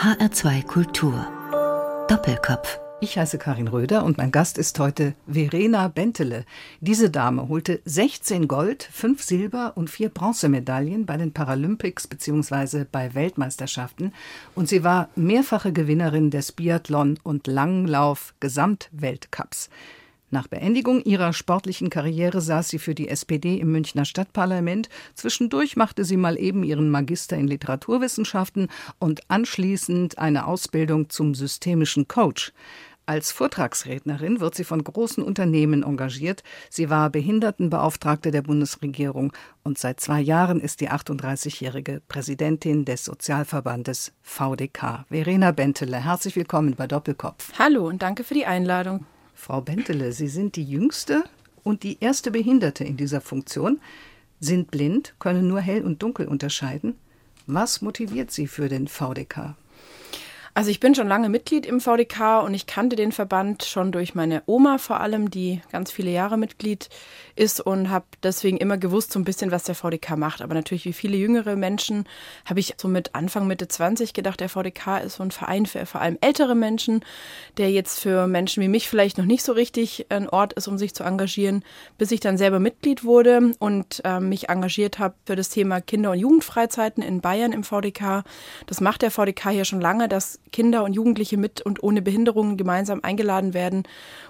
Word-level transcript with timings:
HR2 0.00 0.64
Kultur. 0.64 1.26
Doppelkopf. 2.08 2.80
Ich 3.02 3.18
heiße 3.18 3.36
Karin 3.36 3.68
Röder 3.68 4.02
und 4.02 4.16
mein 4.16 4.30
Gast 4.30 4.56
ist 4.56 4.78
heute 4.78 5.12
Verena 5.30 5.88
Bentele. 5.88 6.46
Diese 6.80 7.10
Dame 7.10 7.50
holte 7.50 7.82
16 7.84 8.48
Gold, 8.48 8.82
5 8.82 9.22
Silber 9.22 9.72
und 9.74 9.90
4 9.90 10.08
Bronzemedaillen 10.08 11.04
bei 11.04 11.18
den 11.18 11.34
Paralympics 11.34 12.06
bzw. 12.06 12.86
bei 12.90 13.14
Weltmeisterschaften 13.14 14.14
und 14.54 14.70
sie 14.70 14.84
war 14.84 15.10
mehrfache 15.16 15.70
Gewinnerin 15.70 16.30
des 16.30 16.52
Biathlon- 16.56 17.18
und 17.22 17.46
Langlauf 17.46 18.32
Gesamtweltcups. 18.40 19.68
Nach 20.32 20.46
Beendigung 20.46 21.02
ihrer 21.02 21.32
sportlichen 21.32 21.90
Karriere 21.90 22.40
saß 22.40 22.68
sie 22.68 22.78
für 22.78 22.94
die 22.94 23.08
SPD 23.08 23.56
im 23.56 23.72
Münchner 23.72 24.04
Stadtparlament. 24.04 24.88
Zwischendurch 25.14 25.76
machte 25.76 26.04
sie 26.04 26.16
mal 26.16 26.38
eben 26.38 26.62
ihren 26.62 26.88
Magister 26.88 27.36
in 27.36 27.48
Literaturwissenschaften 27.48 28.68
und 29.00 29.28
anschließend 29.28 30.18
eine 30.18 30.46
Ausbildung 30.46 31.10
zum 31.10 31.34
systemischen 31.34 32.06
Coach. 32.06 32.52
Als 33.06 33.32
Vortragsrednerin 33.32 34.38
wird 34.38 34.54
sie 34.54 34.62
von 34.62 34.84
großen 34.84 35.24
Unternehmen 35.24 35.82
engagiert. 35.82 36.44
Sie 36.68 36.90
war 36.90 37.10
Behindertenbeauftragte 37.10 38.30
der 38.30 38.42
Bundesregierung 38.42 39.32
und 39.64 39.78
seit 39.78 39.98
zwei 39.98 40.20
Jahren 40.20 40.60
ist 40.60 40.80
die 40.80 40.90
38-jährige 40.90 42.02
Präsidentin 42.06 42.84
des 42.84 43.04
Sozialverbandes 43.04 44.12
VDK. 44.22 45.06
Verena 45.08 45.50
Bentele, 45.50 46.04
herzlich 46.04 46.36
willkommen 46.36 46.76
bei 46.76 46.86
Doppelkopf. 46.86 47.52
Hallo 47.58 47.88
und 47.88 48.00
danke 48.00 48.22
für 48.22 48.34
die 48.34 48.46
Einladung. 48.46 49.04
Frau 49.40 49.62
Bentele, 49.62 50.12
Sie 50.12 50.28
sind 50.28 50.54
die 50.54 50.64
jüngste 50.64 51.24
und 51.64 51.82
die 51.82 51.96
erste 52.00 52.30
Behinderte 52.30 52.84
in 52.84 52.98
dieser 52.98 53.22
Funktion, 53.22 53.80
sind 54.38 54.70
blind, 54.70 55.14
können 55.18 55.48
nur 55.48 55.60
hell 55.60 55.82
und 55.82 56.02
dunkel 56.02 56.28
unterscheiden. 56.28 56.94
Was 57.46 57.80
motiviert 57.80 58.30
Sie 58.30 58.46
für 58.46 58.68
den 58.68 58.86
VDK? 58.86 59.56
Also 60.52 60.70
ich 60.70 60.80
bin 60.80 60.96
schon 60.96 61.06
lange 61.06 61.28
Mitglied 61.28 61.64
im 61.64 61.80
VDK 61.80 62.42
und 62.44 62.54
ich 62.54 62.66
kannte 62.66 62.96
den 62.96 63.12
Verband 63.12 63.64
schon 63.64 63.92
durch 63.92 64.16
meine 64.16 64.42
Oma 64.46 64.78
vor 64.78 65.00
allem, 65.00 65.30
die 65.30 65.62
ganz 65.70 65.92
viele 65.92 66.10
Jahre 66.10 66.36
Mitglied 66.36 66.88
ist 67.36 67.60
und 67.60 67.88
habe 67.88 68.06
deswegen 68.24 68.56
immer 68.56 68.76
gewusst 68.76 69.12
so 69.12 69.20
ein 69.20 69.24
bisschen, 69.24 69.52
was 69.52 69.62
der 69.62 69.76
VDK 69.76 70.16
macht. 70.16 70.42
Aber 70.42 70.54
natürlich 70.54 70.86
wie 70.86 70.92
viele 70.92 71.16
jüngere 71.16 71.54
Menschen 71.54 72.04
habe 72.44 72.58
ich 72.58 72.74
so 72.78 72.88
mit 72.88 73.14
Anfang, 73.14 73.46
Mitte 73.46 73.68
20 73.68 74.12
gedacht, 74.12 74.40
der 74.40 74.48
VDK 74.48 74.98
ist 75.04 75.16
so 75.16 75.22
ein 75.22 75.30
Verein 75.30 75.66
für 75.66 75.86
vor 75.86 76.00
allem 76.00 76.18
ältere 76.20 76.56
Menschen, 76.56 77.04
der 77.56 77.70
jetzt 77.70 78.00
für 78.00 78.26
Menschen 78.26 78.60
wie 78.60 78.68
mich 78.68 78.88
vielleicht 78.88 79.18
noch 79.18 79.26
nicht 79.26 79.44
so 79.44 79.52
richtig 79.52 80.06
ein 80.08 80.28
Ort 80.28 80.54
ist, 80.54 80.66
um 80.66 80.78
sich 80.78 80.94
zu 80.94 81.04
engagieren, 81.04 81.64
bis 81.96 82.10
ich 82.10 82.18
dann 82.18 82.36
selber 82.36 82.58
Mitglied 82.58 83.04
wurde 83.04 83.52
und 83.60 84.02
äh, 84.04 84.18
mich 84.18 84.48
engagiert 84.48 84.98
habe 84.98 85.14
für 85.26 85.36
das 85.36 85.50
Thema 85.50 85.80
Kinder- 85.80 86.10
und 86.10 86.18
Jugendfreizeiten 86.18 87.04
in 87.04 87.20
Bayern 87.20 87.52
im 87.52 87.62
VDK. 87.62 88.24
Das 88.66 88.80
macht 88.80 89.02
der 89.02 89.12
VDK 89.12 89.50
hier 89.50 89.64
schon 89.64 89.80
lange, 89.80 90.08
dass 90.08 90.39
Kinder 90.52 90.84
und 90.84 90.94
Jugendliche 90.94 91.36
mit 91.36 91.60
und 91.60 91.82
ohne 91.82 92.02
Behinderungen 92.02 92.56
gemeinsam 92.56 93.00
eingeladen 93.02 93.54
werden 93.54 93.84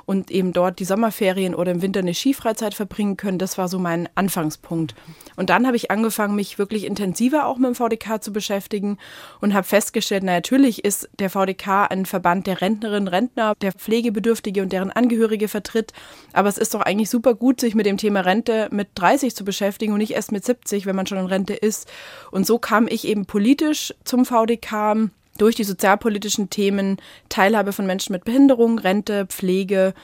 und 0.07 0.31
eben 0.31 0.53
dort 0.53 0.79
die 0.79 0.85
Sommerferien 0.85 1.55
oder 1.55 1.73
im 1.73 1.83
Winter 1.83 2.01
eine 2.01 2.15
Skifreizeit 2.15 2.75
verbringen 2.75 3.17
können. 3.17 3.39
Das 3.39 3.59
war 3.59 3.69
so 3.69 3.79
mein 3.79 4.09
Anfangspunkt. 4.15 4.95
Und 5.37 5.51
dann 5.51 5.67
habe 5.67 5.77
ich 5.77 5.91
angefangen, 5.91 6.35
mich 6.35 6.59
wirklich 6.59 6.85
intensiver 6.85 7.47
auch 7.47 7.59
mit 7.59 7.69
dem 7.69 7.75
VDK 7.75 8.23
zu 8.23 8.33
beschäftigen 8.33 8.99
und 9.41 9.55
habe 9.55 9.67
festgestellt, 9.67 10.23
na 10.25 10.33
natürlich 10.33 10.85
ist 10.85 11.09
der 11.19 11.31
VDK 11.31 11.91
ein 11.91 12.07
Verband 12.07 12.47
der 12.47 12.61
Rentnerinnen, 12.61 13.09
Rentner, 13.09 13.55
der 13.61 13.73
Pflegebedürftige 13.73 14.63
und 14.63 14.73
deren 14.73 14.91
Angehörige 14.91 15.49
vertritt. 15.49 15.93
Aber 16.33 16.49
es 16.49 16.59
ist 16.59 16.75
doch 16.75 16.81
eigentlich 16.81 17.11
super 17.11 17.35
gut, 17.35 17.61
sich 17.61 17.75
mit 17.75 17.87
dem 17.87 17.97
Thema 17.97 18.21
Rente 18.21 18.69
mit 18.71 18.89
30 18.95 19.35
zu 19.35 19.45
beschäftigen 19.45 19.93
und 19.93 19.99
nicht 19.99 20.13
erst 20.13 20.33
mit 20.33 20.45
70, 20.45 20.87
wenn 20.87 20.97
man 20.97 21.07
schon 21.07 21.19
in 21.19 21.27
Rente 21.27 21.55
ist. 21.55 21.91
Und 22.31 22.47
so 22.47 22.59
kam 22.59 22.87
ich 22.89 23.07
eben 23.07 23.27
politisch 23.27 23.95
zum 24.05 24.25
VDK 24.25 25.11
durch 25.41 25.57
die 25.57 25.65
sozialpolitischen 25.65 26.51
Themen 26.51 26.99
Teilhabe 27.29 27.73
von 27.73 27.87
Menschen 27.87 28.13
mit 28.13 28.25
Behinderung, 28.25 28.79
Rente, 28.79 29.27
Pflege 29.27 29.95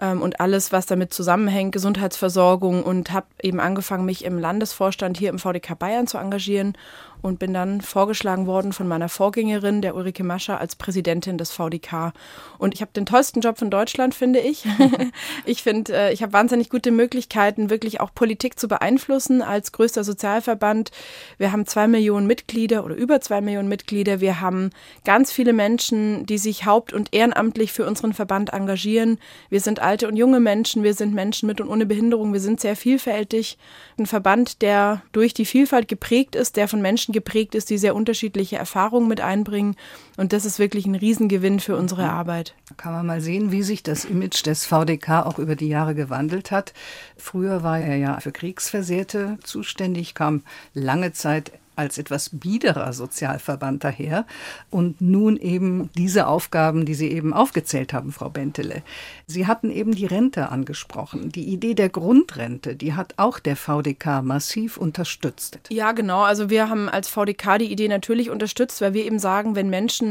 ähm, 0.00 0.20
und 0.20 0.40
alles, 0.40 0.72
was 0.72 0.86
damit 0.86 1.14
zusammenhängt, 1.14 1.72
Gesundheitsversorgung 1.72 2.82
und 2.82 3.12
habe 3.12 3.26
eben 3.42 3.60
angefangen, 3.60 4.04
mich 4.04 4.24
im 4.24 4.38
Landesvorstand 4.38 5.16
hier 5.16 5.30
im 5.30 5.38
VDK 5.38 5.78
Bayern 5.78 6.06
zu 6.06 6.18
engagieren 6.18 6.76
und 7.22 7.38
bin 7.38 7.54
dann 7.54 7.80
vorgeschlagen 7.80 8.46
worden 8.46 8.72
von 8.72 8.88
meiner 8.88 9.08
Vorgängerin, 9.08 9.80
der 9.80 9.94
Ulrike 9.94 10.24
Mascher, 10.24 10.60
als 10.60 10.76
Präsidentin 10.76 11.38
des 11.38 11.52
VDK. 11.52 12.12
Und 12.58 12.74
ich 12.74 12.82
habe 12.82 12.92
den 12.94 13.06
tollsten 13.06 13.40
Job 13.40 13.58
von 13.58 13.70
Deutschland, 13.70 14.14
finde 14.14 14.40
ich. 14.40 14.64
ich 15.44 15.62
finde, 15.62 15.94
äh, 15.94 16.12
ich 16.12 16.22
habe 16.22 16.32
wahnsinnig 16.32 16.68
gute 16.68 16.90
Möglichkeiten, 16.90 17.70
wirklich 17.70 18.00
auch 18.00 18.12
Politik 18.12 18.58
zu 18.58 18.68
beeinflussen 18.68 19.40
als 19.40 19.72
größter 19.72 20.04
Sozialverband. 20.04 20.90
Wir 21.38 21.52
haben 21.52 21.64
zwei 21.66 21.86
Millionen 21.86 22.26
Mitglieder 22.26 22.84
oder 22.84 22.96
über 22.96 23.20
zwei 23.20 23.40
Millionen 23.40 23.68
Mitglieder. 23.68 24.20
Wir 24.20 24.40
haben 24.40 24.70
ganz 25.04 25.32
viele 25.32 25.52
Menschen, 25.52 26.26
die 26.26 26.38
sich 26.38 26.66
haupt- 26.66 26.92
und 26.92 27.14
ehrenamtlich 27.14 27.72
für 27.72 27.86
unseren 27.86 28.12
Verband 28.12 28.52
engagieren. 28.52 29.18
Wir 29.48 29.60
sind 29.60 29.80
alte 29.80 30.08
und 30.08 30.16
junge 30.16 30.40
Menschen, 30.40 30.82
wir 30.82 30.94
sind 30.94 31.14
Menschen 31.14 31.46
mit 31.46 31.60
und 31.60 31.68
ohne 31.68 31.86
Behinderung, 31.86 32.32
wir 32.32 32.40
sind 32.40 32.60
sehr 32.60 32.74
vielfältig. 32.74 33.58
Ein 33.96 34.06
Verband, 34.06 34.62
der 34.62 35.02
durch 35.12 35.34
die 35.34 35.44
Vielfalt 35.44 35.86
geprägt 35.86 36.34
ist, 36.34 36.56
der 36.56 36.66
von 36.66 36.82
Menschen 36.82 37.11
geprägt 37.12 37.54
ist, 37.54 37.70
die 37.70 37.78
sehr 37.78 37.94
unterschiedliche 37.94 38.56
Erfahrungen 38.56 39.08
mit 39.08 39.20
einbringen. 39.20 39.76
Und 40.16 40.32
das 40.32 40.44
ist 40.44 40.58
wirklich 40.58 40.86
ein 40.86 40.94
Riesengewinn 40.94 41.60
für 41.60 41.76
unsere 41.76 42.10
Arbeit. 42.10 42.54
Kann 42.76 42.92
man 42.92 43.06
mal 43.06 43.20
sehen, 43.20 43.50
wie 43.52 43.62
sich 43.62 43.82
das 43.82 44.04
Image 44.04 44.44
des 44.44 44.66
VDK 44.66 45.24
auch 45.24 45.38
über 45.38 45.56
die 45.56 45.68
Jahre 45.68 45.94
gewandelt 45.94 46.50
hat. 46.50 46.72
Früher 47.16 47.62
war 47.62 47.78
er 47.78 47.96
ja 47.96 48.20
für 48.20 48.32
Kriegsversehrte 48.32 49.38
zuständig, 49.42 50.14
kam 50.14 50.42
lange 50.74 51.12
Zeit 51.12 51.52
als 51.74 51.98
etwas 51.98 52.30
biederer 52.32 52.92
Sozialverband 52.92 53.84
daher 53.84 54.26
und 54.70 55.00
nun 55.00 55.36
eben 55.36 55.90
diese 55.96 56.26
Aufgaben, 56.26 56.84
die 56.84 56.94
Sie 56.94 57.10
eben 57.10 57.32
aufgezählt 57.32 57.92
haben, 57.92 58.12
Frau 58.12 58.28
Bentele. 58.28 58.82
Sie 59.26 59.46
hatten 59.46 59.70
eben 59.70 59.94
die 59.94 60.06
Rente 60.06 60.50
angesprochen. 60.50 61.32
Die 61.32 61.44
Idee 61.44 61.74
der 61.74 61.88
Grundrente, 61.88 62.76
die 62.76 62.92
hat 62.94 63.14
auch 63.16 63.38
der 63.38 63.56
VDK 63.56 64.22
massiv 64.22 64.76
unterstützt. 64.76 65.58
Ja, 65.70 65.92
genau. 65.92 66.22
Also 66.22 66.50
wir 66.50 66.68
haben 66.68 66.88
als 66.88 67.08
VDK 67.08 67.58
die 67.58 67.72
Idee 67.72 67.88
natürlich 67.88 68.30
unterstützt, 68.30 68.80
weil 68.80 68.92
wir 68.92 69.06
eben 69.06 69.18
sagen, 69.18 69.54
wenn 69.54 69.70
Menschen 69.70 70.01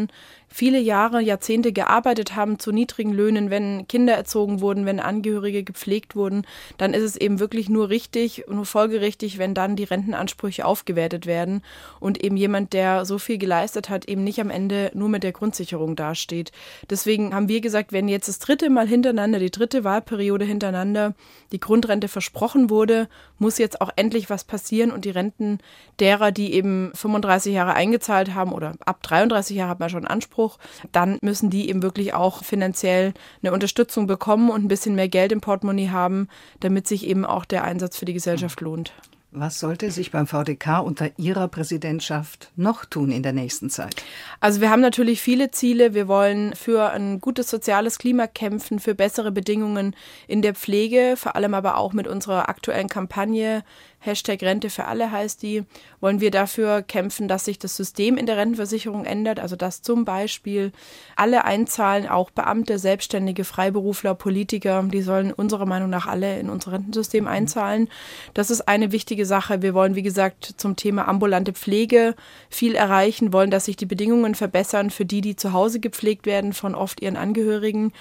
viele 0.52 0.79
Jahre, 0.79 1.22
Jahrzehnte 1.22 1.72
gearbeitet 1.72 2.35
haben 2.35 2.59
zu 2.59 2.72
niedrigen 2.72 3.13
Löhnen, 3.13 3.50
wenn 3.50 3.88
Kinder 3.88 4.13
erzogen 4.13 4.59
wurden, 4.59 4.85
wenn 4.85 5.00
Angehörige 5.00 5.63
gepflegt 5.63 6.16
wurden, 6.16 6.46
dann 6.78 6.94
ist 6.94 7.03
es 7.03 7.16
eben 7.16 7.40
wirklich 7.40 7.69
nur 7.69 7.90
richtig, 7.90 8.44
nur 8.50 8.66
folgerichtig, 8.66 9.38
wenn 9.38 9.53
dann 9.53 9.75
die 9.75 9.85
Rentenansprüche 9.85 10.66
aufgewertet 10.66 11.25
werden 11.25 11.63
und 12.00 12.22
eben 12.22 12.35
jemand, 12.35 12.74
der 12.74 13.06
so 13.06 13.18
viel 13.18 13.38
geleistet 13.38 13.90
hat, 13.90 14.06
eben 14.06 14.24
nicht 14.24 14.41
am 14.41 14.50
Ende 14.50 14.91
nur 14.94 15.09
mit 15.09 15.24
der 15.24 15.31
Grundsicherung 15.31 15.96
dasteht. 15.96 16.52
Deswegen 16.90 17.34
haben 17.34 17.47
wir 17.47 17.62
gesagt, 17.62 17.94
wenn 17.94 18.09
jetzt 18.09 18.28
das 18.28 18.40
dritte 18.40 18.69
Mal 18.69 18.88
hintereinander, 18.88 19.40
die 19.40 19.52
dritte 19.52 19.84
Wahlperiode 19.84 20.46
hintereinander 20.46 21.16
die 21.53 21.59
Grundrente 21.59 22.09
versprochen 22.09 22.69
wurde, 22.69 23.08
muss 23.40 23.58
jetzt 23.58 23.79
auch 23.79 23.90
endlich 23.96 24.29
was 24.29 24.44
passieren 24.44 24.91
und 24.91 25.06
die 25.06 25.09
Renten 25.09 25.59
derer, 26.00 26.31
die 26.31 26.53
eben 26.53 26.91
35 26.94 27.53
Jahre 27.53 27.73
eingezahlt 27.73 28.34
haben 28.35 28.52
oder 28.52 28.73
ab 28.85 29.02
33 29.03 29.56
Jahre 29.56 29.75
man 29.81 29.90
schon 29.90 30.08
Anspruch, 30.08 30.22
Anspruch, 30.42 30.58
dann 30.92 31.18
müssen 31.22 31.50
die 31.50 31.69
eben 31.69 31.81
wirklich 31.81 32.14
auch 32.14 32.44
finanziell 32.44 33.14
eine 33.42 33.53
Unterstützung 33.53 34.08
bekommen 34.08 34.50
und 34.50 34.64
ein 34.64 34.68
bisschen 34.68 34.96
mehr 34.96 35.09
Geld 35.09 35.31
im 35.31 35.42
Portemonnaie 35.42 35.90
haben, 35.90 36.28
damit 36.59 36.88
sich 36.88 37.06
eben 37.08 37.25
auch 37.25 37.46
der 37.46 37.64
Einsatz 37.64 37.97
für 37.97 38.06
die 38.06 38.14
Gesellschaft 38.14 38.62
lohnt. 38.62 38.94
Was 39.34 39.59
sollte 39.62 39.91
sich 39.91 40.12
beim 40.12 40.28
VDK 40.28 40.81
unter 40.84 41.09
Ihrer 41.18 41.47
Präsidentschaft 41.47 42.52
noch 42.58 42.84
tun 42.84 43.12
in 43.12 43.24
der 43.24 43.31
nächsten 43.31 43.70
Zeit? 43.70 43.96
Also 44.41 44.59
wir 44.59 44.70
haben 44.70 44.81
natürlich 44.81 45.22
viele 45.22 45.52
Ziele. 45.52 45.94
Wir 45.94 46.09
wollen 46.09 46.53
für 46.53 46.90
ein 46.91 47.22
gutes 47.22 47.50
soziales 47.50 47.97
Klima 47.97 48.28
kämpfen, 48.28 48.80
für 48.80 48.94
bessere 48.94 49.31
Bedingungen 49.31 49.96
in 50.28 50.41
der 50.41 50.53
Pflege, 50.53 51.14
vor 51.16 51.38
allem 51.38 51.53
aber 51.53 51.78
auch 51.78 51.94
mit 51.94 52.08
unserer 52.08 52.50
aktuellen 52.50 52.90
Kampagne 52.90 53.64
Hashtag 54.03 54.41
Rente 54.41 54.72
für 54.72 54.85
alle 54.85 55.12
heißt 55.12 55.44
die, 55.44 55.63
wollen 56.00 56.19
wir 56.19 56.31
dafür 56.31 56.81
kämpfen, 56.81 57.28
dass 57.28 57.45
sich 57.45 57.59
das 57.59 57.78
System 57.78 58.17
in 58.17 58.25
der 58.25 58.35
Rentenversicherung 58.35 59.06
ändert, 59.06 59.39
also 59.39 59.56
dass 59.56 59.84
zum 59.84 60.05
Beispiel 60.05 60.72
alle 61.16 61.46
einzahlen, 61.46 62.08
auch 62.09 62.31
Beamte, 62.31 62.79
Selbstständige, 62.79 63.43
Freiberufler, 63.43 64.16
Politiker, 64.16 64.84
die 64.91 65.03
sollen 65.03 65.31
unserer 65.31 65.67
Meinung 65.67 65.91
nach 65.91 66.08
alle 66.08 66.40
in 66.40 66.49
unser 66.49 66.72
Rentensystem 66.72 67.28
einzahlen. 67.28 67.90
Das 68.34 68.49
ist 68.49 68.67
eine 68.67 68.91
wichtige 68.91 69.28
Sache. 69.28 69.61
Wir 69.61 69.76
wollen, 69.76 69.93
wie 69.93 70.02
gesagt, 70.02 70.55
zum 70.58 70.76
Thema 70.76 71.08
ambulante 71.08 71.53
Pflege 71.53 72.16
viel 72.49 72.73
erreichen, 72.73 73.31
wollen, 73.34 73.52
dass 73.52 73.66
sich 73.66 73.76
die 73.76 73.85
Bedingungen 73.85 74.34
verbessern 74.34 74.90
für 74.90 75.05
die, 75.05 75.22
die 75.22 75.35
zu 75.35 75.53
Hause 75.53 75.79
gepflegt 75.79 76.26
werden 76.26 76.53
von 76.53 76.73
oft 76.73 77.02
ihren 77.02 77.17
Angehörigen. 77.17 77.93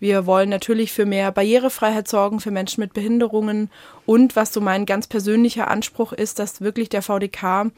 Wir 0.00 0.26
wollen 0.26 0.48
natürlich 0.48 0.92
für 0.92 1.06
mehr 1.06 1.30
Barrierefreiheit 1.32 2.08
sorgen 2.08 2.40
für 2.40 2.50
Menschen 2.50 2.80
mit 2.80 2.92
Behinderungen 2.92 3.70
Und 4.06 4.36
was 4.36 4.52
so 4.52 4.60
mein 4.60 4.86
ganz 4.86 5.06
persönlicher 5.06 5.70
Anspruch 5.70 6.12
ist, 6.12 6.38
dass 6.38 6.60
wirklich 6.60 6.88
der 6.88 7.02
VDK 7.02 7.70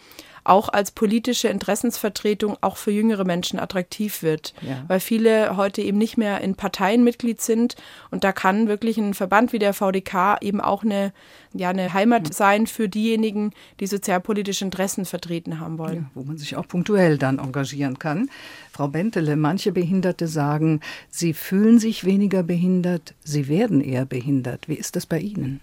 auch 0.46 0.68
als 0.68 0.90
politische 0.90 1.48
Interessensvertretung 1.48 2.56
auch 2.60 2.76
für 2.76 2.90
jüngere 2.90 3.24
Menschen 3.24 3.58
attraktiv 3.58 4.22
wird, 4.22 4.54
ja. 4.62 4.84
weil 4.88 5.00
viele 5.00 5.56
heute 5.56 5.82
eben 5.82 5.98
nicht 5.98 6.16
mehr 6.16 6.40
in 6.40 6.54
Parteien 6.54 7.04
Mitglied 7.04 7.40
sind 7.40 7.74
und 8.10 8.24
da 8.24 8.32
kann 8.32 8.68
wirklich 8.68 8.96
ein 8.98 9.14
Verband 9.14 9.52
wie 9.52 9.58
der 9.58 9.74
VDK 9.74 10.38
eben 10.40 10.60
auch 10.60 10.84
eine, 10.84 11.12
ja, 11.52 11.70
eine 11.70 11.92
Heimat 11.92 12.32
sein 12.32 12.66
für 12.66 12.88
diejenigen, 12.88 13.52
die 13.80 13.86
sozialpolitische 13.86 14.64
Interessen 14.64 15.04
vertreten 15.04 15.60
haben 15.60 15.78
wollen. 15.78 15.94
Ja, 15.94 16.10
wo 16.14 16.22
man 16.22 16.38
sich 16.38 16.56
auch 16.56 16.68
punktuell 16.68 17.18
dann 17.18 17.38
engagieren 17.38 17.98
kann. 17.98 18.30
Frau 18.70 18.88
Bentele, 18.88 19.36
manche 19.36 19.72
Behinderte 19.72 20.28
sagen, 20.28 20.80
sie 21.10 21.34
fühlen 21.34 21.78
sich 21.78 22.04
weniger 22.04 22.42
behindert, 22.42 23.14
sie 23.24 23.48
werden 23.48 23.80
eher 23.80 24.04
behindert. 24.04 24.68
Wie 24.68 24.74
ist 24.74 24.96
das 24.96 25.06
bei 25.06 25.18
Ihnen? 25.18 25.60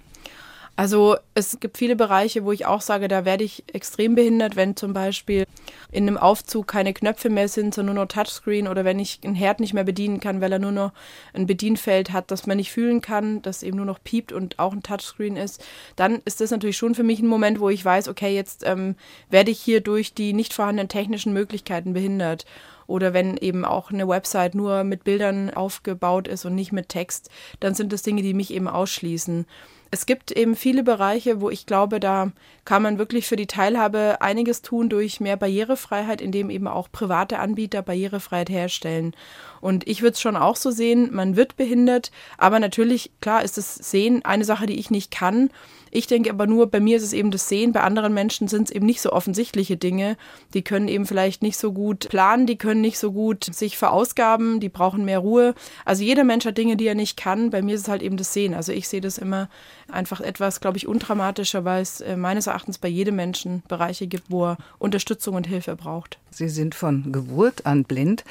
Also 0.76 1.18
es 1.36 1.60
gibt 1.60 1.78
viele 1.78 1.96
Bereiche, 1.96 2.46
wo 2.46 2.52
ich 2.52 2.66
auch 2.66 2.82
sage, 2.82 3.08
da 3.08 3.26
werde 3.26 3.44
ich 3.44 3.64
extrem 3.72 4.16
behindert, 4.16 4.56
wenn 4.56 4.76
zum 4.76 4.92
Beispiel 4.92 5.46
in 5.92 6.08
einem 6.08 6.18
Aufzug 6.18 6.68
keine 6.68 6.94
Knöpfe 6.94 7.30
mehr 7.30 7.48
sind, 7.48 7.76
sondern 7.76 7.96
nur 7.96 8.06
noch 8.06 8.10
Touchscreen 8.10 8.68
oder 8.68 8.84
wenn 8.84 8.98
ich 8.98 9.20
einen 9.24 9.36
Herd 9.36 9.60
nicht 9.60 9.76
mehr 9.76 9.84
bedienen 9.84 10.20
kann, 10.20 10.42
weil 10.42 10.52
er 10.52 10.58
nur 10.58 10.72
noch 10.72 10.92
ein 11.34 11.46
Bedienfeld 11.46 12.12
hat, 12.12 12.32
das 12.32 12.48
man 12.48 12.58
nicht 12.58 12.72
fühlen 12.72 13.02
kann, 13.02 13.44
das 13.44 13.62
eben 13.62 13.78
nur 13.78 13.86
noch 13.86 14.04
piept 14.04 14.32
und 14.32 14.58
auch 14.58 14.74
ein 14.74 14.82
Touchscreen 14.82 15.38
ist, 15.38 15.64
dann 15.96 16.22
ist 16.26 16.42
das 16.42 16.50
natürlich 16.50 16.78
schon 16.78 16.96
für 16.96 17.04
mich 17.04 17.20
ein 17.20 17.28
Moment, 17.28 17.60
wo 17.60 17.70
ich 17.70 17.86
weiß, 17.86 18.08
okay, 18.08 18.34
jetzt 18.34 18.64
ähm, 18.66 18.96
werde 19.30 19.52
ich 19.52 19.60
hier 19.60 19.80
durch 19.80 20.16
die 20.16 20.34
nicht 20.34 20.54
vorhandenen 20.54 20.90
technischen 20.90 21.34
Möglichkeiten 21.34 21.94
behindert. 21.94 22.46
Oder 22.88 23.14
wenn 23.14 23.38
eben 23.38 23.64
auch 23.64 23.92
eine 23.92 24.08
Website 24.08 24.56
nur 24.56 24.84
mit 24.84 25.04
Bildern 25.04 25.54
aufgebaut 25.54 26.28
ist 26.28 26.46
und 26.46 26.56
nicht 26.56 26.74
mit 26.74 26.90
Text, 26.90 27.30
dann 27.60 27.76
sind 27.76 27.94
das 27.94 28.02
Dinge, 28.02 28.24
die 28.24 28.34
mich 28.34 28.52
eben 28.52 28.68
ausschließen 28.68 29.46
es 29.94 30.08
gibt 30.08 30.32
eben 30.32 30.56
viele 30.56 30.82
Bereiche, 30.82 31.40
wo 31.40 31.52
ich 31.52 31.68
glaube, 31.68 32.00
da 32.00 32.32
kann 32.66 32.82
man 32.82 32.98
wirklich 32.98 33.28
für 33.28 33.36
die 33.36 33.46
Teilhabe 33.46 34.18
einiges 34.22 34.64
tun 34.64 34.90
durch 34.90 35.20
mehr 35.20 35.38
Barrierefreiheit, 35.38 36.20
indem 36.20 36.50
eben 36.50 36.68
auch 36.68 36.92
private 36.92 37.38
Anbieter 37.38 37.84
Barrierefreiheit 37.84 38.50
herstellen. 38.50 39.16
Und 39.64 39.88
ich 39.88 40.02
würde 40.02 40.12
es 40.12 40.20
schon 40.20 40.36
auch 40.36 40.58
so 40.58 40.72
sehen, 40.72 41.08
man 41.14 41.38
wird 41.38 41.56
behindert, 41.56 42.12
aber 42.38 42.60
natürlich, 42.60 43.12
klar, 43.22 43.44
ist 43.44 43.58
das 43.58 43.76
Sehen 43.76 44.26
eine 44.26 44.44
Sache, 44.44 44.66
die 44.66 44.78
ich 44.78 44.92
nicht 44.92 45.10
kann. 45.10 45.52
Ich 45.90 46.06
denke 46.06 46.32
aber 46.32 46.48
nur, 46.48 46.70
bei 46.70 46.82
mir 46.82 46.98
ist 46.98 47.04
es 47.04 47.14
eben 47.14 47.32
das 47.32 47.48
Sehen, 47.48 47.72
bei 47.72 47.80
anderen 47.80 48.14
Menschen 48.14 48.50
sind 48.50 48.68
es 48.68 48.76
eben 48.76 48.86
nicht 48.86 49.00
so 49.00 49.14
offensichtliche 49.14 49.78
Dinge. 49.78 50.18
Die 50.54 50.64
können 50.64 50.90
eben 50.90 51.06
vielleicht 51.06 51.42
nicht 51.44 51.58
so 51.58 51.72
gut 51.72 52.10
planen, 52.10 52.46
die 52.46 52.58
können 52.58 52.82
nicht 52.82 52.98
so 52.98 53.14
gut 53.14 53.46
sich 53.46 53.78
verausgaben, 53.78 54.60
die 54.60 54.68
brauchen 54.68 55.06
mehr 55.06 55.20
Ruhe. 55.20 55.56
Also 55.86 56.04
jeder 56.04 56.26
Mensch 56.26 56.46
hat 56.46 56.58
Dinge, 56.58 56.76
die 56.76 56.88
er 56.88 56.96
nicht 56.96 57.16
kann. 57.16 57.50
Bei 57.50 57.62
mir 57.62 57.76
ist 57.76 57.82
es 57.82 57.88
halt 57.88 58.02
eben 58.02 58.18
das 58.18 58.34
Sehen. 58.34 58.54
Also 58.56 58.74
ich 58.74 58.90
sehe 58.90 59.02
das 59.02 59.18
immer 59.18 59.48
einfach 59.88 60.20
etwas, 60.20 60.60
glaube 60.60 60.76
ich, 60.76 60.88
undramatischer, 60.90 61.64
weil 61.64 61.84
es 61.84 62.02
äh, 62.02 62.18
meines 62.18 62.48
Erachtens 62.48 62.80
bei 62.80 62.90
jedem 62.90 63.16
Menschen 63.16 63.64
Bereiche 63.70 64.08
gibt, 64.08 64.30
wo 64.30 64.46
er 64.46 64.58
Unterstützung 64.78 65.36
und 65.36 65.48
Hilfe 65.48 65.78
braucht. 65.78 66.20
Sie 66.32 66.50
sind 66.50 66.76
von 66.76 67.14
Geburt 67.14 67.66
an 67.66 67.86
blind. 67.86 68.26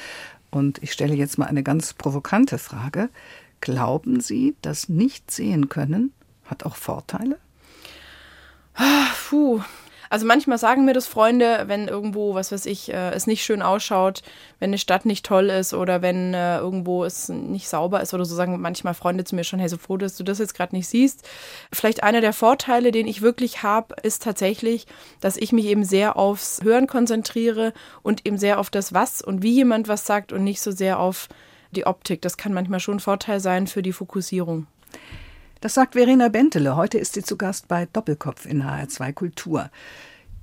Und 0.53 0.83
ich 0.83 0.91
stelle 0.91 1.15
jetzt 1.15 1.39
mal 1.39 1.47
eine 1.47 1.63
ganz 1.63 1.93
provokante 1.93 2.59
Frage. 2.59 3.09
Glauben 3.59 4.19
Sie, 4.19 4.55
dass 4.61 4.87
nicht 4.87 5.31
sehen 5.31 5.67
können 5.67 6.13
hat 6.45 6.65
auch 6.65 6.75
Vorteile? 6.75 7.39
Ah, 8.75 9.07
puh. 9.29 9.61
Also 10.13 10.27
manchmal 10.27 10.59
sagen 10.59 10.85
mir 10.85 10.93
das 10.93 11.07
Freunde, 11.07 11.63
wenn 11.65 11.87
irgendwo, 11.87 12.35
was 12.35 12.51
weiß 12.51 12.67
ich, 12.67 12.93
äh, 12.93 13.09
es 13.13 13.25
nicht 13.25 13.43
schön 13.43 13.63
ausschaut, 13.63 14.21
wenn 14.59 14.69
eine 14.69 14.77
Stadt 14.77 15.07
nicht 15.07 15.25
toll 15.25 15.49
ist 15.49 15.73
oder 15.73 16.03
wenn 16.03 16.35
äh, 16.35 16.59
irgendwo 16.59 17.03
es 17.03 17.29
nicht 17.29 17.67
sauber 17.67 17.99
ist 17.99 18.13
oder 18.13 18.23
so, 18.23 18.35
sagen 18.35 18.61
manchmal 18.61 18.93
Freunde 18.93 19.23
zu 19.23 19.33
mir 19.33 19.43
schon, 19.43 19.57
hey, 19.57 19.67
so 19.69 19.77
froh, 19.77 19.97
dass 19.97 20.15
du 20.15 20.23
das 20.23 20.37
jetzt 20.37 20.53
gerade 20.53 20.75
nicht 20.75 20.87
siehst. 20.87 21.27
Vielleicht 21.71 22.03
einer 22.03 22.21
der 22.21 22.31
Vorteile, 22.31 22.91
den 22.91 23.07
ich 23.07 23.23
wirklich 23.23 23.63
habe, 23.63 23.95
ist 24.03 24.21
tatsächlich, 24.21 24.85
dass 25.19 25.35
ich 25.35 25.51
mich 25.51 25.65
eben 25.65 25.83
sehr 25.83 26.15
aufs 26.15 26.61
Hören 26.61 26.85
konzentriere 26.85 27.73
und 28.03 28.23
eben 28.23 28.37
sehr 28.37 28.59
auf 28.59 28.69
das 28.69 28.93
Was 28.93 29.19
und 29.19 29.41
wie 29.41 29.53
jemand 29.53 29.87
was 29.87 30.05
sagt 30.05 30.31
und 30.31 30.43
nicht 30.43 30.61
so 30.61 30.69
sehr 30.69 30.99
auf 30.99 31.27
die 31.71 31.87
Optik. 31.87 32.21
Das 32.21 32.37
kann 32.37 32.53
manchmal 32.53 32.81
schon 32.81 32.97
ein 32.97 32.99
Vorteil 32.99 33.39
sein 33.39 33.65
für 33.65 33.81
die 33.81 33.93
Fokussierung. 33.93 34.67
Das 35.63 35.75
sagt 35.75 35.93
Verena 35.93 36.27
Bentele. 36.27 36.75
Heute 36.75 36.97
ist 36.97 37.13
sie 37.13 37.23
zu 37.23 37.37
Gast 37.37 37.69
bei 37.69 37.85
Doppelkopf 37.85 38.45
in 38.45 38.65
HR2 38.65 39.13
Kultur. 39.13 39.69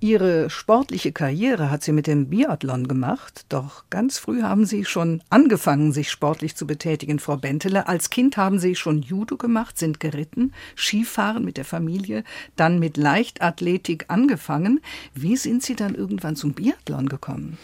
Ihre 0.00 0.48
sportliche 0.48 1.12
Karriere 1.12 1.70
hat 1.70 1.82
sie 1.82 1.92
mit 1.92 2.06
dem 2.06 2.30
Biathlon 2.30 2.88
gemacht, 2.88 3.44
doch 3.50 3.84
ganz 3.90 4.16
früh 4.16 4.40
haben 4.40 4.64
Sie 4.64 4.86
schon 4.86 5.22
angefangen, 5.28 5.92
sich 5.92 6.10
sportlich 6.10 6.56
zu 6.56 6.66
betätigen, 6.66 7.18
Frau 7.18 7.36
Bentele. 7.36 7.86
Als 7.86 8.08
Kind 8.08 8.38
haben 8.38 8.58
Sie 8.58 8.74
schon 8.74 9.02
Judo 9.02 9.36
gemacht, 9.36 9.76
sind 9.76 10.00
geritten, 10.00 10.54
Skifahren 10.74 11.44
mit 11.44 11.58
der 11.58 11.66
Familie, 11.66 12.24
dann 12.56 12.78
mit 12.78 12.96
Leichtathletik 12.96 14.06
angefangen. 14.08 14.80
Wie 15.12 15.36
sind 15.36 15.62
Sie 15.62 15.76
dann 15.76 15.94
irgendwann 15.94 16.34
zum 16.34 16.54
Biathlon 16.54 17.10
gekommen? 17.10 17.58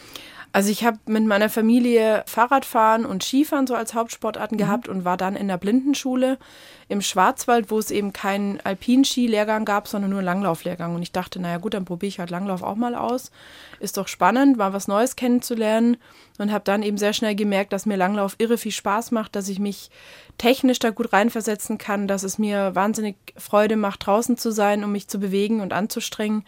Also 0.56 0.70
ich 0.70 0.84
habe 0.86 0.96
mit 1.04 1.26
meiner 1.26 1.50
Familie 1.50 2.24
Fahrradfahren 2.26 3.04
und 3.04 3.22
Skifahren 3.22 3.66
so 3.66 3.74
als 3.74 3.92
Hauptsportarten 3.92 4.56
mhm. 4.56 4.60
gehabt 4.60 4.88
und 4.88 5.04
war 5.04 5.18
dann 5.18 5.36
in 5.36 5.48
der 5.48 5.58
Blindenschule 5.58 6.38
im 6.88 7.02
Schwarzwald, 7.02 7.70
wo 7.70 7.78
es 7.78 7.90
eben 7.90 8.14
keinen 8.14 8.58
Alpinski-Lehrgang 8.62 9.66
gab, 9.66 9.86
sondern 9.86 10.12
nur 10.12 10.22
Langlauflehrgang. 10.22 10.94
Und 10.94 11.02
ich 11.02 11.12
dachte, 11.12 11.40
naja 11.40 11.58
gut, 11.58 11.74
dann 11.74 11.84
probiere 11.84 12.08
ich 12.08 12.20
halt 12.20 12.30
Langlauf 12.30 12.62
auch 12.62 12.76
mal 12.76 12.94
aus. 12.94 13.32
Ist 13.80 13.98
doch 13.98 14.08
spannend, 14.08 14.56
mal 14.56 14.72
was 14.72 14.88
Neues 14.88 15.14
kennenzulernen 15.14 15.98
und 16.38 16.50
habe 16.50 16.64
dann 16.64 16.82
eben 16.82 16.96
sehr 16.96 17.12
schnell 17.12 17.34
gemerkt, 17.34 17.74
dass 17.74 17.84
mir 17.84 17.98
Langlauf 17.98 18.36
irre 18.38 18.56
viel 18.56 18.72
Spaß 18.72 19.10
macht, 19.10 19.36
dass 19.36 19.50
ich 19.50 19.58
mich 19.58 19.90
technisch 20.38 20.78
da 20.78 20.88
gut 20.88 21.12
reinversetzen 21.12 21.76
kann, 21.76 22.08
dass 22.08 22.22
es 22.22 22.38
mir 22.38 22.74
wahnsinnig 22.74 23.16
Freude 23.36 23.76
macht, 23.76 24.06
draußen 24.06 24.38
zu 24.38 24.50
sein, 24.52 24.84
um 24.84 24.92
mich 24.92 25.06
zu 25.08 25.20
bewegen 25.20 25.60
und 25.60 25.74
anzustrengen. 25.74 26.46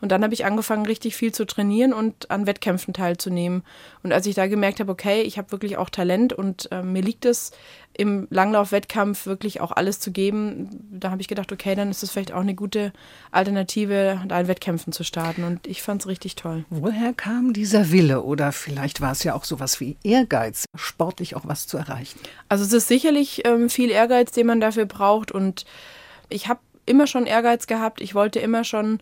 Und 0.00 0.10
dann 0.12 0.22
habe 0.22 0.34
ich 0.34 0.44
angefangen, 0.44 0.86
richtig 0.86 1.16
viel 1.16 1.32
zu 1.32 1.44
trainieren 1.44 1.92
und 1.92 2.30
an 2.30 2.46
Wettkämpfen 2.46 2.94
teilzunehmen. 2.94 3.62
Und 4.02 4.12
als 4.12 4.26
ich 4.26 4.34
da 4.34 4.46
gemerkt 4.46 4.80
habe, 4.80 4.90
okay, 4.90 5.22
ich 5.22 5.38
habe 5.38 5.52
wirklich 5.52 5.76
auch 5.76 5.90
Talent 5.90 6.32
und 6.32 6.70
äh, 6.72 6.82
mir 6.82 7.02
liegt 7.02 7.24
es, 7.24 7.52
im 7.92 8.28
Langlauf-Wettkampf 8.30 9.26
wirklich 9.26 9.60
auch 9.60 9.72
alles 9.72 10.00
zu 10.00 10.12
geben, 10.12 10.70
da 10.90 11.10
habe 11.10 11.20
ich 11.20 11.28
gedacht, 11.28 11.52
okay, 11.52 11.74
dann 11.74 11.90
ist 11.90 12.02
es 12.02 12.10
vielleicht 12.10 12.32
auch 12.32 12.40
eine 12.40 12.54
gute 12.54 12.92
Alternative, 13.30 14.22
da 14.26 14.40
in 14.40 14.48
Wettkämpfen 14.48 14.92
zu 14.92 15.04
starten. 15.04 15.44
Und 15.44 15.66
ich 15.66 15.82
fand 15.82 16.00
es 16.00 16.08
richtig 16.08 16.36
toll. 16.36 16.64
Woher 16.70 17.12
kam 17.12 17.52
dieser 17.52 17.90
Wille? 17.90 18.22
Oder 18.22 18.52
vielleicht 18.52 19.00
war 19.00 19.12
es 19.12 19.24
ja 19.24 19.34
auch 19.34 19.44
sowas 19.44 19.80
wie 19.80 19.96
Ehrgeiz, 20.04 20.64
sportlich 20.76 21.36
auch 21.36 21.46
was 21.46 21.66
zu 21.66 21.76
erreichen? 21.76 22.20
Also 22.48 22.64
es 22.64 22.72
ist 22.72 22.88
sicherlich 22.88 23.42
ähm, 23.44 23.68
viel 23.68 23.90
Ehrgeiz, 23.90 24.30
den 24.30 24.46
man 24.46 24.60
dafür 24.60 24.86
braucht. 24.86 25.32
Und 25.32 25.66
ich 26.28 26.48
habe 26.48 26.60
immer 26.86 27.06
schon 27.06 27.26
Ehrgeiz 27.26 27.66
gehabt. 27.66 28.00
Ich 28.00 28.14
wollte 28.14 28.38
immer 28.38 28.64
schon 28.64 29.00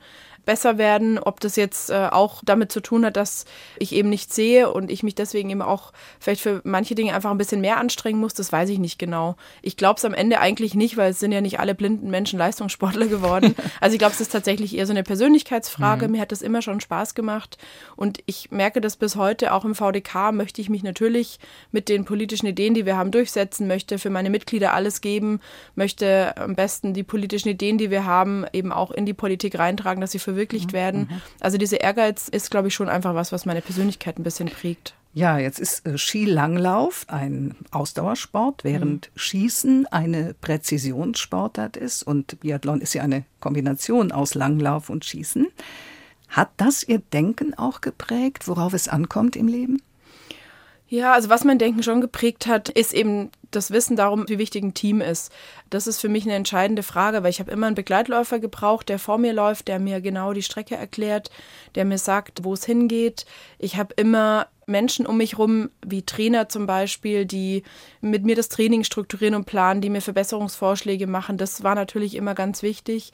besser 0.49 0.79
werden. 0.79 1.19
Ob 1.19 1.41
das 1.41 1.57
jetzt 1.57 1.91
äh, 1.91 2.09
auch 2.11 2.41
damit 2.43 2.73
zu 2.73 2.81
tun 2.81 3.05
hat, 3.05 3.19
dass 3.19 3.45
ich 3.79 3.93
eben 3.93 4.09
nicht 4.09 4.33
sehe 4.33 4.73
und 4.73 4.91
ich 4.91 5.03
mich 5.03 5.15
deswegen 5.15 5.51
eben 5.51 5.61
auch 5.61 5.93
vielleicht 6.19 6.41
für 6.41 6.63
manche 6.65 6.95
Dinge 6.95 7.15
einfach 7.15 7.31
ein 7.31 7.37
bisschen 7.37 7.61
mehr 7.61 7.77
anstrengen 7.77 8.19
muss, 8.19 8.33
das 8.33 8.51
weiß 8.51 8.71
ich 8.71 8.79
nicht 8.79 8.99
genau. 8.99 9.37
Ich 9.61 9.77
glaube 9.77 9.99
es 9.99 10.07
am 10.07 10.15
Ende 10.15 10.41
eigentlich 10.41 10.75
nicht, 10.75 10.97
weil 10.97 11.11
es 11.11 11.21
sind 11.21 11.33
ja 11.33 11.43
nicht 11.43 11.61
alle 11.61 11.75
blinden 11.75 12.09
Menschen 12.09 12.39
Leistungssportler 12.39 13.07
geworden. 13.09 13.55
Also 13.79 13.93
ich 13.93 13.99
glaube, 13.99 14.15
es 14.15 14.23
ist 14.23 14.33
tatsächlich 14.33 14.75
eher 14.75 14.87
so 14.87 14.95
eine 14.95 15.03
Persönlichkeitsfrage. 15.03 16.07
Mhm. 16.07 16.13
Mir 16.13 16.23
hat 16.23 16.33
das 16.33 16.41
immer 16.41 16.63
schon 16.63 16.81
Spaß 16.81 17.15
gemacht 17.15 17.59
und 17.95 18.21
ich 18.25 18.51
merke 18.51 18.81
das 18.81 18.97
bis 18.97 19.17
heute 19.17 19.53
auch 19.53 19.67
im 19.67 19.75
VDK 19.75 20.33
möchte 20.33 20.63
ich 20.63 20.71
mich 20.71 20.83
natürlich 20.83 21.41
mit 21.73 21.91
den 21.91 22.07
politischen 22.07 22.47
Ideen, 22.47 22.73
die 22.73 22.87
wir 22.87 22.97
haben, 22.97 23.11
durchsetzen, 23.11 23.67
möchte 23.67 23.99
für 23.99 24.09
meine 24.09 24.31
Mitglieder 24.31 24.73
alles 24.73 25.03
geben, 25.03 25.41
möchte 25.75 26.35
am 26.39 26.55
besten 26.55 26.95
die 26.95 27.03
politischen 27.03 27.51
Ideen, 27.51 27.77
die 27.77 27.91
wir 27.91 28.07
haben, 28.07 28.47
eben 28.55 28.73
auch 28.73 28.93
in 28.93 29.05
die 29.05 29.13
Politik 29.13 29.59
reintragen, 29.59 30.01
dass 30.01 30.13
sie 30.13 30.19
für 30.19 30.38
verwirklicht 30.39 30.73
mhm. 30.73 30.77
werden. 30.77 31.01
Mhm. 31.11 31.21
Also 31.41 31.59
dieser 31.59 31.81
Ehrgeiz 31.81 32.29
ist, 32.29 32.51
glaube 32.51 32.69
ich, 32.69 32.75
schon 32.75 32.89
einfach 32.89 33.15
was, 33.15 33.33
was 33.33 33.45
meine 33.45 33.61
Persönlichkeit 33.61 34.19
ein 34.19 34.23
bisschen 34.23 34.49
prägt. 34.49 34.95
Ja, 35.15 35.39
jetzt 35.39 35.59
ist 35.59 35.85
äh, 35.87 35.99
Skilanglauf 35.99 37.07
ein 37.09 37.57
Ausdauersport, 37.73 38.63
während 38.63 39.09
mhm. 39.09 39.19
Schießen 39.19 39.87
eine 39.87 40.35
Präzisionssportart 40.41 41.77
ist 41.77 42.03
und 42.05 42.39
Biathlon 42.41 42.81
ist 42.81 42.95
ja 42.95 43.03
eine 43.03 43.25
Kombination 43.41 44.13
aus 44.13 44.35
Langlauf 44.35 44.91
und 44.91 45.05
Schießen. 45.05 45.49
Hat 46.29 46.51
das 46.59 46.87
Ihr 46.87 46.99
Denken 46.99 47.55
auch 47.55 47.81
geprägt, 47.81 48.47
worauf 48.47 48.75
es 48.75 48.87
ankommt 48.87 49.35
im 49.35 49.49
Leben? 49.49 49.81
Ja, 50.91 51.13
also 51.13 51.29
was 51.29 51.45
mein 51.45 51.59
Denken 51.59 51.83
schon 51.83 52.01
geprägt 52.01 52.47
hat, 52.47 52.71
ist 52.71 52.95
eben 52.95 53.31
das 53.51 53.71
Wissen 53.71 53.95
darum, 53.95 54.27
wie 54.29 54.39
wichtig 54.39 54.65
ein 54.65 54.73
Team 54.73 55.03
ist. 55.03 55.31
Das 55.69 55.87
ist 55.87 56.01
für 56.01 56.09
mich 56.09 56.25
eine 56.25 56.35
entscheidende 56.35 56.83
Frage, 56.83 57.23
weil 57.23 57.31
ich 57.31 57.41
habe 57.41 57.51
immer 57.51 57.67
einen 57.67 57.75
Begleitläufer 57.75 58.39
gebraucht, 58.39 58.89
der 58.89 58.99
vor 58.99 59.19
mir 59.19 59.35
läuft, 59.35 59.69
der 59.69 59.81
mir 59.81 60.01
genau 60.01 60.33
die 60.33 60.43
Strecke 60.43 60.77
erklärt, 60.77 61.31
der 61.75 61.85
mir 61.85 61.99
sagt, 61.99 62.45
wo 62.45 62.55
es 62.55 62.65
hingeht. 62.65 63.27
Ich 63.59 63.77
habe 63.77 63.93
immer 63.97 64.47
Menschen 64.65 65.07
um 65.07 65.19
mich 65.19 65.37
rum, 65.37 65.69
wie 65.85 66.03
Trainer 66.03 66.49
zum 66.49 66.67
Beispiel, 66.67 67.27
die 67.27 67.65
mit 68.01 68.25
mir 68.25 68.37
das 68.37 68.49
Training 68.49 68.83
strukturieren 68.85 69.35
und 69.35 69.45
planen, 69.45 69.83
die 69.83 69.91
mir 69.91 70.01
Verbesserungsvorschläge 70.01 71.07
machen. 71.07 71.37
Das 71.37 71.63
war 71.63 71.75
natürlich 71.75 72.15
immer 72.15 72.35
ganz 72.35 72.63
wichtig. 72.63 73.13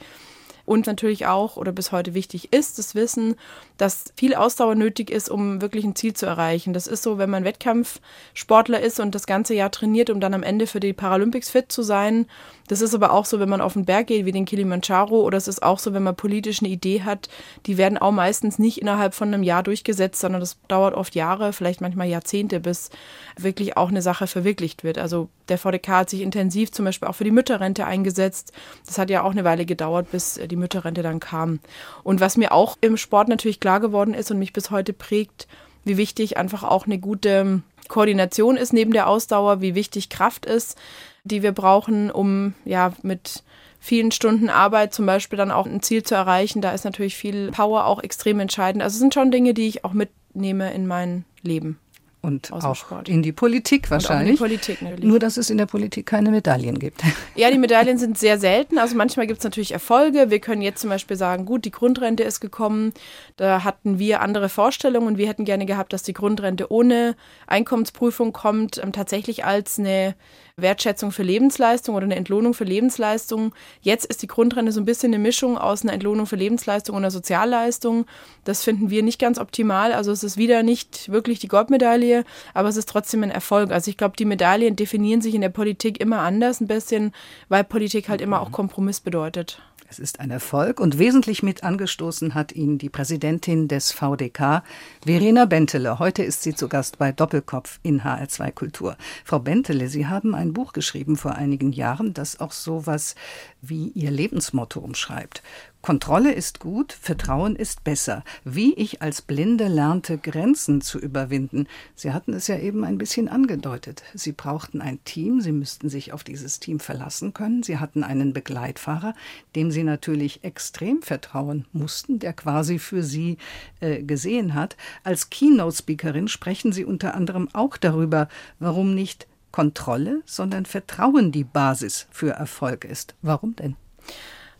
Und 0.66 0.86
natürlich 0.86 1.26
auch 1.26 1.56
oder 1.56 1.72
bis 1.72 1.92
heute 1.92 2.14
wichtig 2.14 2.52
ist 2.52 2.78
das 2.78 2.94
Wissen, 2.94 3.36
dass 3.76 4.04
viel 4.16 4.34
Ausdauer 4.34 4.74
nötig 4.74 5.10
ist, 5.10 5.28
um 5.28 5.60
wirklich 5.60 5.84
ein 5.84 5.94
Ziel 5.94 6.14
zu 6.14 6.26
erreichen. 6.26 6.72
Das 6.72 6.86
ist 6.86 7.02
so, 7.02 7.18
wenn 7.18 7.30
man 7.30 7.44
Wettkampfsportler 7.44 8.80
ist 8.80 8.98
und 9.00 9.14
das 9.14 9.26
ganze 9.26 9.54
Jahr 9.54 9.70
trainiert, 9.70 10.10
um 10.10 10.20
dann 10.20 10.34
am 10.34 10.42
Ende 10.42 10.66
für 10.66 10.80
die 10.80 10.92
Paralympics 10.92 11.50
fit 11.50 11.70
zu 11.70 11.82
sein. 11.82 12.26
Das 12.68 12.80
ist 12.80 12.94
aber 12.94 13.12
auch 13.12 13.26
so, 13.26 13.40
wenn 13.40 13.48
man 13.48 13.60
auf 13.60 13.74
den 13.74 13.84
Berg 13.84 14.06
geht, 14.06 14.24
wie 14.24 14.32
den 14.32 14.44
Kilimanjaro, 14.44 15.20
oder 15.20 15.36
es 15.36 15.48
ist 15.48 15.62
auch 15.62 15.78
so, 15.78 15.92
wenn 15.92 16.02
man 16.02 16.16
politisch 16.16 16.60
eine 16.60 16.70
Idee 16.70 17.02
hat. 17.02 17.28
Die 17.66 17.76
werden 17.76 17.98
auch 17.98 18.12
meistens 18.12 18.58
nicht 18.58 18.80
innerhalb 18.80 19.14
von 19.14 19.28
einem 19.28 19.42
Jahr 19.42 19.62
durchgesetzt, 19.62 20.20
sondern 20.20 20.40
das 20.40 20.56
dauert 20.68 20.94
oft 20.94 21.14
Jahre, 21.14 21.52
vielleicht 21.52 21.80
manchmal 21.80 22.08
Jahrzehnte, 22.08 22.60
bis 22.60 22.90
wirklich 23.36 23.76
auch 23.76 23.88
eine 23.88 24.02
Sache 24.02 24.26
verwirklicht 24.26 24.84
wird. 24.84 24.98
Also 24.98 25.28
der 25.48 25.58
VDK 25.58 25.88
hat 25.88 26.10
sich 26.10 26.22
intensiv 26.22 26.72
zum 26.72 26.84
Beispiel 26.86 27.08
auch 27.08 27.14
für 27.14 27.24
die 27.24 27.30
Mütterrente 27.30 27.84
eingesetzt. 27.84 28.52
Das 28.86 28.98
hat 28.98 29.10
ja 29.10 29.22
auch 29.22 29.32
eine 29.32 29.44
Weile 29.44 29.66
gedauert, 29.66 30.10
bis 30.10 30.40
die 30.50 30.56
Mütterrente 30.56 31.02
dann 31.02 31.20
kam. 31.20 31.60
Und 32.02 32.20
was 32.20 32.36
mir 32.36 32.52
auch 32.52 32.78
im 32.80 32.96
Sport 32.96 33.28
natürlich 33.28 33.60
klar 33.60 33.80
geworden 33.80 34.14
ist 34.14 34.30
und 34.30 34.38
mich 34.38 34.52
bis 34.52 34.70
heute 34.70 34.92
prägt, 34.92 35.46
wie 35.84 35.98
wichtig 35.98 36.38
einfach 36.38 36.62
auch 36.62 36.86
eine 36.86 36.98
gute 36.98 37.62
Koordination 37.88 38.56
ist 38.56 38.72
neben 38.72 38.92
der 38.92 39.08
Ausdauer, 39.08 39.60
wie 39.60 39.74
wichtig 39.74 40.08
Kraft 40.08 40.46
ist, 40.46 40.78
die 41.24 41.42
wir 41.42 41.52
brauchen, 41.52 42.10
um 42.10 42.54
ja 42.64 42.92
mit 43.02 43.42
vielen 43.80 44.12
Stunden 44.12 44.48
Arbeit 44.48 44.94
zum 44.94 45.06
Beispiel 45.06 45.36
dann 45.36 45.50
auch 45.50 45.66
ein 45.66 45.82
Ziel 45.82 46.02
zu 46.02 46.14
erreichen. 46.14 46.62
Da 46.62 46.72
ist 46.72 46.84
natürlich 46.84 47.16
viel 47.16 47.50
Power 47.50 47.86
auch 47.86 48.02
extrem 48.02 48.40
entscheidend. 48.40 48.82
Also 48.82 48.94
es 48.94 49.00
sind 49.00 49.14
schon 49.14 49.30
Dinge, 49.30 49.52
die 49.52 49.66
ich 49.66 49.84
auch 49.84 49.92
mitnehme 49.92 50.72
in 50.72 50.86
mein 50.86 51.24
Leben 51.42 51.78
und 52.24 52.52
auch 52.52 52.74
Sport. 52.74 53.08
in 53.08 53.22
die 53.22 53.32
Politik 53.32 53.90
wahrscheinlich. 53.90 54.30
In 54.30 54.34
die 54.34 54.38
Politik 54.38 54.82
natürlich. 54.82 55.04
Nur, 55.04 55.18
dass 55.18 55.36
es 55.36 55.50
in 55.50 55.58
der 55.58 55.66
Politik 55.66 56.06
keine 56.06 56.30
Medaillen 56.30 56.78
gibt. 56.78 57.02
Ja, 57.36 57.50
die 57.50 57.58
Medaillen 57.58 57.98
sind 57.98 58.16
sehr 58.16 58.38
selten. 58.38 58.78
Also 58.78 58.96
manchmal 58.96 59.26
gibt 59.26 59.38
es 59.38 59.44
natürlich 59.44 59.72
Erfolge. 59.72 60.30
Wir 60.30 60.38
können 60.38 60.62
jetzt 60.62 60.80
zum 60.80 60.90
Beispiel 60.90 61.16
sagen, 61.16 61.46
gut, 61.46 61.64
die 61.64 61.72
Grundrente 61.72 62.22
ist 62.22 62.40
gekommen. 62.40 62.92
Da 63.36 63.64
hatten 63.64 63.98
wir 63.98 64.20
andere 64.20 64.48
Vorstellungen. 64.48 65.18
Wir 65.18 65.28
hätten 65.28 65.44
gerne 65.44 65.66
gehabt, 65.66 65.92
dass 65.92 66.04
die 66.04 66.12
Grundrente 66.12 66.70
ohne 66.70 67.16
Einkommensprüfung 67.46 68.32
kommt, 68.32 68.80
ähm, 68.82 68.92
tatsächlich 68.92 69.44
als 69.44 69.78
eine 69.78 70.14
Wertschätzung 70.56 71.10
für 71.10 71.24
Lebensleistung 71.24 71.96
oder 71.96 72.04
eine 72.04 72.14
Entlohnung 72.14 72.54
für 72.54 72.64
Lebensleistung. 72.64 73.52
Jetzt 73.80 74.06
ist 74.06 74.22
die 74.22 74.28
Grundrente 74.28 74.70
so 74.70 74.80
ein 74.80 74.84
bisschen 74.84 75.12
eine 75.12 75.20
Mischung 75.20 75.58
aus 75.58 75.82
einer 75.82 75.92
Entlohnung 75.92 76.26
für 76.26 76.36
Lebensleistung 76.36 76.94
und 76.94 77.02
einer 77.02 77.10
Sozialleistung. 77.10 78.06
Das 78.44 78.62
finden 78.62 78.88
wir 78.88 79.02
nicht 79.02 79.18
ganz 79.18 79.38
optimal. 79.38 79.92
Also 79.92 80.12
es 80.12 80.22
ist 80.22 80.36
wieder 80.36 80.62
nicht 80.62 81.10
wirklich 81.10 81.40
die 81.40 81.48
Goldmedaille, 81.48 82.13
aber 82.52 82.68
es 82.68 82.76
ist 82.76 82.88
trotzdem 82.88 83.24
ein 83.24 83.30
Erfolg. 83.30 83.72
Also 83.72 83.90
ich 83.90 83.96
glaube, 83.96 84.16
die 84.16 84.24
Medaillen 84.24 84.76
definieren 84.76 85.20
sich 85.20 85.34
in 85.34 85.40
der 85.40 85.48
Politik 85.48 86.00
immer 86.00 86.20
anders 86.20 86.60
ein 86.60 86.68
bisschen, 86.68 87.12
weil 87.48 87.64
Politik 87.64 88.08
halt 88.08 88.20
immer 88.20 88.40
auch 88.40 88.52
Kompromiss 88.52 89.00
bedeutet. 89.00 89.60
Es 89.96 89.98
ist 90.00 90.18
ein 90.18 90.30
Erfolg 90.30 90.80
und 90.80 90.98
wesentlich 90.98 91.44
mit 91.44 91.62
angestoßen 91.62 92.34
hat 92.34 92.50
ihn 92.50 92.78
die 92.78 92.88
Präsidentin 92.88 93.68
des 93.68 93.92
VDK, 93.92 94.64
Verena 95.04 95.44
Bentele. 95.44 96.00
Heute 96.00 96.24
ist 96.24 96.42
sie 96.42 96.52
zu 96.52 96.68
Gast 96.68 96.98
bei 96.98 97.12
Doppelkopf 97.12 97.78
in 97.84 98.02
HR2 98.02 98.50
Kultur. 98.50 98.96
Frau 99.24 99.38
Bentele, 99.38 99.88
Sie 99.88 100.08
haben 100.08 100.34
ein 100.34 100.52
Buch 100.52 100.72
geschrieben 100.72 101.16
vor 101.16 101.36
einigen 101.36 101.70
Jahren, 101.70 102.12
das 102.12 102.40
auch 102.40 102.50
sowas 102.50 103.14
wie 103.60 103.88
Ihr 103.90 104.10
Lebensmotto 104.10 104.80
umschreibt. 104.80 105.42
Kontrolle 105.84 106.32
ist 106.32 106.60
gut, 106.60 106.94
Vertrauen 106.94 107.56
ist 107.56 107.84
besser. 107.84 108.24
Wie 108.42 108.72
ich 108.72 109.02
als 109.02 109.20
Blinde 109.20 109.68
lernte, 109.68 110.16
Grenzen 110.16 110.80
zu 110.80 110.98
überwinden. 110.98 111.66
Sie 111.94 112.14
hatten 112.14 112.32
es 112.32 112.46
ja 112.46 112.56
eben 112.56 112.84
ein 112.84 112.96
bisschen 112.96 113.28
angedeutet. 113.28 114.02
Sie 114.14 114.32
brauchten 114.32 114.80
ein 114.80 115.04
Team, 115.04 115.42
Sie 115.42 115.52
müssten 115.52 115.90
sich 115.90 116.14
auf 116.14 116.24
dieses 116.24 116.58
Team 116.58 116.80
verlassen 116.80 117.34
können. 117.34 117.62
Sie 117.62 117.76
hatten 117.76 118.02
einen 118.02 118.32
Begleitfahrer, 118.32 119.12
dem 119.56 119.70
Sie 119.70 119.82
natürlich 119.82 120.42
extrem 120.42 121.02
vertrauen 121.02 121.66
mussten, 121.74 122.18
der 122.18 122.32
quasi 122.32 122.78
für 122.78 123.02
Sie 123.02 123.36
äh, 123.80 124.02
gesehen 124.02 124.54
hat. 124.54 124.78
Als 125.02 125.28
Keynote-Speakerin 125.28 126.28
sprechen 126.28 126.72
Sie 126.72 126.86
unter 126.86 127.14
anderem 127.14 127.50
auch 127.52 127.76
darüber, 127.76 128.30
warum 128.58 128.94
nicht 128.94 129.26
Kontrolle, 129.52 130.22
sondern 130.24 130.64
Vertrauen 130.64 131.30
die 131.30 131.44
Basis 131.44 132.06
für 132.10 132.30
Erfolg 132.30 132.86
ist. 132.86 133.14
Warum 133.20 133.54
denn? 133.54 133.76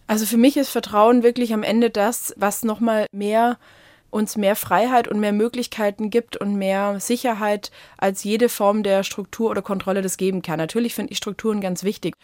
Also 0.07 0.27
für 0.27 0.37
mich 0.37 0.57
ist 0.57 0.69
Vertrauen 0.69 1.23
wirklich 1.23 1.55
am 1.55 1.63
Ende 1.63 1.91
das, 1.91 2.35
was 2.37 2.63
nochmal 2.63 3.07
mehr 3.13 3.59
uns 4.15 4.37
mehr 4.37 4.55
Freiheit 4.55 5.09
und 5.09 5.19
mehr 5.19 5.33
Möglichkeiten 5.33 6.09
gibt 6.09 6.37
und 6.37 6.55
mehr 6.55 7.01
Sicherheit 7.01 7.73
als 7.99 8.23
jede 8.23 8.49
Form 8.49 8.85
der 8.85 9.03
Struktur 9.03 9.51
oder 9.51 9.61
Kontrolle 9.61 10.03
das 10.03 10.17
geben 10.17 10.41
kann. 10.41 10.59
Natürlich 10.59 10.95
finde 10.95 11.11
ich 11.11 11.19
Strukturen 11.19 11.61
ganz 11.61 11.83
wichtig. 11.83 12.15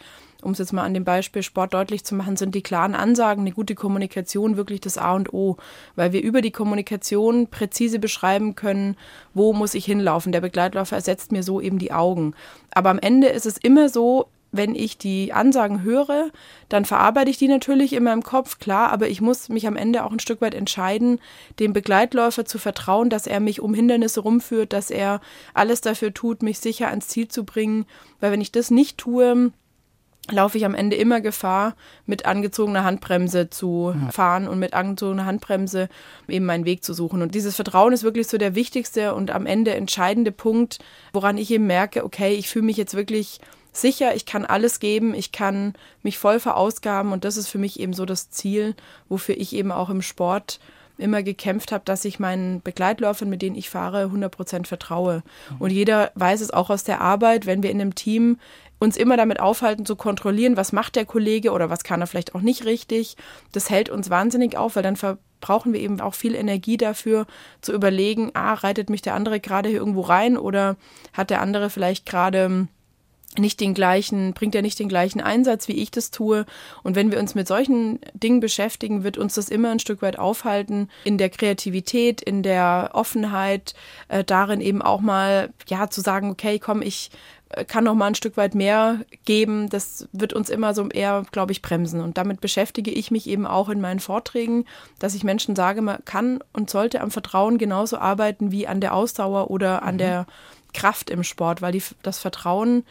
Um 0.41 0.53
es 0.53 0.59
jetzt 0.59 0.71
mal 0.71 0.83
an 0.83 0.93
dem 0.93 1.03
Beispiel 1.03 1.43
Sport 1.43 1.73
deutlich 1.73 2.05
zu 2.05 2.15
machen, 2.15 2.37
sind 2.37 2.55
die 2.55 2.63
klaren 2.63 2.95
Ansagen, 2.95 3.41
eine 3.41 3.51
gute 3.51 3.75
Kommunikation 3.75 4.55
wirklich 4.55 4.79
das 4.79 4.97
A 4.97 5.13
und 5.13 5.33
O, 5.33 5.57
weil 5.97 6.13
wir 6.13 6.23
über 6.23 6.41
die 6.41 6.51
Kommunikation 6.51 7.47
präzise 7.47 7.99
beschreiben 7.99 8.55
können, 8.55 8.95
wo 9.33 9.51
muss 9.51 9.73
ich 9.73 9.83
hinlaufen. 9.83 10.31
Der 10.31 10.41
Begleitläufer 10.41 10.95
ersetzt 10.95 11.33
mir 11.33 11.43
so 11.43 11.59
eben 11.59 11.77
die 11.77 11.91
Augen. 11.91 12.35
Aber 12.73 12.89
am 12.89 12.99
Ende 12.99 13.27
ist 13.27 13.45
es 13.45 13.57
immer 13.57 13.89
so, 13.89 14.27
wenn 14.51 14.75
ich 14.75 14.97
die 14.97 15.33
Ansagen 15.33 15.83
höre, 15.83 16.29
dann 16.69 16.85
verarbeite 16.85 17.29
ich 17.29 17.37
die 17.37 17.47
natürlich 17.47 17.93
in 17.93 18.03
meinem 18.03 18.23
Kopf, 18.23 18.59
klar, 18.59 18.91
aber 18.91 19.07
ich 19.07 19.21
muss 19.21 19.49
mich 19.49 19.65
am 19.67 19.77
Ende 19.77 20.03
auch 20.03 20.11
ein 20.11 20.19
Stück 20.19 20.41
weit 20.41 20.53
entscheiden, 20.53 21.19
dem 21.59 21.73
Begleitläufer 21.73 22.45
zu 22.45 22.59
vertrauen, 22.59 23.09
dass 23.09 23.27
er 23.27 23.39
mich 23.39 23.61
um 23.61 23.73
Hindernisse 23.73 24.19
rumführt, 24.19 24.73
dass 24.73 24.91
er 24.91 25.21
alles 25.53 25.81
dafür 25.81 26.13
tut, 26.13 26.43
mich 26.43 26.59
sicher 26.59 26.89
ans 26.89 27.07
Ziel 27.07 27.27
zu 27.27 27.45
bringen, 27.45 27.85
weil 28.19 28.31
wenn 28.31 28.41
ich 28.41 28.51
das 28.51 28.71
nicht 28.71 28.97
tue, 28.97 29.51
laufe 30.29 30.57
ich 30.57 30.65
am 30.65 30.75
Ende 30.75 30.95
immer 30.95 31.19
Gefahr, 31.19 31.75
mit 32.05 32.25
angezogener 32.25 32.83
Handbremse 32.83 33.49
zu 33.49 33.95
fahren 34.11 34.47
und 34.47 34.59
mit 34.59 34.73
angezogener 34.73 35.25
Handbremse 35.25 35.89
eben 36.27 36.45
meinen 36.45 36.65
Weg 36.65 36.83
zu 36.83 36.93
suchen. 36.93 37.21
Und 37.21 37.33
dieses 37.33 37.55
Vertrauen 37.55 37.91
ist 37.91 38.03
wirklich 38.03 38.27
so 38.27 38.37
der 38.37 38.55
wichtigste 38.55 39.15
und 39.15 39.31
am 39.31 39.45
Ende 39.45 39.73
entscheidende 39.73 40.31
Punkt, 40.31 40.79
woran 41.11 41.37
ich 41.37 41.49
eben 41.51 41.67
merke, 41.67 42.05
okay, 42.05 42.33
ich 42.33 42.49
fühle 42.49 42.65
mich 42.65 42.77
jetzt 42.77 42.93
wirklich 42.93 43.39
sicher, 43.71 44.15
ich 44.15 44.25
kann 44.25 44.45
alles 44.45 44.79
geben, 44.79 45.13
ich 45.13 45.31
kann 45.31 45.73
mich 46.03 46.17
voll 46.17 46.39
verausgaben 46.39 47.11
und 47.11 47.23
das 47.23 47.37
ist 47.37 47.47
für 47.47 47.57
mich 47.57 47.79
eben 47.79 47.93
so 47.93 48.05
das 48.05 48.29
Ziel, 48.29 48.75
wofür 49.09 49.37
ich 49.37 49.53
eben 49.53 49.71
auch 49.71 49.89
im 49.89 50.01
Sport 50.01 50.59
immer 50.97 51.23
gekämpft 51.23 51.71
habe, 51.71 51.83
dass 51.85 52.05
ich 52.05 52.19
meinen 52.19 52.61
Begleitläufern, 52.61 53.29
mit 53.29 53.41
denen 53.41 53.55
ich 53.55 53.69
fahre, 53.69 54.05
100% 54.05 54.67
vertraue. 54.67 55.23
Und 55.59 55.71
jeder 55.71 56.11
weiß 56.15 56.41
es 56.41 56.51
auch 56.51 56.69
aus 56.69 56.83
der 56.83 57.01
Arbeit, 57.01 57.45
wenn 57.45 57.63
wir 57.63 57.71
in 57.71 57.81
einem 57.81 57.95
Team 57.95 58.37
uns 58.79 58.97
immer 58.97 59.17
damit 59.17 59.39
aufhalten 59.39 59.85
zu 59.85 59.95
kontrollieren, 59.95 60.57
was 60.57 60.71
macht 60.71 60.95
der 60.95 61.05
Kollege 61.05 61.51
oder 61.51 61.69
was 61.69 61.83
kann 61.83 62.01
er 62.01 62.07
vielleicht 62.07 62.33
auch 62.33 62.41
nicht 62.41 62.65
richtig. 62.65 63.15
Das 63.51 63.69
hält 63.69 63.89
uns 63.89 64.09
wahnsinnig 64.09 64.57
auf, 64.57 64.75
weil 64.75 64.83
dann 64.83 64.95
verbrauchen 64.95 65.73
wir 65.73 65.79
eben 65.79 66.01
auch 66.01 66.15
viel 66.15 66.33
Energie 66.33 66.77
dafür, 66.77 67.27
zu 67.61 67.73
überlegen, 67.73 68.31
ah, 68.33 68.53
reitet 68.53 68.89
mich 68.89 69.03
der 69.03 69.13
andere 69.13 69.39
gerade 69.39 69.69
hier 69.69 69.79
irgendwo 69.79 70.01
rein 70.01 70.37
oder 70.37 70.77
hat 71.13 71.29
der 71.29 71.41
andere 71.41 71.69
vielleicht 71.69 72.07
gerade 72.07 72.67
nicht 73.37 73.59
den 73.59 73.73
gleichen, 73.73 74.33
bringt 74.33 74.55
er 74.55 74.61
nicht 74.61 74.79
den 74.79 74.89
gleichen 74.89 75.21
Einsatz, 75.21 75.67
wie 75.67 75.81
ich 75.81 75.91
das 75.91 76.11
tue. 76.11 76.45
Und 76.83 76.95
wenn 76.95 77.11
wir 77.11 77.19
uns 77.19 77.35
mit 77.35 77.47
solchen 77.47 77.99
Dingen 78.13 78.39
beschäftigen, 78.39 79.03
wird 79.03 79.17
uns 79.17 79.35
das 79.35 79.49
immer 79.49 79.71
ein 79.71 79.79
Stück 79.79 80.01
weit 80.01 80.19
aufhalten, 80.19 80.89
in 81.03 81.17
der 81.17 81.29
Kreativität, 81.29 82.21
in 82.21 82.43
der 82.43 82.91
Offenheit, 82.93 83.73
äh, 84.09 84.23
darin 84.23 84.61
eben 84.61 84.81
auch 84.81 85.01
mal, 85.01 85.53
ja, 85.67 85.89
zu 85.89 86.01
sagen, 86.01 86.29
okay, 86.29 86.59
komm, 86.59 86.81
ich 86.81 87.11
äh, 87.49 87.63
kann 87.65 87.83
noch 87.83 87.95
mal 87.95 88.07
ein 88.07 88.15
Stück 88.15 88.37
weit 88.37 88.55
mehr 88.55 88.99
geben. 89.25 89.69
Das 89.69 90.07
wird 90.11 90.33
uns 90.33 90.49
immer 90.49 90.73
so 90.73 90.87
eher, 90.89 91.23
glaube 91.31 91.51
ich, 91.51 91.61
bremsen. 91.61 92.01
Und 92.01 92.17
damit 92.17 92.41
beschäftige 92.41 92.91
ich 92.91 93.11
mich 93.11 93.27
eben 93.27 93.45
auch 93.45 93.69
in 93.69 93.81
meinen 93.81 93.99
Vorträgen, 93.99 94.65
dass 94.99 95.15
ich 95.15 95.23
Menschen 95.23 95.55
sage, 95.55 95.81
man 95.81 96.03
kann 96.05 96.39
und 96.53 96.69
sollte 96.69 97.01
am 97.01 97.11
Vertrauen 97.11 97.57
genauso 97.57 97.97
arbeiten 97.97 98.51
wie 98.51 98.67
an 98.67 98.81
der 98.81 98.93
Ausdauer 98.93 99.49
oder 99.49 99.83
an 99.83 99.95
mhm. 99.95 99.99
der 99.99 100.25
Kraft 100.73 101.09
im 101.09 101.23
Sport, 101.23 101.61
weil 101.61 101.73
die, 101.73 101.83
das 102.01 102.19
Vertrauen 102.19 102.83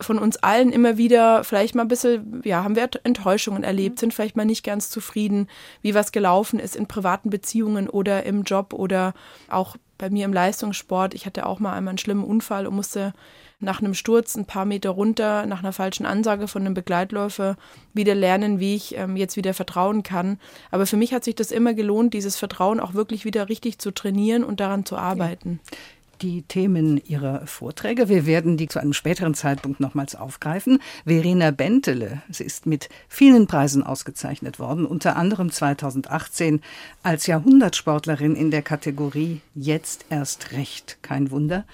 von 0.00 0.18
uns 0.18 0.36
allen 0.36 0.70
immer 0.70 0.96
wieder 0.96 1.42
vielleicht 1.44 1.74
mal 1.74 1.82
ein 1.82 1.88
bisschen, 1.88 2.42
ja, 2.44 2.62
haben 2.62 2.76
wir 2.76 2.88
Enttäuschungen 3.02 3.64
erlebt, 3.64 3.96
mhm. 3.96 4.00
sind 4.00 4.14
vielleicht 4.14 4.36
mal 4.36 4.44
nicht 4.44 4.64
ganz 4.64 4.90
zufrieden, 4.90 5.48
wie 5.82 5.94
was 5.94 6.12
gelaufen 6.12 6.60
ist 6.60 6.76
in 6.76 6.86
privaten 6.86 7.30
Beziehungen 7.30 7.88
oder 7.88 8.24
im 8.24 8.44
Job 8.44 8.72
oder 8.72 9.14
auch 9.48 9.76
bei 9.98 10.10
mir 10.10 10.24
im 10.24 10.32
Leistungssport. 10.32 11.14
Ich 11.14 11.26
hatte 11.26 11.46
auch 11.46 11.58
mal 11.58 11.72
einmal 11.72 11.92
einen 11.92 11.98
schlimmen 11.98 12.24
Unfall 12.24 12.68
und 12.68 12.76
musste 12.76 13.12
nach 13.60 13.80
einem 13.80 13.94
Sturz 13.94 14.36
ein 14.36 14.44
paar 14.44 14.64
Meter 14.64 14.90
runter, 14.90 15.44
nach 15.46 15.58
einer 15.58 15.72
falschen 15.72 16.06
Ansage 16.06 16.46
von 16.46 16.62
einem 16.62 16.74
Begleitläufer, 16.74 17.56
wieder 17.92 18.14
lernen, 18.14 18.60
wie 18.60 18.76
ich 18.76 18.96
ähm, 18.96 19.16
jetzt 19.16 19.36
wieder 19.36 19.52
vertrauen 19.52 20.04
kann. 20.04 20.38
Aber 20.70 20.86
für 20.86 20.96
mich 20.96 21.12
hat 21.12 21.24
sich 21.24 21.34
das 21.34 21.50
immer 21.50 21.74
gelohnt, 21.74 22.14
dieses 22.14 22.36
Vertrauen 22.36 22.78
auch 22.78 22.94
wirklich 22.94 23.24
wieder 23.24 23.48
richtig 23.48 23.80
zu 23.80 23.90
trainieren 23.90 24.44
und 24.44 24.60
daran 24.60 24.84
zu 24.84 24.96
arbeiten. 24.96 25.58
Ja 25.64 25.78
die 26.22 26.42
Themen 26.42 26.96
Ihrer 27.04 27.46
Vorträge. 27.46 28.08
Wir 28.08 28.26
werden 28.26 28.56
die 28.56 28.68
zu 28.68 28.78
einem 28.78 28.92
späteren 28.92 29.34
Zeitpunkt 29.34 29.80
nochmals 29.80 30.14
aufgreifen. 30.14 30.80
Verena 31.04 31.50
Bentele, 31.50 32.22
sie 32.30 32.44
ist 32.44 32.66
mit 32.66 32.88
vielen 33.08 33.46
Preisen 33.46 33.82
ausgezeichnet 33.82 34.58
worden, 34.58 34.86
unter 34.86 35.16
anderem 35.16 35.50
2018 35.50 36.60
als 37.02 37.26
Jahrhundertsportlerin 37.26 38.36
in 38.36 38.50
der 38.50 38.62
Kategorie 38.62 39.40
Jetzt 39.54 40.06
erst 40.10 40.52
recht. 40.52 40.98
Kein 41.02 41.30
Wunder. 41.30 41.64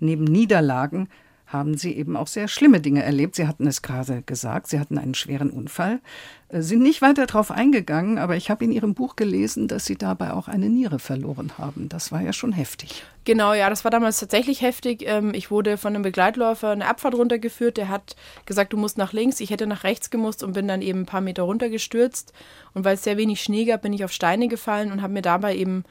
Neben 0.00 0.24
Niederlagen 0.24 1.08
haben 1.54 1.76
Sie 1.76 1.96
eben 1.96 2.16
auch 2.16 2.26
sehr 2.26 2.48
schlimme 2.48 2.80
Dinge 2.80 3.02
erlebt. 3.02 3.36
Sie 3.36 3.46
hatten 3.46 3.66
es 3.66 3.80
gerade 3.80 4.22
gesagt, 4.22 4.66
Sie 4.66 4.80
hatten 4.80 4.98
einen 4.98 5.14
schweren 5.14 5.50
Unfall, 5.50 6.00
äh, 6.48 6.60
sind 6.60 6.82
nicht 6.82 7.00
weiter 7.00 7.26
darauf 7.26 7.50
eingegangen, 7.50 8.18
aber 8.18 8.36
ich 8.36 8.50
habe 8.50 8.64
in 8.64 8.72
Ihrem 8.72 8.94
Buch 8.94 9.16
gelesen, 9.16 9.68
dass 9.68 9.84
Sie 9.86 9.96
dabei 9.96 10.32
auch 10.32 10.48
eine 10.48 10.68
Niere 10.68 10.98
verloren 10.98 11.52
haben. 11.56 11.88
Das 11.88 12.12
war 12.12 12.20
ja 12.20 12.32
schon 12.32 12.52
heftig. 12.52 13.04
Genau, 13.24 13.54
ja, 13.54 13.70
das 13.70 13.84
war 13.84 13.90
damals 13.90 14.20
tatsächlich 14.20 14.60
heftig. 14.60 15.04
Ähm, 15.06 15.32
ich 15.32 15.50
wurde 15.50 15.78
von 15.78 15.94
einem 15.94 16.02
Begleitläufer 16.02 16.70
eine 16.70 16.86
Abfahrt 16.86 17.14
runtergeführt. 17.14 17.76
Der 17.76 17.88
hat 17.88 18.16
gesagt, 18.44 18.72
du 18.72 18.76
musst 18.76 18.98
nach 18.98 19.12
links. 19.12 19.40
Ich 19.40 19.50
hätte 19.50 19.66
nach 19.66 19.84
rechts 19.84 20.10
gemusst 20.10 20.42
und 20.42 20.52
bin 20.52 20.68
dann 20.68 20.82
eben 20.82 21.00
ein 21.00 21.06
paar 21.06 21.20
Meter 21.22 21.44
runtergestürzt. 21.44 22.32
Und 22.74 22.84
weil 22.84 22.94
es 22.94 23.04
sehr 23.04 23.16
wenig 23.16 23.40
Schnee 23.40 23.64
gab, 23.64 23.82
bin 23.82 23.92
ich 23.92 24.04
auf 24.04 24.12
Steine 24.12 24.48
gefallen 24.48 24.92
und 24.92 25.00
habe 25.00 25.12
mir 25.12 25.22
dabei 25.22 25.56
eben 25.56 25.84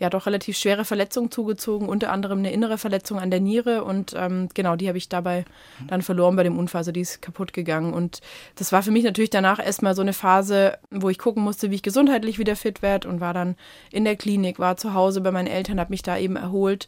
ja 0.00 0.08
doch 0.08 0.26
relativ 0.26 0.56
schwere 0.56 0.84
Verletzungen 0.84 1.30
zugezogen, 1.30 1.88
unter 1.88 2.10
anderem 2.10 2.38
eine 2.38 2.52
innere 2.52 2.78
Verletzung 2.78 3.20
an 3.20 3.30
der 3.30 3.40
Niere 3.40 3.84
und 3.84 4.14
ähm, 4.16 4.48
genau, 4.54 4.74
die 4.74 4.88
habe 4.88 4.98
ich 4.98 5.10
dabei 5.10 5.44
dann 5.86 6.00
verloren 6.00 6.36
bei 6.36 6.42
dem 6.42 6.58
Unfall, 6.58 6.80
also 6.80 6.90
die 6.90 7.02
ist 7.02 7.20
kaputt 7.20 7.52
gegangen. 7.52 7.92
Und 7.92 8.20
das 8.56 8.72
war 8.72 8.82
für 8.82 8.90
mich 8.90 9.04
natürlich 9.04 9.30
danach 9.30 9.64
erstmal 9.64 9.94
so 9.94 10.00
eine 10.00 10.14
Phase, 10.14 10.78
wo 10.90 11.10
ich 11.10 11.18
gucken 11.18 11.44
musste, 11.44 11.70
wie 11.70 11.74
ich 11.74 11.82
gesundheitlich 11.82 12.38
wieder 12.38 12.56
fit 12.56 12.80
werde 12.80 13.08
und 13.08 13.20
war 13.20 13.34
dann 13.34 13.56
in 13.92 14.04
der 14.04 14.16
Klinik, 14.16 14.58
war 14.58 14.78
zu 14.78 14.94
Hause 14.94 15.20
bei 15.20 15.30
meinen 15.30 15.48
Eltern, 15.48 15.78
habe 15.78 15.90
mich 15.90 16.02
da 16.02 16.16
eben 16.16 16.36
erholt 16.36 16.86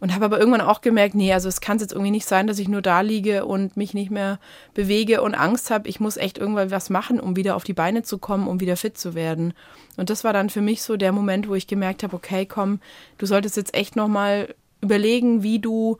und 0.00 0.14
habe 0.14 0.24
aber 0.24 0.38
irgendwann 0.38 0.60
auch 0.60 0.80
gemerkt, 0.80 1.14
nee, 1.14 1.32
also 1.32 1.48
es 1.48 1.60
kann 1.60 1.78
jetzt 1.78 1.92
irgendwie 1.92 2.10
nicht 2.10 2.26
sein, 2.26 2.46
dass 2.46 2.58
ich 2.58 2.68
nur 2.68 2.82
da 2.82 3.00
liege 3.00 3.44
und 3.44 3.76
mich 3.76 3.94
nicht 3.94 4.10
mehr 4.10 4.38
bewege 4.74 5.22
und 5.22 5.34
Angst 5.34 5.70
habe. 5.70 5.88
Ich 5.88 6.00
muss 6.00 6.16
echt 6.16 6.38
irgendwann 6.38 6.70
was 6.70 6.90
machen, 6.90 7.20
um 7.20 7.36
wieder 7.36 7.56
auf 7.56 7.64
die 7.64 7.72
Beine 7.72 8.02
zu 8.02 8.18
kommen, 8.18 8.46
um 8.48 8.60
wieder 8.60 8.76
fit 8.76 8.98
zu 8.98 9.14
werden. 9.14 9.54
Und 9.96 10.10
das 10.10 10.24
war 10.24 10.32
dann 10.32 10.50
für 10.50 10.60
mich 10.60 10.82
so 10.82 10.96
der 10.96 11.12
Moment, 11.12 11.48
wo 11.48 11.54
ich 11.54 11.66
gemerkt 11.66 12.02
habe, 12.02 12.16
okay, 12.16 12.46
komm, 12.46 12.80
du 13.18 13.26
solltest 13.26 13.56
jetzt 13.56 13.74
echt 13.74 13.96
nochmal 13.96 14.54
überlegen, 14.80 15.42
wie 15.42 15.58
du 15.58 15.98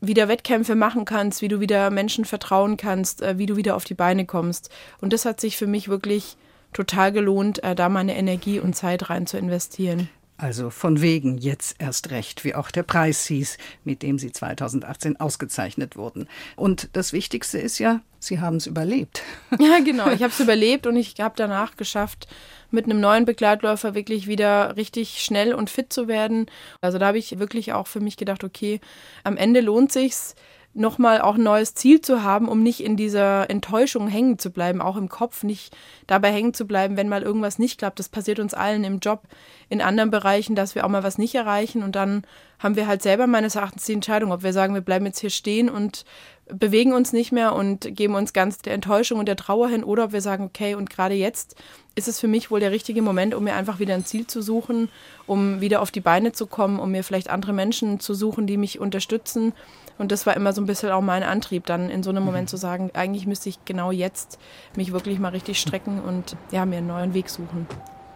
wieder 0.00 0.28
Wettkämpfe 0.28 0.74
machen 0.74 1.04
kannst, 1.04 1.42
wie 1.42 1.48
du 1.48 1.60
wieder 1.60 1.90
Menschen 1.90 2.24
vertrauen 2.24 2.76
kannst, 2.76 3.22
äh, 3.22 3.38
wie 3.38 3.46
du 3.46 3.56
wieder 3.56 3.76
auf 3.76 3.84
die 3.84 3.94
Beine 3.94 4.26
kommst. 4.26 4.70
Und 5.00 5.12
das 5.12 5.24
hat 5.24 5.40
sich 5.40 5.56
für 5.56 5.68
mich 5.68 5.88
wirklich 5.88 6.36
total 6.72 7.12
gelohnt, 7.12 7.62
äh, 7.62 7.74
da 7.74 7.88
meine 7.88 8.16
Energie 8.16 8.58
und 8.58 8.74
Zeit 8.74 9.10
rein 9.10 9.26
zu 9.26 9.38
investieren. 9.38 10.08
Also 10.42 10.70
von 10.70 11.00
wegen 11.00 11.38
jetzt 11.38 11.76
erst 11.78 12.10
recht, 12.10 12.42
wie 12.42 12.56
auch 12.56 12.72
der 12.72 12.82
Preis 12.82 13.26
hieß, 13.26 13.58
mit 13.84 14.02
dem 14.02 14.18
Sie 14.18 14.32
2018 14.32 15.20
ausgezeichnet 15.20 15.96
wurden. 15.96 16.26
Und 16.56 16.88
das 16.94 17.12
Wichtigste 17.12 17.60
ist 17.60 17.78
ja, 17.78 18.00
Sie 18.18 18.40
haben 18.40 18.56
es 18.56 18.66
überlebt. 18.66 19.22
Ja, 19.60 19.78
genau. 19.78 20.10
Ich 20.10 20.20
habe 20.24 20.32
es 20.32 20.40
überlebt 20.40 20.88
und 20.88 20.96
ich 20.96 21.14
habe 21.20 21.34
danach 21.36 21.76
geschafft, 21.76 22.26
mit 22.72 22.86
einem 22.86 22.98
neuen 22.98 23.24
Begleitläufer 23.24 23.94
wirklich 23.94 24.26
wieder 24.26 24.76
richtig 24.76 25.22
schnell 25.22 25.54
und 25.54 25.70
fit 25.70 25.92
zu 25.92 26.08
werden. 26.08 26.46
Also 26.80 26.98
da 26.98 27.06
habe 27.06 27.18
ich 27.18 27.38
wirklich 27.38 27.72
auch 27.72 27.86
für 27.86 28.00
mich 28.00 28.16
gedacht, 28.16 28.42
okay, 28.42 28.80
am 29.22 29.36
Ende 29.36 29.60
lohnt 29.60 29.92
sich's 29.92 30.34
nochmal 30.74 31.20
auch 31.20 31.34
ein 31.34 31.42
neues 31.42 31.74
Ziel 31.74 32.00
zu 32.00 32.22
haben, 32.22 32.48
um 32.48 32.62
nicht 32.62 32.82
in 32.82 32.96
dieser 32.96 33.50
Enttäuschung 33.50 34.08
hängen 34.08 34.38
zu 34.38 34.50
bleiben, 34.50 34.80
auch 34.80 34.96
im 34.96 35.08
Kopf 35.08 35.42
nicht 35.42 35.76
dabei 36.06 36.32
hängen 36.32 36.54
zu 36.54 36.66
bleiben, 36.66 36.96
wenn 36.96 37.08
mal 37.08 37.22
irgendwas 37.22 37.58
nicht 37.58 37.78
klappt. 37.78 37.98
Das 37.98 38.08
passiert 38.08 38.38
uns 38.38 38.54
allen 38.54 38.84
im 38.84 38.98
Job, 38.98 39.22
in 39.68 39.82
anderen 39.82 40.10
Bereichen, 40.10 40.54
dass 40.54 40.74
wir 40.74 40.84
auch 40.84 40.88
mal 40.88 41.02
was 41.02 41.18
nicht 41.18 41.34
erreichen 41.34 41.82
und 41.82 41.94
dann 41.94 42.22
haben 42.58 42.76
wir 42.76 42.86
halt 42.86 43.02
selber 43.02 43.26
meines 43.26 43.54
Erachtens 43.56 43.84
die 43.84 43.92
Entscheidung, 43.92 44.32
ob 44.32 44.42
wir 44.42 44.52
sagen, 44.52 44.74
wir 44.74 44.80
bleiben 44.82 45.04
jetzt 45.04 45.18
hier 45.18 45.30
stehen 45.30 45.68
und 45.68 46.04
bewegen 46.46 46.92
uns 46.92 47.12
nicht 47.12 47.32
mehr 47.32 47.54
und 47.54 47.94
geben 47.94 48.14
uns 48.14 48.32
ganz 48.32 48.58
der 48.58 48.74
Enttäuschung 48.74 49.18
und 49.18 49.26
der 49.26 49.36
Trauer 49.36 49.68
hin 49.68 49.84
oder 49.84 50.04
ob 50.04 50.12
wir 50.12 50.20
sagen, 50.20 50.44
okay, 50.44 50.74
und 50.74 50.90
gerade 50.90 51.14
jetzt 51.14 51.56
ist 51.94 52.08
es 52.08 52.18
für 52.18 52.28
mich 52.28 52.50
wohl 52.50 52.60
der 52.60 52.70
richtige 52.70 53.02
Moment, 53.02 53.34
um 53.34 53.44
mir 53.44 53.54
einfach 53.54 53.78
wieder 53.78 53.94
ein 53.94 54.04
Ziel 54.04 54.26
zu 54.26 54.42
suchen, 54.42 54.88
um 55.26 55.60
wieder 55.60 55.82
auf 55.82 55.90
die 55.90 56.00
Beine 56.00 56.32
zu 56.32 56.46
kommen, 56.46 56.78
um 56.78 56.90
mir 56.90 57.04
vielleicht 57.04 57.30
andere 57.30 57.52
Menschen 57.52 58.00
zu 58.00 58.14
suchen, 58.14 58.46
die 58.46 58.56
mich 58.56 58.80
unterstützen 58.80 59.52
und 59.98 60.12
das 60.12 60.26
war 60.26 60.36
immer 60.36 60.52
so 60.52 60.60
ein 60.60 60.66
bisschen 60.66 60.90
auch 60.90 61.00
mein 61.00 61.22
Antrieb, 61.22 61.66
dann 61.66 61.90
in 61.90 62.02
so 62.02 62.10
einem 62.10 62.24
Moment 62.24 62.44
mhm. 62.44 62.48
zu 62.48 62.56
sagen, 62.56 62.90
eigentlich 62.94 63.26
müsste 63.26 63.48
ich 63.48 63.64
genau 63.64 63.92
jetzt 63.92 64.38
mich 64.76 64.92
wirklich 64.92 65.18
mal 65.18 65.28
richtig 65.28 65.60
strecken 65.60 66.00
und 66.00 66.36
ja, 66.50 66.66
mir 66.66 66.78
einen 66.78 66.88
neuen 66.88 67.14
Weg 67.14 67.28
suchen. 67.28 67.66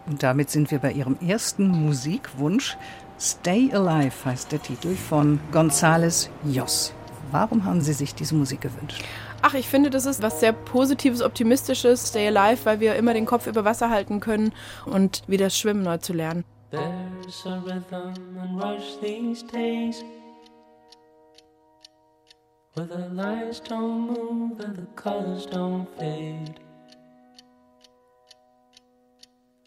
Und 0.05 0.23
damit 0.23 0.49
sind 0.49 0.71
wir 0.71 0.79
bei 0.79 0.91
Ihrem 0.91 1.17
ersten 1.25 1.67
Musikwunsch. 1.67 2.77
Stay 3.19 3.71
Alive 3.73 4.25
heißt 4.25 4.51
der 4.51 4.61
Titel 4.61 4.95
von 4.95 5.39
González 5.51 6.29
Jos. 6.45 6.93
Warum 7.31 7.65
haben 7.65 7.81
Sie 7.81 7.93
sich 7.93 8.15
diese 8.15 8.35
Musik 8.35 8.61
gewünscht? 8.61 9.03
Ach, 9.41 9.53
ich 9.53 9.67
finde, 9.67 9.89
das 9.89 10.05
ist 10.05 10.21
was 10.21 10.39
sehr 10.39 10.51
Positives, 10.51 11.21
Optimistisches, 11.21 12.09
Stay 12.09 12.27
Alive, 12.27 12.65
weil 12.65 12.79
wir 12.79 12.95
immer 12.95 13.13
den 13.13 13.25
Kopf 13.25 13.47
über 13.47 13.65
Wasser 13.65 13.89
halten 13.89 14.19
können 14.19 14.51
und 14.85 15.23
wieder 15.27 15.49
Schwimmen 15.49 15.83
neu 15.83 15.97
zu 15.97 16.13
lernen. 16.13 16.43
There's 16.69 17.45
a 17.45 17.61
rhythm 17.65 18.13
and 18.41 18.61
rush 18.61 18.99
these 19.01 19.43
days. 19.45 20.03
Where 22.75 22.87
the 22.87 23.07
lights 23.15 23.61
don't 23.61 24.07
move 24.07 24.59
and 24.59 24.75
the 24.75 24.85
colors 24.95 25.47
don't 25.47 25.87
fade. 25.97 26.55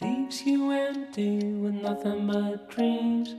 Leaves 0.01 0.43
you 0.45 0.71
empty 0.71 1.39
with 1.61 1.83
nothing 1.83 2.27
but 2.27 2.69
dreams. 2.71 3.35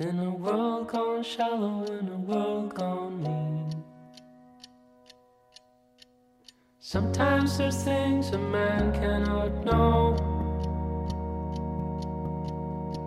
In 0.00 0.18
a 0.18 0.30
world 0.30 0.88
gone 0.88 1.22
shallow, 1.22 1.84
in 1.84 2.08
a 2.08 2.16
world 2.16 2.74
gone 2.74 3.22
mean. 3.22 3.84
Sometimes 6.78 7.58
there's 7.58 7.84
things 7.84 8.30
a 8.30 8.38
man 8.38 8.94
cannot 8.94 9.62
know. 9.62 10.16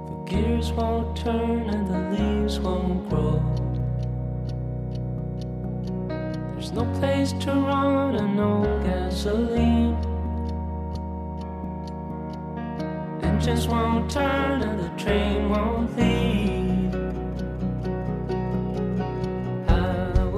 The 0.05 0.31
gears 0.31 0.71
won't 0.73 1.17
turn 1.17 1.67
and 1.71 1.87
the 1.87 1.99
leaves 2.15 2.59
won't 2.59 3.09
grow. 3.09 3.41
There's 6.53 6.73
no 6.73 6.85
place 6.99 7.31
to 7.31 7.51
run 7.53 8.17
and 8.17 8.37
no 8.37 8.61
gasoline. 8.83 9.97
Engines 13.23 13.67
won't 13.67 14.11
turn 14.11 14.61
and 14.61 14.79
the 14.79 15.03
train 15.03 15.49
won't 15.49 15.97
leave. 15.97 16.62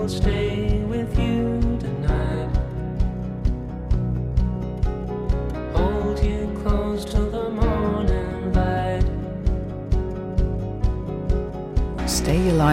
Stay 0.08 0.76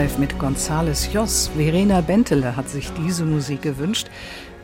Alive 0.02 0.18
mit 0.18 0.38
Gonzales 0.38 1.12
Joss. 1.12 1.50
Verena 1.56 2.00
Bentele 2.00 2.56
hat 2.56 2.68
sich 2.68 2.90
diese 2.92 3.24
Musik 3.24 3.62
gewünscht. 3.62 4.08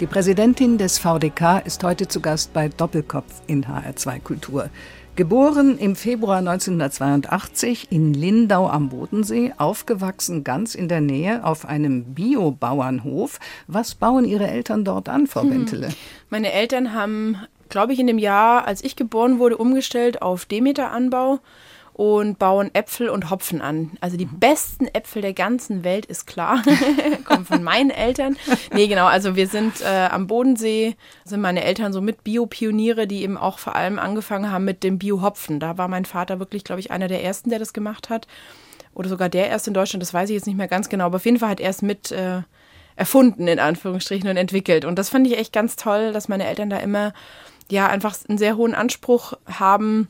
Die 0.01 0.07
Präsidentin 0.07 0.79
des 0.79 0.99
VDK 0.99 1.61
ist 1.65 1.85
heute 1.85 2.09
zu 2.09 2.21
Gast 2.21 2.53
bei 2.53 2.69
Doppelkopf 2.69 3.43
in 3.47 3.65
HR2 3.65 4.21
Kultur. 4.21 4.71
Geboren 5.19 5.79
im 5.79 5.97
Februar 5.97 6.37
1982 6.37 7.91
in 7.91 8.15
Lindau 8.15 8.69
am 8.69 8.89
Bodensee, 8.89 9.53
aufgewachsen 9.59 10.45
ganz 10.45 10.77
in 10.77 10.87
der 10.87 11.01
Nähe 11.01 11.45
auf 11.45 11.67
einem 11.67 12.15
Biobauernhof. 12.15 13.41
Was 13.67 13.97
bauen 13.97 14.25
Ihre 14.25 14.47
Eltern 14.47 14.85
dort 14.85 15.09
an, 15.09 15.27
Frau 15.27 15.43
hm. 15.43 15.51
Bentele? 15.51 15.89
Meine 16.31 16.53
Eltern 16.53 16.95
haben, 16.95 17.37
glaube 17.69 17.95
ich, 17.95 17.99
in 17.99 18.07
dem 18.07 18.19
Jahr, 18.19 18.65
als 18.69 18.85
ich 18.85 18.95
geboren 18.95 19.41
wurde, 19.41 19.57
umgestellt 19.57 20.23
auf 20.23 20.45
Demeteranbau 20.45 21.41
und 21.99 22.39
bauen 22.39 22.73
Äpfel 22.77 23.09
und 23.09 23.29
Hopfen 23.29 23.61
an. 23.61 23.91
Also 24.01 24.17
die 24.17 24.27
mhm. 24.27 24.39
besten 24.39 24.87
Äpfel 24.87 25.21
der 25.21 25.33
ganzen 25.33 25.83
Welt 25.83 26.07
ist 26.07 26.29
klar, 26.29 26.63
kommen 27.25 27.45
von 27.45 27.65
meinen 27.65 27.91
Eltern. 27.91 28.37
Nee, 28.73 28.87
genau, 28.87 29.07
also 29.07 29.35
wir 29.35 29.49
sind 29.49 29.81
äh, 29.81 30.07
am 30.09 30.29
Bodensee, 30.29 30.95
sind 31.25 31.41
meine 31.41 31.65
Eltern 31.65 31.93
so 31.93 32.01
mit 32.01 32.23
Bio-Pioniere, 32.23 33.09
die 33.09 33.25
eben 33.25 33.37
auch 33.37 33.59
vor 33.59 33.75
allem 33.75 33.99
angefangen 33.99 34.53
haben 34.53 34.65
mit 34.65 34.85
dem 34.85 35.01
Bio-Hopfen. 35.01 35.59
Da 35.59 35.77
war 35.77 35.89
mein 35.89 36.05
Vater 36.05 36.39
wirklich, 36.39 36.63
glaube 36.63 36.79
ich, 36.79 36.93
einer 36.93 37.09
der 37.09 37.25
ersten, 37.25 37.51
der 37.51 37.59
das 37.59 37.73
gemacht 37.73 38.11
hat. 38.11 38.29
Oder 38.95 39.09
sogar 39.09 39.29
der 39.29 39.49
erste 39.49 39.71
in 39.71 39.75
Deutschland, 39.75 40.01
das 40.01 40.15
weiß 40.15 40.31
ich 40.31 40.35
jetzt 40.35 40.47
nicht 40.47 40.57
mehr 40.57 40.69
ganz 40.69 40.89
genau, 40.89 41.07
aber 41.07 41.17
auf 41.17 41.25
jeden 41.25 41.41
Fall 41.41 41.51
hat 41.51 41.61
er 41.61 41.71
es 41.71 41.83
mit 41.83 42.13
äh, 42.13 42.43
erfunden, 42.95 43.49
in 43.49 43.59
Anführungsstrichen, 43.59 44.31
und 44.31 44.37
entwickelt. 44.37 44.85
Und 44.85 45.01
das 45.01 45.09
fand 45.09 45.27
ich 45.27 45.37
echt 45.37 45.53
ganz 45.53 45.75
toll, 45.75 46.13
dass 46.13 46.29
meine 46.29 46.47
Eltern 46.47 46.71
da 46.71 46.79
immer 46.79 47.13
ja 47.69 47.89
einfach 47.89 48.17
einen 48.29 48.39
sehr 48.39 48.57
hohen 48.57 48.77
Anspruch 48.77 49.33
haben, 49.47 50.07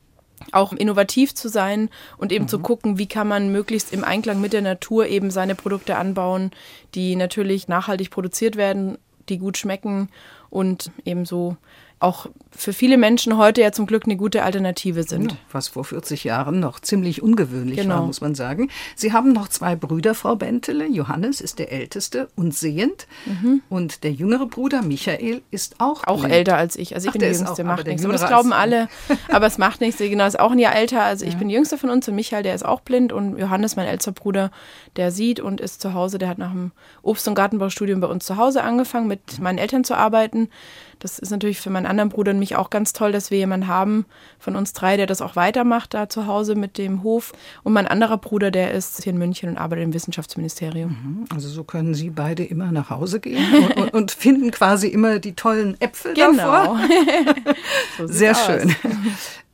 auch 0.53 0.73
innovativ 0.73 1.35
zu 1.35 1.49
sein 1.49 1.91
und 2.17 2.33
eben 2.33 2.45
mhm. 2.45 2.49
zu 2.49 2.59
gucken, 2.61 2.99
wie 2.99 3.07
kann 3.07 3.29
man 3.29 3.51
möglichst 3.53 3.93
im 3.93 4.05
Einklang 4.05 4.41
mit 4.41 4.53
der 4.53 4.63
Natur 4.63 5.07
eben 5.07 5.31
seine 5.31 5.55
Produkte 5.55 5.97
anbauen, 5.97 6.51
die 6.95 7.17
natürlich 7.17 7.69
nachhaltig 7.69 8.11
produziert 8.11 8.57
werden, 8.57 8.99
die 9.29 9.39
gut 9.39 9.59
schmecken 9.59 10.09
und 10.51 10.91
eben 11.05 11.25
so 11.25 11.57
auch 12.01 12.27
für 12.51 12.73
viele 12.73 12.97
Menschen 12.97 13.37
heute 13.37 13.61
ja 13.61 13.73
zum 13.73 13.87
Glück 13.87 14.05
eine 14.05 14.17
gute 14.17 14.43
Alternative 14.43 15.03
sind. 15.03 15.33
Ja, 15.33 15.39
was 15.53 15.69
vor 15.69 15.85
40 15.85 16.25
Jahren 16.25 16.61
noch 16.61 16.81
ziemlich 16.81 17.23
ungewöhnlich 17.23 17.79
genau. 17.79 17.97
war, 17.97 18.07
muss 18.07 18.21
man 18.21 18.35
sagen. 18.35 18.69
Sie 18.97 19.13
haben 19.13 19.33
noch 19.33 19.49
zwei 19.49 19.77
Brüder, 19.77 20.15
Frau 20.15 20.37
Bentele. 20.37 20.87
Johannes 20.87 21.41
ist 21.41 21.59
der 21.59 21.73
älteste 21.73 22.29
und 22.37 22.55
sehend. 22.55 23.07
Mhm. 23.27 23.63
Und 23.69 24.05
der 24.05 24.13
jüngere 24.13 24.47
Bruder, 24.47 24.83
Michael, 24.83 25.43
ist 25.51 25.77
auch 25.79 26.05
Auch 26.07 26.21
blind. 26.21 26.35
älter 26.35 26.57
als 26.57 26.77
ich. 26.77 26.95
Also 26.95 27.07
ich 27.07 27.11
Ach, 27.11 27.13
bin 27.13 27.21
die 27.21 27.37
Jüngste, 27.37 27.63
auch, 27.63 27.67
macht 27.67 27.87
nichts. 27.87 28.05
Aber 28.05 28.13
das 28.13 28.27
glauben 28.27 28.53
alle. 28.53 28.89
aber 29.29 29.47
es 29.47 29.59
macht 29.59 29.81
nichts. 29.81 29.99
Genau, 29.99 30.27
ist 30.27 30.39
auch 30.39 30.53
ein 30.53 30.59
Jahr 30.59 30.75
älter. 30.75 31.03
Also 31.03 31.25
ja. 31.25 31.31
ich 31.31 31.37
bin 31.37 31.49
die 31.49 31.55
Jüngste 31.55 31.79
von 31.79 31.91
uns 31.91 32.09
und 32.09 32.15
Michael, 32.15 32.43
der 32.43 32.55
ist 32.55 32.65
auch 32.65 32.81
blind. 32.81 33.13
Und 33.13 33.39
Johannes, 33.39 33.77
mein 33.77 33.87
älterer 33.87 34.13
Bruder, 34.13 34.51
der 34.97 35.11
sieht 35.11 35.41
und 35.41 35.61
ist 35.61 35.81
zu 35.81 35.95
Hause. 35.95 36.19
Der 36.19 36.29
hat 36.29 36.39
nach 36.39 36.53
dem 36.53 36.71
Obst- 37.03 37.27
und 37.29 37.35
Gartenbaustudium 37.35 38.01
bei 38.01 38.09
uns 38.09 38.25
zu 38.25 38.37
Hause 38.37 38.63
angefangen, 38.63 39.09
mit 39.09 39.41
meinen 39.41 39.59
Eltern 39.59 39.85
zu 39.85 39.97
arbeiten. 39.97 40.49
Das 40.99 41.19
ist 41.19 41.31
natürlich 41.31 41.61
für 41.61 41.71
meinen 41.71 41.87
anderen 41.89 42.11
Bruder 42.11 42.33
und 42.33 42.39
mich 42.39 42.57
auch 42.57 42.71
ganz 42.71 42.93
toll, 42.93 43.13
dass 43.13 43.31
wir 43.31 43.39
jemanden 43.39 43.67
haben 43.67 44.07
von 44.39 44.57
uns 44.57 44.73
drei, 44.73 44.97
der 44.97 45.07
das 45.07 45.21
auch 45.21 45.37
weitermacht 45.37 45.95
da 45.95 46.09
zu 46.09 46.27
Hause 46.27 46.55
mit 46.55 46.79
dem 46.79 47.03
Hof. 47.03 47.33
Und 47.63 47.73
mein 47.73 47.87
anderer 47.87 48.19
Bruder, 48.19 48.51
der 48.51 48.73
ist 48.73 49.03
hier 49.03 49.13
in 49.13 49.19
München 49.19 49.49
und 49.49 49.59
arbeitet 49.59 49.85
im 49.85 49.95
Wissenschaftsministerium. 49.95 50.91
Mhm. 50.91 51.25
Also 51.35 51.49
so 51.49 51.65
können 51.65 51.95
Sie 51.95 52.11
beide 52.11 52.45
immer 52.45 52.71
nach 52.73 52.91
Hause 52.91 53.21
gehen 53.21 53.45
und, 53.77 53.95
und 53.95 54.11
finden 54.11 54.51
quasi 54.51 54.89
immer 54.89 55.19
die 55.19 55.35
tollen 55.35 55.81
Äpfel 55.81 56.15
genau. 56.15 56.37
davor. 56.37 56.81
so 57.99 58.07
Sehr 58.07 58.33
aus. 58.33 58.47
schön. 58.47 58.75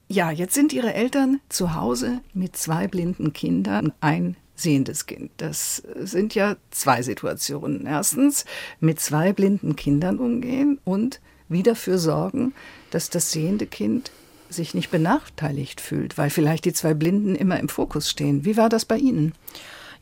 Ja, 0.07 0.31
jetzt 0.31 0.53
sind 0.55 0.75
Ihre 0.75 0.92
Eltern 0.92 1.40
zu 1.49 1.75
Hause 1.75 2.20
mit 2.35 2.57
zwei 2.57 2.87
blinden 2.88 3.33
Kindern, 3.33 3.92
ein 4.01 4.37
sehendes 4.55 5.07
Kind. 5.07 5.31
Das 5.38 5.83
sind 5.97 6.35
ja 6.35 6.57
zwei 6.70 7.03
Situationen. 7.03 7.87
Erstens 7.87 8.44
mit 8.81 9.01
zwei 9.01 9.33
blinden 9.33 9.77
Kindern 9.77 10.18
umgehen 10.18 10.79
und 10.85 11.20
wie 11.48 11.62
dafür 11.62 11.98
sorgen, 11.98 12.54
dass 12.90 13.11
das 13.11 13.33
sehende 13.33 13.66
Kind 13.66 14.11
sich 14.48 14.74
nicht 14.74 14.90
benachteiligt 14.90 15.80
fühlt, 15.80 16.16
weil 16.16 16.30
vielleicht 16.30 16.64
die 16.64 16.72
zwei 16.72 16.94
Blinden 16.94 17.35
immer 17.35 17.59
im 17.59 17.68
Fokus 17.68 18.09
stehen. 18.09 18.44
Wie 18.44 18.57
war 18.57 18.68
das 18.68 18.85
bei 18.85 18.96
Ihnen? 18.96 19.33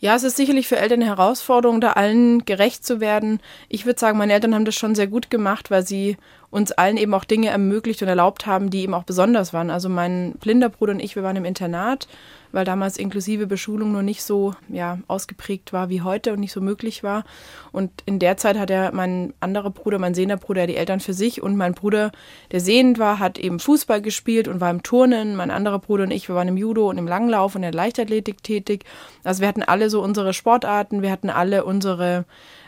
Ja, 0.02 0.16
es 0.16 0.24
ist 0.24 0.36
sicherlich 0.36 0.66
für 0.66 0.78
Eltern 0.78 1.00
eine 1.00 1.10
Herausforderung, 1.10 1.80
da 1.80 1.92
allen 1.92 2.44
gerecht 2.44 2.84
zu 2.84 2.98
werden. 2.98 3.38
Ich 3.68 3.86
würde 3.86 4.00
sagen, 4.00 4.18
meine 4.18 4.32
Eltern 4.32 4.52
haben 4.52 4.64
das 4.64 4.74
schon 4.74 4.96
sehr 4.96 5.06
gut 5.06 5.30
gemacht, 5.30 5.70
weil 5.70 5.86
sie 5.86 6.16
uns 6.50 6.72
allen 6.72 6.96
eben 6.96 7.14
auch 7.14 7.22
Dinge 7.22 7.50
ermöglicht 7.50 8.02
und 8.02 8.08
erlaubt 8.08 8.44
haben, 8.44 8.68
die 8.68 8.82
eben 8.82 8.94
auch 8.94 9.04
besonders 9.04 9.52
waren. 9.52 9.70
Also 9.70 9.88
mein 9.88 10.32
blinder 10.40 10.70
Bruder 10.70 10.94
und 10.94 11.00
ich, 11.00 11.14
wir 11.14 11.22
waren 11.22 11.36
im 11.36 11.44
Internat 11.44 12.08
weil 12.52 12.64
damals 12.64 12.96
inklusive 12.96 13.46
Beschulung 13.46 13.92
noch 13.92 14.02
nicht 14.02 14.22
so 14.22 14.54
ja, 14.68 14.98
ausgeprägt 15.08 15.72
war 15.72 15.88
wie 15.88 16.02
heute 16.02 16.32
und 16.32 16.40
nicht 16.40 16.52
so 16.52 16.60
möglich 16.60 17.02
war. 17.02 17.24
Und 17.72 17.90
in 18.06 18.18
der 18.18 18.36
Zeit 18.36 18.58
hat 18.58 18.70
er 18.70 18.92
mein 18.92 19.34
anderer 19.40 19.70
Bruder, 19.70 19.98
mein 19.98 20.14
sehender 20.14 20.36
Bruder, 20.36 20.66
die 20.66 20.76
Eltern 20.76 21.00
für 21.00 21.14
sich 21.14 21.42
und 21.42 21.56
mein 21.56 21.74
Bruder, 21.74 22.12
der 22.52 22.60
sehend 22.60 22.98
war, 22.98 23.18
hat 23.18 23.38
eben 23.38 23.58
Fußball 23.58 24.02
gespielt 24.02 24.48
und 24.48 24.60
war 24.60 24.70
im 24.70 24.82
Turnen. 24.82 25.34
Mein 25.36 25.50
anderer 25.50 25.78
Bruder 25.78 26.04
und 26.04 26.10
ich, 26.10 26.28
wir 26.28 26.34
waren 26.34 26.48
im 26.48 26.56
Judo 26.56 26.88
und 26.88 26.98
im 26.98 27.08
Langlauf 27.08 27.54
und 27.54 27.62
in 27.62 27.72
der 27.72 27.72
Leichtathletik 27.72 28.42
tätig. 28.42 28.84
Also 29.24 29.40
wir 29.40 29.48
hatten 29.48 29.62
alle 29.62 29.90
so 29.90 30.02
unsere 30.02 30.32
Sportarten, 30.32 31.02
wir 31.02 31.10
hatten 31.10 31.30
alle 31.30 31.64
unsere 31.64 32.24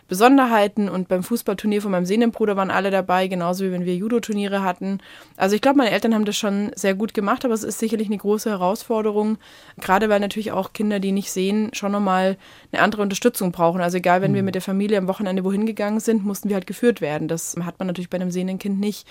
Besonderheiten 0.08 0.88
und 0.88 1.08
beim 1.08 1.22
Fußballturnier 1.22 1.80
von 1.80 1.90
meinem 1.90 2.04
Sehnenbruder 2.04 2.56
waren 2.56 2.70
alle 2.70 2.90
dabei, 2.90 3.26
genauso 3.26 3.64
wie 3.64 3.72
wenn 3.72 3.84
wir 3.84 3.96
Judo-Turniere 3.96 4.62
hatten. 4.62 4.98
Also 5.36 5.56
ich 5.56 5.62
glaube, 5.62 5.78
meine 5.78 5.90
Eltern 5.90 6.14
haben 6.14 6.24
das 6.24 6.36
schon 6.36 6.72
sehr 6.74 6.94
gut 6.94 7.14
gemacht, 7.14 7.44
aber 7.44 7.54
es 7.54 7.64
ist 7.64 7.78
sicherlich 7.78 8.08
eine 8.08 8.18
große 8.18 8.50
Herausforderung, 8.50 9.38
gerade 9.80 10.08
weil 10.08 10.20
natürlich 10.20 10.52
auch 10.52 10.72
Kinder, 10.72 11.00
die 11.00 11.12
nicht 11.12 11.30
sehen, 11.30 11.70
schon 11.72 11.92
nochmal 11.92 12.36
eine 12.72 12.82
andere 12.82 13.02
Unterstützung 13.02 13.52
brauchen. 13.52 13.80
Also 13.80 13.96
egal, 13.96 14.20
wenn 14.22 14.32
mhm. 14.32 14.36
wir 14.36 14.42
mit 14.42 14.54
der 14.54 14.62
Familie 14.62 14.98
am 14.98 15.08
Wochenende 15.08 15.44
wohin 15.44 15.66
gegangen 15.66 16.00
sind, 16.00 16.24
mussten 16.24 16.48
wir 16.48 16.56
halt 16.56 16.66
geführt 16.66 17.00
werden. 17.00 17.28
Das 17.28 17.56
hat 17.64 17.78
man 17.78 17.86
natürlich 17.86 18.10
bei 18.10 18.18
einem 18.18 18.30
sehenden 18.30 18.58
Kind 18.58 18.80
nicht. 18.80 19.06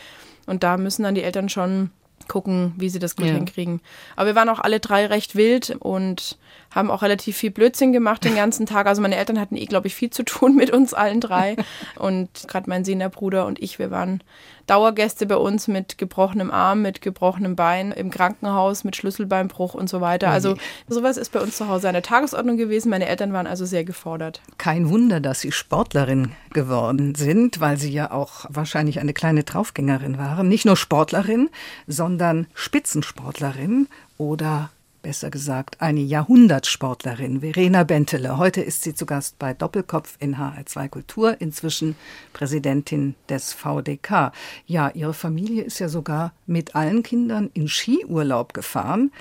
Und 0.45 0.63
da 0.63 0.77
müssen 0.77 1.03
dann 1.03 1.15
die 1.15 1.23
Eltern 1.23 1.49
schon 1.49 1.89
gucken, 2.27 2.73
wie 2.77 2.89
sie 2.89 2.99
das 2.99 3.15
gut 3.15 3.25
ja. 3.25 3.33
hinkriegen. 3.33 3.81
Aber 4.15 4.27
wir 4.27 4.35
waren 4.35 4.49
auch 4.49 4.59
alle 4.59 4.79
drei 4.79 5.05
recht 5.05 5.35
wild 5.35 5.75
und 5.79 6.37
haben 6.73 6.91
auch 6.91 7.01
relativ 7.01 7.37
viel 7.37 7.51
Blödsinn 7.51 7.93
gemacht 7.93 8.23
den 8.23 8.35
ganzen 8.35 8.65
Tag. 8.65 8.87
Also 8.87 9.01
meine 9.01 9.15
Eltern 9.15 9.39
hatten 9.39 9.55
eh, 9.55 9.65
glaube 9.65 9.87
ich, 9.87 9.95
viel 9.95 10.09
zu 10.09 10.23
tun 10.23 10.55
mit 10.55 10.71
uns 10.71 10.93
allen 10.93 11.21
drei. 11.21 11.55
Und 11.97 12.29
gerade 12.47 12.69
mein 12.69 12.83
sehender 12.83 13.09
Bruder 13.09 13.45
und 13.45 13.61
ich, 13.61 13.79
wir 13.79 13.91
waren 13.91 14.21
Dauergäste 14.67 15.25
bei 15.25 15.35
uns 15.35 15.67
mit 15.67 15.97
gebrochenem 15.97 16.49
Arm, 16.49 16.81
mit 16.81 17.01
gebrochenem 17.01 17.55
Bein, 17.55 17.91
im 17.91 18.09
Krankenhaus, 18.09 18.83
mit 18.83 18.95
Schlüsselbeinbruch 18.95 19.73
und 19.73 19.89
so 19.89 19.99
weiter. 19.99 20.29
Also 20.29 20.55
sowas 20.87 21.17
ist 21.17 21.33
bei 21.33 21.41
uns 21.41 21.57
zu 21.57 21.67
Hause 21.67 21.89
eine 21.89 22.01
Tagesordnung 22.01 22.55
gewesen. 22.55 22.89
Meine 22.89 23.07
Eltern 23.07 23.33
waren 23.33 23.47
also 23.47 23.65
sehr 23.65 23.83
gefordert. 23.83 24.41
Kein 24.57 24.89
Wunder, 24.89 25.19
dass 25.19 25.41
Sie 25.41 25.51
Sportlerin 25.51 26.31
geworden 26.53 27.15
sind, 27.15 27.59
weil 27.59 27.77
Sie 27.77 27.91
ja 27.91 28.11
auch 28.11 28.45
wahrscheinlich 28.49 28.99
eine 28.99 29.13
kleine 29.13 29.43
Draufgängerin 29.43 30.17
waren. 30.17 30.47
Nicht 30.47 30.65
nur 30.65 30.77
Sportlerin, 30.77 31.49
sondern 31.87 32.47
Spitzensportlerin 32.53 33.87
oder 34.17 34.69
besser 35.03 35.29
gesagt 35.29 35.81
eine 35.81 35.99
Jahrhundertsportlerin, 35.99 37.41
Verena 37.41 37.83
Bentele. 37.83 38.37
Heute 38.37 38.61
ist 38.61 38.83
sie 38.83 38.95
zu 38.95 39.05
Gast 39.05 39.37
bei 39.37 39.53
Doppelkopf 39.53 40.15
in 40.19 40.37
HR2 40.37 40.87
Kultur, 40.87 41.35
inzwischen 41.39 41.95
Präsidentin 42.31 43.13
des 43.29 43.53
VDK. 43.53 44.31
Ja, 44.65 44.89
ihre 44.89 45.13
Familie 45.13 45.63
ist 45.63 45.79
ja 45.79 45.89
sogar 45.89 46.33
mit 46.47 46.75
allen 46.75 47.03
Kindern 47.03 47.51
in 47.53 47.67
Skiurlaub 47.67 48.53
gefahren. 48.53 49.11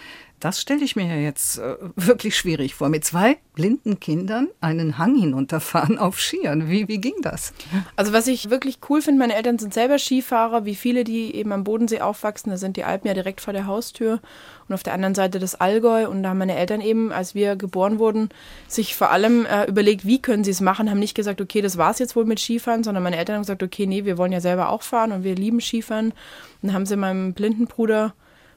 Das 0.43 0.61
stelle 0.61 0.83
ich 0.83 0.97
mir 0.97 1.07
ja 1.07 1.15
jetzt 1.15 1.59
äh, 1.59 1.77
wirklich 1.97 2.37
schwierig 2.37 2.75
vor. 2.75 2.89
Mit 2.89 3.05
zwei 3.05 3.39
blinden 3.55 4.01
Kindern 4.01 4.49
einen 4.61 4.99
Hang 4.99 5.15
hinunterfahren 5.15 5.99
auf 5.99 6.19
Skiern. 6.19 6.69
Wie, 6.69 6.89
wie 6.89 7.01
ging 7.01 7.15
das? 7.23 7.53
Also 7.95 8.13
was 8.13 8.27
ich 8.27 8.51
wirklich 8.51 8.81
cool 8.89 9.01
finde, 9.03 9.21
meine 9.21 9.37
Eltern 9.37 9.61
sind 9.61 9.73
selber 9.73 10.01
Skifahrer, 10.01 10.65
wie 10.65 10.75
viele, 10.75 11.05
die 11.05 11.33
eben 11.37 11.53
am 11.53 11.63
Bodensee 11.63 12.01
aufwachsen. 12.01 12.51
Da 12.51 12.57
sind 12.59 12.77
die 12.77 12.83
Alpen 12.83 13.07
ja 13.07 13.15
direkt 13.15 13.41
vor 13.41 13.53
der 13.53 13.67
Haustür 13.67 14.21
und 14.67 14.75
auf 14.75 14.83
der 14.83 14.95
anderen 14.95 15.15
Seite 15.15 15.39
das 15.39 15.61
Allgäu. 15.61 16.09
Und 16.09 16.25
da 16.25 16.31
haben 16.31 16.39
meine 16.39 16.57
Eltern 16.57 16.81
eben, 16.81 17.13
als 17.13 17.37
wir 17.37 17.55
geboren 17.55 18.01
wurden, 18.01 18.31
sich 18.67 18.97
vor 18.97 19.11
allem 19.11 19.47
äh, 19.47 19.67
überlegt, 19.67 20.05
wie 20.05 20.21
können 20.21 20.43
sie 20.43 20.51
es 20.51 20.61
machen. 20.61 20.91
Haben 20.91 20.99
nicht 20.99 21.15
gesagt, 21.15 21.41
okay, 21.41 21.63
das 21.63 21.79
war 21.79 21.93
es 21.93 22.01
jetzt 22.01 22.17
wohl 22.17 22.25
mit 22.25 22.41
Skifahren, 22.41 22.83
sondern 22.83 23.05
meine 23.05 23.17
Eltern 23.17 23.37
haben 23.37 23.43
gesagt, 23.43 23.63
okay, 23.63 23.87
nee, 23.87 24.05
wir 24.05 24.19
wollen 24.19 24.33
ja 24.33 24.41
selber 24.41 24.71
auch 24.71 24.83
fahren 24.83 25.13
und 25.13 25.23
wir 25.23 25.37
lieben 25.37 25.61
Skifahren. 25.61 26.07
Und 26.07 26.15
dann 26.63 26.73
haben 26.73 26.87
sie 26.87 26.97
meinem 26.97 27.33
blinden 27.33 27.69
Bruder 27.69 28.13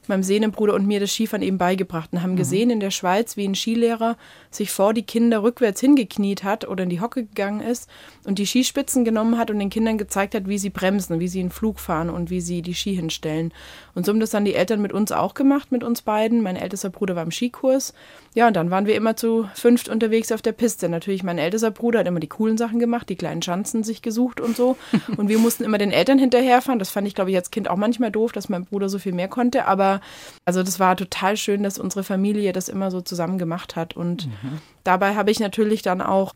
meinem 0.08 0.22
Sehnenbruder 0.22 0.74
und 0.74 0.86
mir 0.86 1.00
das 1.00 1.12
Skifahren 1.12 1.42
eben 1.42 1.58
beigebracht 1.58 2.10
und 2.12 2.22
haben 2.22 2.32
mhm. 2.32 2.36
gesehen 2.36 2.70
in 2.70 2.80
der 2.80 2.90
Schweiz, 2.90 3.36
wie 3.36 3.46
ein 3.46 3.54
Skilehrer 3.54 4.16
sich 4.50 4.70
vor 4.70 4.94
die 4.94 5.02
Kinder 5.02 5.42
rückwärts 5.42 5.80
hingekniet 5.80 6.44
hat 6.44 6.66
oder 6.66 6.84
in 6.84 6.90
die 6.90 7.00
Hocke 7.00 7.24
gegangen 7.24 7.60
ist 7.60 7.88
und 8.24 8.38
die 8.38 8.46
Skispitzen 8.46 9.04
genommen 9.04 9.38
hat 9.38 9.50
und 9.50 9.58
den 9.58 9.70
Kindern 9.70 9.98
gezeigt 9.98 10.34
hat, 10.34 10.48
wie 10.48 10.58
sie 10.58 10.70
bremsen, 10.70 11.20
wie 11.20 11.28
sie 11.28 11.40
einen 11.40 11.50
Flug 11.50 11.80
fahren 11.80 12.10
und 12.10 12.30
wie 12.30 12.40
sie 12.40 12.62
die 12.62 12.74
Ski 12.74 12.94
hinstellen. 12.94 13.52
Und 13.94 14.06
so 14.06 14.12
haben 14.12 14.20
das 14.20 14.30
dann 14.30 14.44
die 14.44 14.54
Eltern 14.54 14.82
mit 14.82 14.92
uns 14.92 15.12
auch 15.12 15.34
gemacht, 15.34 15.72
mit 15.72 15.84
uns 15.84 16.02
beiden. 16.02 16.42
Mein 16.42 16.56
ältester 16.56 16.90
Bruder 16.90 17.16
war 17.16 17.22
im 17.22 17.30
Skikurs. 17.30 17.94
Ja, 18.36 18.48
und 18.48 18.54
dann 18.54 18.70
waren 18.70 18.84
wir 18.84 18.94
immer 18.94 19.16
zu 19.16 19.48
fünft 19.54 19.88
unterwegs 19.88 20.30
auf 20.30 20.42
der 20.42 20.52
Piste. 20.52 20.90
Natürlich, 20.90 21.22
mein 21.22 21.38
ältester 21.38 21.70
Bruder 21.70 22.00
hat 22.00 22.06
immer 22.06 22.20
die 22.20 22.28
coolen 22.28 22.58
Sachen 22.58 22.78
gemacht, 22.78 23.08
die 23.08 23.16
kleinen 23.16 23.40
Schanzen 23.40 23.82
sich 23.82 24.02
gesucht 24.02 24.42
und 24.42 24.54
so. 24.54 24.76
Und 25.16 25.30
wir 25.30 25.38
mussten 25.38 25.64
immer 25.64 25.78
den 25.78 25.90
Eltern 25.90 26.18
hinterherfahren. 26.18 26.78
Das 26.78 26.90
fand 26.90 27.08
ich, 27.08 27.14
glaube 27.14 27.30
ich, 27.30 27.36
als 27.38 27.50
Kind 27.50 27.70
auch 27.70 27.78
manchmal 27.78 28.10
doof, 28.10 28.32
dass 28.32 28.50
mein 28.50 28.66
Bruder 28.66 28.90
so 28.90 28.98
viel 28.98 29.14
mehr 29.14 29.28
konnte. 29.28 29.64
Aber 29.64 30.02
also 30.44 30.62
das 30.62 30.78
war 30.78 30.98
total 30.98 31.38
schön, 31.38 31.62
dass 31.62 31.78
unsere 31.78 32.04
Familie 32.04 32.52
das 32.52 32.68
immer 32.68 32.90
so 32.90 33.00
zusammen 33.00 33.38
gemacht 33.38 33.74
hat. 33.74 33.96
Und 33.96 34.26
mhm. 34.26 34.58
dabei 34.84 35.14
habe 35.14 35.30
ich 35.30 35.40
natürlich 35.40 35.80
dann 35.80 36.02
auch, 36.02 36.34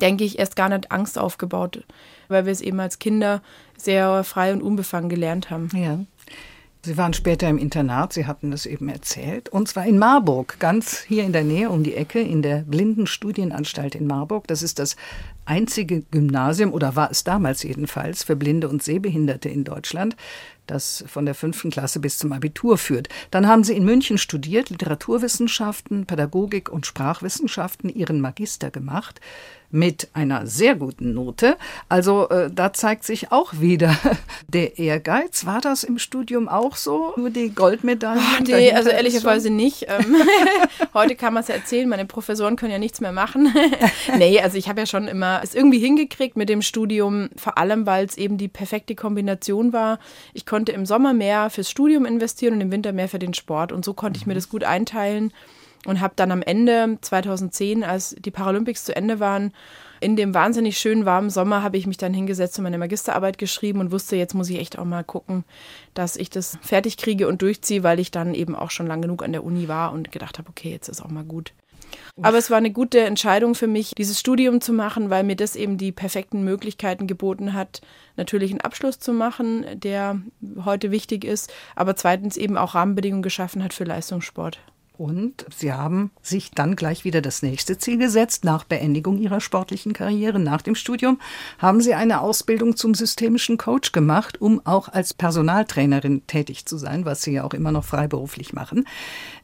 denke 0.00 0.22
ich, 0.22 0.38
erst 0.38 0.54
gar 0.54 0.68
nicht 0.68 0.92
Angst 0.92 1.18
aufgebaut, 1.18 1.82
weil 2.28 2.46
wir 2.46 2.52
es 2.52 2.60
eben 2.60 2.78
als 2.78 3.00
Kinder 3.00 3.42
sehr 3.76 4.22
frei 4.22 4.52
und 4.52 4.62
unbefangen 4.62 5.08
gelernt 5.08 5.50
haben. 5.50 5.68
Ja. 5.74 5.98
Sie 6.82 6.96
waren 6.96 7.12
später 7.12 7.46
im 7.46 7.58
Internat, 7.58 8.14
Sie 8.14 8.24
hatten 8.24 8.50
das 8.50 8.64
eben 8.64 8.88
erzählt, 8.88 9.50
und 9.50 9.68
zwar 9.68 9.84
in 9.84 9.98
Marburg, 9.98 10.58
ganz 10.60 11.00
hier 11.00 11.24
in 11.24 11.32
der 11.34 11.44
Nähe 11.44 11.68
um 11.68 11.82
die 11.82 11.94
Ecke, 11.94 12.20
in 12.20 12.40
der 12.40 12.62
Blindenstudienanstalt 12.62 13.94
in 13.94 14.06
Marburg. 14.06 14.46
Das 14.46 14.62
ist 14.62 14.78
das 14.78 14.96
einzige 15.44 16.00
Gymnasium, 16.10 16.72
oder 16.72 16.96
war 16.96 17.10
es 17.10 17.22
damals 17.22 17.62
jedenfalls, 17.64 18.24
für 18.24 18.34
Blinde 18.34 18.70
und 18.70 18.82
Sehbehinderte 18.82 19.50
in 19.50 19.64
Deutschland 19.64 20.16
das 20.70 21.04
von 21.06 21.26
der 21.26 21.34
fünften 21.34 21.70
Klasse 21.70 22.00
bis 22.00 22.18
zum 22.18 22.32
Abitur 22.32 22.78
führt. 22.78 23.08
Dann 23.30 23.46
haben 23.46 23.64
sie 23.64 23.76
in 23.76 23.84
München 23.84 24.18
studiert, 24.18 24.70
Literaturwissenschaften, 24.70 26.06
Pädagogik 26.06 26.68
und 26.70 26.86
Sprachwissenschaften, 26.86 27.90
ihren 27.90 28.20
Magister 28.20 28.70
gemacht 28.70 29.20
mit 29.70 30.08
einer 30.14 30.46
sehr 30.46 30.74
guten 30.74 31.14
Note. 31.14 31.56
Also 31.88 32.28
äh, 32.28 32.50
da 32.52 32.72
zeigt 32.72 33.04
sich 33.04 33.30
auch 33.32 33.54
wieder 33.60 33.96
der 34.48 34.78
Ehrgeiz. 34.78 35.46
War 35.46 35.60
das 35.60 35.84
im 35.84 35.98
Studium 35.98 36.48
auch 36.48 36.76
so? 36.76 37.12
Nur 37.16 37.30
die 37.30 37.54
Goldmedaille? 37.54 38.20
Oh, 38.20 38.42
nee, 38.42 38.72
also 38.72 38.90
ehrlicherweise 38.90 39.50
nicht. 39.50 39.86
Ähm, 39.88 40.16
heute 40.94 41.14
kann 41.14 41.34
man 41.34 41.42
es 41.42 41.48
ja 41.48 41.54
erzählen, 41.54 41.88
meine 41.88 42.04
Professoren 42.04 42.56
können 42.56 42.72
ja 42.72 42.78
nichts 42.78 43.00
mehr 43.00 43.12
machen. 43.12 43.54
nee, 44.18 44.40
also 44.40 44.56
ich 44.58 44.68
habe 44.68 44.80
ja 44.80 44.86
schon 44.86 45.06
immer 45.06 45.40
es 45.42 45.54
irgendwie 45.54 45.78
hingekriegt 45.78 46.36
mit 46.36 46.48
dem 46.48 46.62
Studium, 46.62 47.30
vor 47.36 47.56
allem 47.56 47.86
weil 47.86 48.04
es 48.06 48.18
eben 48.18 48.38
die 48.38 48.48
perfekte 48.48 48.94
Kombination 48.94 49.72
war. 49.72 50.00
Ich 50.34 50.46
konnte 50.46 50.59
im 50.68 50.86
Sommer 50.86 51.14
mehr 51.14 51.50
fürs 51.50 51.70
Studium 51.70 52.04
investieren 52.04 52.54
und 52.54 52.60
im 52.60 52.72
Winter 52.72 52.92
mehr 52.92 53.08
für 53.08 53.18
den 53.18 53.34
Sport. 53.34 53.72
Und 53.72 53.84
so 53.84 53.94
konnte 53.94 54.18
ich 54.18 54.26
mir 54.26 54.34
mhm. 54.34 54.38
das 54.38 54.48
gut 54.48 54.64
einteilen 54.64 55.32
und 55.86 56.00
habe 56.00 56.12
dann 56.16 56.30
am 56.30 56.42
Ende 56.42 56.98
2010, 57.00 57.84
als 57.84 58.14
die 58.18 58.30
Paralympics 58.30 58.84
zu 58.84 58.94
Ende 58.94 59.20
waren, 59.20 59.52
in 60.00 60.16
dem 60.16 60.34
wahnsinnig 60.34 60.78
schönen 60.78 61.04
warmen 61.04 61.30
Sommer 61.30 61.62
habe 61.62 61.76
ich 61.76 61.86
mich 61.86 61.98
dann 61.98 62.14
hingesetzt 62.14 62.58
und 62.58 62.64
meine 62.64 62.78
Magisterarbeit 62.78 63.36
geschrieben 63.36 63.80
und 63.80 63.92
wusste, 63.92 64.16
jetzt 64.16 64.34
muss 64.34 64.48
ich 64.48 64.58
echt 64.58 64.78
auch 64.78 64.84
mal 64.84 65.04
gucken, 65.04 65.44
dass 65.92 66.16
ich 66.16 66.30
das 66.30 66.58
fertig 66.62 66.96
kriege 66.96 67.28
und 67.28 67.42
durchziehe, 67.42 67.82
weil 67.82 68.00
ich 68.00 68.10
dann 68.10 68.34
eben 68.34 68.56
auch 68.56 68.70
schon 68.70 68.86
lang 68.86 69.02
genug 69.02 69.22
an 69.22 69.32
der 69.32 69.44
Uni 69.44 69.68
war 69.68 69.92
und 69.92 70.10
gedacht 70.10 70.38
habe, 70.38 70.48
okay, 70.48 70.70
jetzt 70.70 70.88
ist 70.88 71.02
auch 71.02 71.10
mal 71.10 71.24
gut. 71.24 71.52
Aber 72.22 72.38
es 72.38 72.50
war 72.50 72.58
eine 72.58 72.70
gute 72.70 73.00
Entscheidung 73.00 73.54
für 73.54 73.66
mich, 73.66 73.94
dieses 73.96 74.20
Studium 74.20 74.60
zu 74.60 74.72
machen, 74.72 75.10
weil 75.10 75.24
mir 75.24 75.36
das 75.36 75.56
eben 75.56 75.78
die 75.78 75.92
perfekten 75.92 76.44
Möglichkeiten 76.44 77.06
geboten 77.06 77.54
hat, 77.54 77.80
natürlich 78.16 78.50
einen 78.50 78.60
Abschluss 78.60 78.98
zu 78.98 79.12
machen, 79.12 79.64
der 79.74 80.20
heute 80.64 80.90
wichtig 80.90 81.24
ist, 81.24 81.52
aber 81.76 81.96
zweitens 81.96 82.36
eben 82.36 82.56
auch 82.56 82.74
Rahmenbedingungen 82.74 83.22
geschaffen 83.22 83.64
hat 83.64 83.72
für 83.72 83.84
Leistungssport. 83.84 84.60
Und 85.00 85.46
Sie 85.56 85.72
haben 85.72 86.10
sich 86.20 86.50
dann 86.50 86.76
gleich 86.76 87.06
wieder 87.06 87.22
das 87.22 87.40
nächste 87.40 87.78
Ziel 87.78 87.96
gesetzt. 87.96 88.44
Nach 88.44 88.64
Beendigung 88.64 89.16
Ihrer 89.16 89.40
sportlichen 89.40 89.94
Karriere, 89.94 90.38
nach 90.38 90.60
dem 90.60 90.74
Studium, 90.74 91.18
haben 91.56 91.80
Sie 91.80 91.94
eine 91.94 92.20
Ausbildung 92.20 92.76
zum 92.76 92.92
systemischen 92.92 93.56
Coach 93.56 93.92
gemacht, 93.92 94.42
um 94.42 94.60
auch 94.66 94.90
als 94.90 95.14
Personaltrainerin 95.14 96.26
tätig 96.26 96.66
zu 96.66 96.76
sein, 96.76 97.06
was 97.06 97.22
Sie 97.22 97.32
ja 97.32 97.44
auch 97.44 97.54
immer 97.54 97.72
noch 97.72 97.84
freiberuflich 97.86 98.52
machen. 98.52 98.86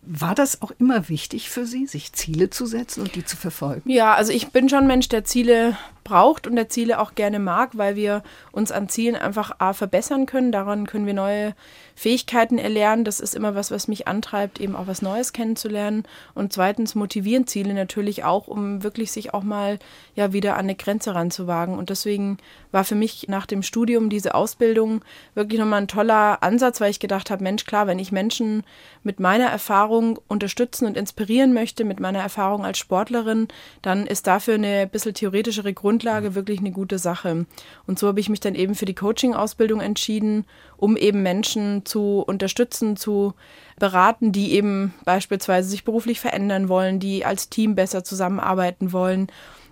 War 0.06 0.34
das 0.34 0.62
auch 0.62 0.70
immer 0.78 1.08
wichtig 1.08 1.50
für 1.50 1.66
Sie, 1.66 1.86
sich 1.86 2.12
Ziele 2.12 2.48
zu 2.48 2.64
setzen 2.66 3.02
und 3.02 3.16
die 3.16 3.24
zu 3.24 3.36
verfolgen? 3.36 3.90
Ja, 3.90 4.14
also 4.14 4.32
ich 4.32 4.48
bin 4.48 4.68
schon 4.68 4.84
ein 4.84 4.86
Mensch, 4.86 5.08
der 5.08 5.24
Ziele 5.24 5.76
braucht 6.06 6.46
und 6.46 6.54
der 6.54 6.68
Ziele 6.68 7.00
auch 7.00 7.16
gerne 7.16 7.40
mag, 7.40 7.76
weil 7.76 7.96
wir 7.96 8.22
uns 8.52 8.70
an 8.70 8.88
Zielen 8.88 9.16
einfach 9.16 9.56
A, 9.58 9.72
verbessern 9.72 10.26
können. 10.26 10.52
Daran 10.52 10.86
können 10.86 11.04
wir 11.04 11.14
neue 11.14 11.54
Fähigkeiten 11.96 12.58
erlernen. 12.58 13.04
Das 13.04 13.18
ist 13.18 13.34
immer 13.34 13.56
was, 13.56 13.72
was 13.72 13.88
mich 13.88 14.06
antreibt, 14.06 14.60
eben 14.60 14.76
auch 14.76 14.86
was 14.86 15.02
Neues 15.02 15.32
kennenzulernen. 15.32 16.04
Und 16.34 16.52
zweitens 16.52 16.94
motivieren 16.94 17.48
Ziele 17.48 17.74
natürlich 17.74 18.22
auch, 18.22 18.46
um 18.46 18.84
wirklich 18.84 19.10
sich 19.10 19.34
auch 19.34 19.42
mal 19.42 19.80
ja 20.14 20.32
wieder 20.32 20.54
an 20.54 20.66
eine 20.66 20.76
Grenze 20.76 21.16
ranzuwagen. 21.16 21.76
Und 21.76 21.90
deswegen 21.90 22.38
war 22.70 22.84
für 22.84 22.94
mich 22.94 23.26
nach 23.28 23.46
dem 23.46 23.64
Studium 23.64 24.08
diese 24.08 24.36
Ausbildung 24.36 25.04
wirklich 25.34 25.58
nochmal 25.58 25.82
ein 25.82 25.88
toller 25.88 26.40
Ansatz, 26.44 26.80
weil 26.80 26.90
ich 26.90 27.00
gedacht 27.00 27.30
habe, 27.30 27.42
Mensch, 27.42 27.64
klar, 27.64 27.88
wenn 27.88 27.98
ich 27.98 28.12
Menschen 28.12 28.62
mit 29.02 29.18
meiner 29.18 29.46
Erfahrung 29.46 29.95
unterstützen 30.28 30.86
und 30.86 30.96
inspirieren 30.96 31.52
möchte, 31.52 31.84
mit 31.84 32.00
meiner 32.00 32.20
Erfahrung 32.20 32.64
als 32.64 32.78
Sportlerin, 32.78 33.48
dann 33.82 34.06
ist 34.06 34.26
dafür 34.26 34.54
eine 34.54 34.86
bisschen 34.86 35.14
theoretischere 35.14 35.72
Grundlage 35.72 36.34
wirklich 36.34 36.60
eine 36.60 36.70
gute 36.70 36.98
Sache. 36.98 37.46
Und 37.86 37.98
so 37.98 38.08
habe 38.08 38.20
ich 38.20 38.28
mich 38.28 38.40
dann 38.40 38.54
eben 38.54 38.74
für 38.74 38.84
die 38.84 38.94
Coaching-Ausbildung 38.94 39.80
entschieden, 39.80 40.44
um 40.76 40.96
eben 40.96 41.22
Menschen 41.22 41.84
zu 41.84 42.22
unterstützen, 42.26 42.96
zu 42.96 43.34
beraten, 43.78 44.32
die 44.32 44.52
eben 44.52 44.94
beispielsweise 45.04 45.68
sich 45.68 45.84
beruflich 45.84 46.20
verändern 46.20 46.68
wollen, 46.68 47.00
die 47.00 47.24
als 47.24 47.48
Team 47.48 47.74
besser 47.74 48.04
zusammenarbeiten 48.04 48.92
wollen. 48.92 49.28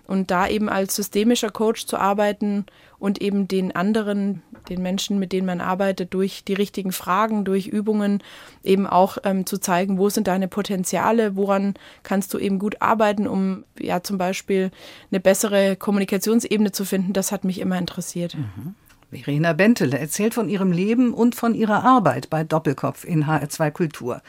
Und 0.07 0.29
da 0.29 0.47
eben 0.47 0.69
als 0.69 0.95
systemischer 0.95 1.49
Coach 1.49 1.87
zu 1.87 1.97
arbeiten 1.97 2.65
und 2.99 3.21
eben 3.21 3.47
den 3.47 3.75
anderen, 3.75 4.41
den 4.69 4.81
Menschen, 4.81 5.19
mit 5.19 5.31
denen 5.31 5.45
man 5.45 5.61
arbeitet, 5.61 6.13
durch 6.13 6.43
die 6.43 6.53
richtigen 6.53 6.91
Fragen, 6.91 7.45
durch 7.45 7.67
Übungen 7.67 8.23
eben 8.63 8.87
auch 8.87 9.17
ähm, 9.23 9.45
zu 9.45 9.57
zeigen, 9.57 9.97
wo 9.97 10.09
sind 10.09 10.27
deine 10.27 10.47
Potenziale, 10.47 11.35
woran 11.35 11.75
kannst 12.03 12.33
du 12.33 12.37
eben 12.37 12.59
gut 12.59 12.81
arbeiten, 12.81 13.27
um 13.27 13.63
ja 13.79 14.01
zum 14.03 14.17
Beispiel 14.17 14.71
eine 15.11 15.19
bessere 15.19 15.75
Kommunikationsebene 15.75 16.71
zu 16.71 16.85
finden, 16.85 17.13
das 17.13 17.31
hat 17.31 17.43
mich 17.43 17.59
immer 17.59 17.77
interessiert. 17.77 18.35
Mhm. 18.35 18.75
Verena 19.11 19.53
Bentele 19.53 19.97
erzählt 19.97 20.33
von 20.33 20.49
ihrem 20.49 20.71
Leben 20.71 21.13
und 21.13 21.35
von 21.35 21.55
ihrer 21.55 21.83
Arbeit 21.83 22.29
bei 22.29 22.43
Doppelkopf 22.43 23.05
in 23.05 23.25
HR2 23.25 23.71
Kultur. 23.71 24.21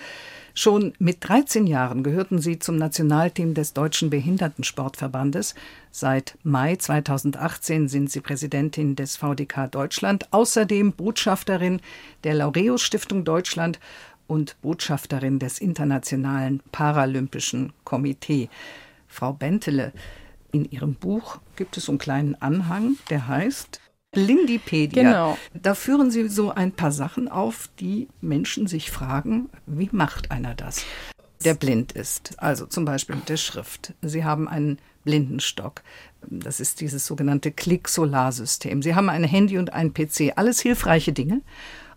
Schon 0.59 0.95
mit 0.99 1.19
13 1.21 1.66
Jahren 1.66 2.03
gehörten 2.03 2.38
sie 2.38 2.59
zum 2.59 2.77
Nationalteam 2.77 3.53
des 3.53 3.75
Deutschen 3.75 4.09
Behindertensportverbandes. 4.09 5.55
Seit 5.90 6.38
Mai 6.45 6.77
2018 6.77 7.88
sind 7.88 8.11
sie 8.11 8.23
Präsidentin 8.23 8.97
des 8.97 9.19
VDK 9.19 9.71
Deutschland, 9.71 10.33
außerdem 10.33 10.95
Botschafterin 10.95 11.83
der 12.25 12.33
Laureus 12.33 12.81
Stiftung 12.81 13.23
Deutschland 13.27 13.79
und 14.29 14.57
Botschafterin 14.62 15.38
des 15.38 15.59
Internationalen 15.59 16.62
Paralympischen 16.73 17.75
Komitee. 17.85 18.49
Frau 19.09 19.35
Bentele, 19.35 19.92
in 20.53 20.64
Ihrem 20.71 20.95
Buch 20.95 21.38
gibt 21.57 21.77
es 21.77 21.90
einen 21.90 21.99
kleinen 21.99 22.35
Anhang, 22.40 22.97
der 23.11 23.29
heißt 23.29 23.79
Blindipedia. 24.12 25.03
Genau. 25.03 25.38
Da 25.55 25.75
führen 25.75 26.11
Sie 26.11 26.29
so 26.29 26.51
ein 26.51 26.73
paar 26.73 26.92
Sachen 26.92 27.29
auf, 27.29 27.69
die 27.81 28.09
Menschen 28.21 28.66
sich 28.66 28.90
fragen, 28.90 29.51
wie 29.66 29.90
macht 29.92 30.31
einer 30.31 30.55
das? 30.55 30.85
Der 31.45 31.55
blind 31.55 31.92
ist, 31.92 32.35
also 32.38 32.66
zum 32.66 32.87
Beispiel 32.87 33.16
mit 33.16 33.29
der 33.29 33.37
Schrift. 33.37 33.92
Sie 34.01 34.25
haben 34.25 34.49
einen 34.49 34.79
Blindenstock. 35.05 35.83
Das 36.23 36.61
ist 36.61 36.81
dieses 36.81 37.07
sogenannte 37.07 37.53
Klick-Solarsystem. 37.53 38.83
Sie 38.83 38.95
haben 38.95 39.11
ein 39.11 39.23
Handy 39.23 39.59
und 39.59 39.73
einen 39.73 39.92
PC. 39.92 40.33
Alles 40.37 40.61
hilfreiche 40.61 41.12
Dinge. 41.12 41.42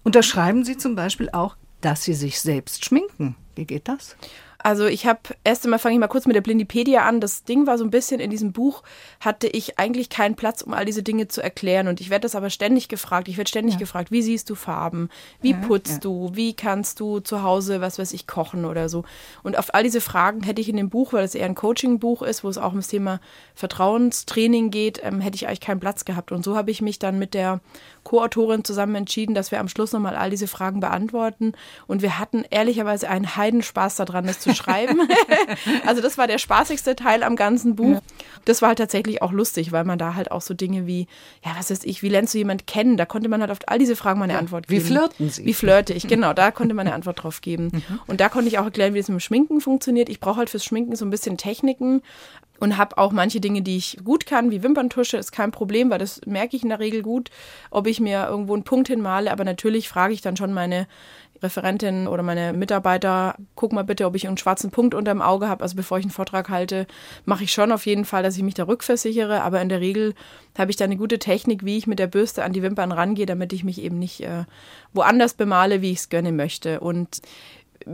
Und 0.03 0.15
da 0.15 0.23
schreiben 0.23 0.65
Sie 0.65 0.77
zum 0.77 0.95
Beispiel 0.95 1.29
auch, 1.31 1.55
dass 1.81 2.03
Sie 2.03 2.13
sich 2.13 2.41
selbst 2.41 2.85
schminken. 2.85 3.35
Wie 3.55 3.65
geht 3.65 3.87
das? 3.87 4.15
Also 4.61 4.87
ich 4.87 5.05
habe, 5.05 5.21
erst 5.45 5.63
einmal 5.63 5.79
fange 5.79 5.95
ich 5.95 5.99
mal 5.99 6.07
kurz 6.07 6.25
mit 6.25 6.35
der 6.35 6.41
Blindipedia 6.41 7.03
an. 7.05 7.21
Das 7.21 7.45
Ding 7.45 7.65
war 7.65 7.77
so 7.77 7.85
ein 7.85 7.91
bisschen 7.91 8.19
in 8.19 8.29
diesem 8.29 8.51
Buch, 8.51 8.83
hatte 9.21 9.47
ich 9.47 9.79
eigentlich 9.79 10.09
keinen 10.09 10.35
Platz, 10.35 10.61
um 10.61 10.73
all 10.73 10.83
diese 10.83 11.01
Dinge 11.01 11.29
zu 11.29 11.41
erklären. 11.41 11.87
Und 11.87 12.01
ich 12.01 12.09
werde 12.09 12.23
das 12.23 12.35
aber 12.35 12.49
ständig 12.49 12.89
gefragt. 12.89 13.29
Ich 13.29 13.37
werde 13.37 13.49
ständig 13.49 13.75
ja. 13.75 13.79
gefragt, 13.79 14.11
wie 14.11 14.21
siehst 14.21 14.49
du 14.49 14.55
Farben? 14.55 15.09
Wie 15.41 15.51
ja, 15.51 15.57
putzt 15.57 15.91
ja. 15.93 15.99
du? 15.99 16.31
Wie 16.33 16.53
kannst 16.53 16.99
du 16.99 17.21
zu 17.21 17.41
Hause, 17.41 17.79
was 17.79 17.99
weiß 17.99 18.11
ich, 18.11 18.27
kochen 18.27 18.65
oder 18.65 18.89
so? 18.89 19.05
Und 19.43 19.57
auf 19.57 19.73
all 19.73 19.83
diese 19.83 20.01
Fragen 20.01 20.43
hätte 20.43 20.59
ich 20.59 20.67
in 20.67 20.75
dem 20.75 20.89
Buch, 20.89 21.13
weil 21.13 21.23
es 21.23 21.35
eher 21.35 21.45
ein 21.45 21.55
Coaching-Buch 21.55 22.21
ist, 22.21 22.43
wo 22.43 22.49
es 22.49 22.57
auch 22.57 22.71
ums 22.71 22.89
Thema 22.89 23.21
Vertrauenstraining 23.55 24.71
geht, 24.71 24.99
ähm, 25.03 25.21
hätte 25.21 25.35
ich 25.35 25.47
eigentlich 25.47 25.61
keinen 25.61 25.79
Platz 25.79 26.03
gehabt. 26.03 26.33
Und 26.33 26.43
so 26.43 26.57
habe 26.57 26.69
ich 26.69 26.81
mich 26.81 26.99
dann 26.99 27.17
mit 27.17 27.33
der 27.33 27.61
Co-Autorin 28.03 28.65
zusammen 28.65 28.95
entschieden, 28.95 29.35
dass 29.35 29.51
wir 29.51 29.61
am 29.61 29.69
Schluss 29.69 29.93
nochmal 29.93 30.17
all 30.17 30.29
diese 30.29 30.47
Fragen 30.47 30.81
beantworten. 30.81 31.53
Und 31.87 32.01
wir 32.01 32.19
hatten 32.19 32.43
ehrlicherweise 32.49 33.07
einen 33.07 33.37
Heidenspaß 33.37 33.95
daran, 33.95 34.27
das 34.27 34.41
zu 34.41 34.48
schreiben. 34.55 35.01
also 35.85 36.01
das 36.01 36.17
war 36.17 36.27
der 36.27 36.37
spaßigste 36.37 36.95
Teil 36.95 37.23
am 37.23 37.35
ganzen 37.35 37.75
Buch. 37.75 37.95
Ja. 37.95 38.01
Das 38.45 38.61
war 38.61 38.69
halt 38.69 38.79
tatsächlich 38.79 39.21
auch 39.21 39.31
lustig, 39.31 39.71
weil 39.71 39.83
man 39.83 39.99
da 39.99 40.15
halt 40.15 40.31
auch 40.31 40.41
so 40.41 40.53
Dinge 40.53 40.87
wie, 40.87 41.07
ja, 41.43 41.51
was 41.57 41.71
weiß 41.71 41.83
ich, 41.83 42.01
wie 42.03 42.09
lernst 42.09 42.33
du 42.33 42.37
jemanden 42.37 42.65
kennen? 42.65 42.97
Da 42.97 43.05
konnte 43.05 43.29
man 43.29 43.41
halt 43.41 43.51
auf 43.51 43.59
all 43.67 43.79
diese 43.79 43.95
Fragen 43.95 44.19
mal 44.19 44.25
eine 44.25 44.33
ja. 44.33 44.39
Antwort 44.39 44.67
geben. 44.67 44.81
Wie 44.81 44.85
flirten 44.85 45.29
Sie? 45.29 45.45
Wie 45.45 45.53
flirte 45.53 45.93
ich, 45.93 46.07
genau, 46.07 46.33
da 46.33 46.51
konnte 46.51 46.73
man 46.73 46.87
eine 46.87 46.95
Antwort 46.95 47.23
drauf 47.23 47.41
geben. 47.41 47.69
Mhm. 47.73 47.99
Und 48.07 48.21
da 48.21 48.29
konnte 48.29 48.47
ich 48.47 48.59
auch 48.59 48.65
erklären, 48.65 48.93
wie 48.93 48.99
das 48.99 49.09
mit 49.09 49.17
dem 49.17 49.19
Schminken 49.19 49.61
funktioniert. 49.61 50.09
Ich 50.09 50.19
brauche 50.19 50.37
halt 50.37 50.49
fürs 50.49 50.65
Schminken 50.65 50.95
so 50.95 51.05
ein 51.05 51.09
bisschen 51.09 51.37
Techniken, 51.37 52.01
und 52.59 52.77
habe 52.77 52.97
auch 52.97 53.11
manche 53.11 53.39
Dinge, 53.39 53.61
die 53.61 53.77
ich 53.77 53.97
gut 54.03 54.25
kann, 54.25 54.51
wie 54.51 54.63
Wimperntusche, 54.63 55.17
ist 55.17 55.31
kein 55.31 55.51
Problem, 55.51 55.89
weil 55.89 55.99
das 55.99 56.21
merke 56.25 56.55
ich 56.55 56.63
in 56.63 56.69
der 56.69 56.79
Regel 56.79 57.01
gut, 57.01 57.29
ob 57.71 57.87
ich 57.87 57.99
mir 57.99 58.27
irgendwo 58.27 58.53
einen 58.53 58.63
Punkt 58.63 58.87
hinmale. 58.87 59.31
Aber 59.31 59.43
natürlich 59.43 59.89
frage 59.89 60.13
ich 60.13 60.21
dann 60.21 60.37
schon 60.37 60.53
meine 60.53 60.87
Referentin 61.41 62.07
oder 62.07 62.23
meine 62.23 62.53
Mitarbeiter, 62.53 63.35
guck 63.55 63.73
mal 63.73 63.83
bitte, 63.83 64.05
ob 64.05 64.15
ich 64.15 64.27
einen 64.27 64.37
schwarzen 64.37 64.71
Punkt 64.71 64.93
unter 64.93 65.13
dem 65.13 65.21
Auge 65.21 65.47
habe. 65.47 65.63
Also 65.63 65.75
bevor 65.75 65.97
ich 65.97 66.05
einen 66.05 66.11
Vortrag 66.11 66.49
halte, 66.49 66.87
mache 67.25 67.43
ich 67.43 67.51
schon 67.51 67.71
auf 67.71 67.85
jeden 67.85 68.05
Fall, 68.05 68.23
dass 68.23 68.37
ich 68.37 68.43
mich 68.43 68.53
da 68.53 68.63
rückversichere. 68.63 69.41
Aber 69.41 69.61
in 69.61 69.69
der 69.69 69.79
Regel 69.79 70.13
habe 70.57 70.71
ich 70.71 70.77
da 70.77 70.85
eine 70.85 70.97
gute 70.97 71.19
Technik, 71.19 71.63
wie 71.63 71.77
ich 71.77 71.87
mit 71.87 71.99
der 71.99 72.07
Bürste 72.07 72.43
an 72.43 72.53
die 72.53 72.63
Wimpern 72.63 72.91
rangehe, 72.91 73.25
damit 73.25 73.53
ich 73.53 73.63
mich 73.63 73.81
eben 73.81 73.99
nicht 73.99 74.21
äh, 74.21 74.43
woanders 74.93 75.33
bemale, 75.33 75.81
wie 75.81 75.91
ich 75.91 75.99
es 75.99 76.09
gerne 76.09 76.31
möchte. 76.31 76.79
Und 76.79 77.21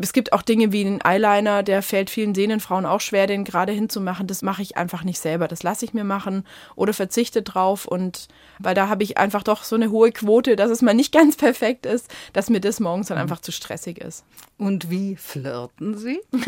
es 0.01 0.13
gibt 0.13 0.33
auch 0.33 0.41
Dinge 0.41 0.71
wie 0.71 0.85
einen 0.85 1.01
Eyeliner, 1.01 1.63
der 1.63 1.81
fällt 1.81 2.09
vielen 2.09 2.35
sehenden 2.35 2.59
Frauen 2.59 2.85
auch 2.85 3.01
schwer, 3.01 3.27
den 3.27 3.43
gerade 3.43 3.71
hinzumachen. 3.71 4.27
Das 4.27 4.41
mache 4.41 4.61
ich 4.61 4.77
einfach 4.77 5.03
nicht 5.03 5.19
selber. 5.19 5.47
Das 5.47 5.63
lasse 5.63 5.85
ich 5.85 5.93
mir 5.93 6.03
machen 6.03 6.45
oder 6.75 6.93
verzichte 6.93 7.41
drauf. 7.41 7.85
Und 7.85 8.27
weil 8.59 8.75
da 8.75 8.89
habe 8.89 9.03
ich 9.03 9.17
einfach 9.17 9.43
doch 9.43 9.63
so 9.63 9.75
eine 9.75 9.91
hohe 9.91 10.11
Quote, 10.11 10.55
dass 10.55 10.69
es 10.69 10.81
mal 10.81 10.93
nicht 10.93 11.13
ganz 11.13 11.35
perfekt 11.37 11.85
ist, 11.85 12.09
dass 12.33 12.49
mir 12.49 12.61
das 12.61 12.79
morgens 12.79 13.07
dann 13.07 13.17
mhm. 13.17 13.23
einfach 13.23 13.41
zu 13.41 13.51
stressig 13.51 13.99
ist. 13.99 14.23
Und 14.57 14.89
wie 14.89 15.15
flirten 15.15 15.97
Sie? 15.97 16.21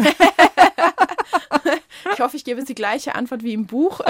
Ich 2.18 2.24
hoffe, 2.24 2.36
ich 2.36 2.46
gebe 2.46 2.58
jetzt 2.60 2.68
die 2.68 2.74
gleiche 2.74 3.14
Antwort 3.14 3.44
wie 3.44 3.54
im 3.54 3.68
Buch. 3.68 4.02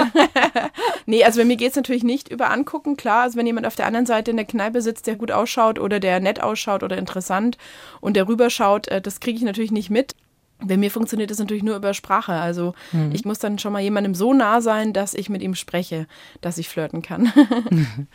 nee, 1.06 1.24
also 1.24 1.40
bei 1.40 1.44
mir 1.44 1.56
geht 1.56 1.72
es 1.72 1.76
natürlich 1.76 2.04
nicht 2.04 2.30
über 2.30 2.50
Angucken. 2.50 2.96
Klar, 2.96 3.24
also 3.24 3.36
wenn 3.36 3.44
jemand 3.44 3.66
auf 3.66 3.76
der 3.76 3.84
anderen 3.84 4.06
Seite 4.06 4.30
in 4.30 4.38
der 4.38 4.46
Kneipe 4.46 4.80
sitzt, 4.80 5.06
der 5.06 5.16
gut 5.16 5.30
ausschaut 5.30 5.78
oder 5.78 6.00
der 6.00 6.18
nett 6.18 6.42
ausschaut 6.42 6.82
oder 6.82 6.96
interessant 6.96 7.58
und 8.00 8.16
der 8.16 8.26
rüberschaut, 8.26 8.88
äh, 8.88 9.02
das 9.02 9.20
kriege 9.20 9.36
ich 9.36 9.44
natürlich 9.44 9.72
nicht 9.72 9.90
mit. 9.90 10.14
Bei 10.58 10.78
mir 10.78 10.90
funktioniert 10.90 11.30
das 11.30 11.38
natürlich 11.38 11.62
nur 11.62 11.76
über 11.76 11.92
Sprache. 11.92 12.32
Also 12.32 12.72
mhm. 12.92 13.12
ich 13.12 13.26
muss 13.26 13.40
dann 13.40 13.58
schon 13.58 13.74
mal 13.74 13.82
jemandem 13.82 14.14
so 14.14 14.32
nah 14.32 14.62
sein, 14.62 14.94
dass 14.94 15.12
ich 15.12 15.28
mit 15.28 15.42
ihm 15.42 15.54
spreche, 15.54 16.06
dass 16.40 16.56
ich 16.56 16.70
flirten 16.70 17.02
kann. 17.02 17.30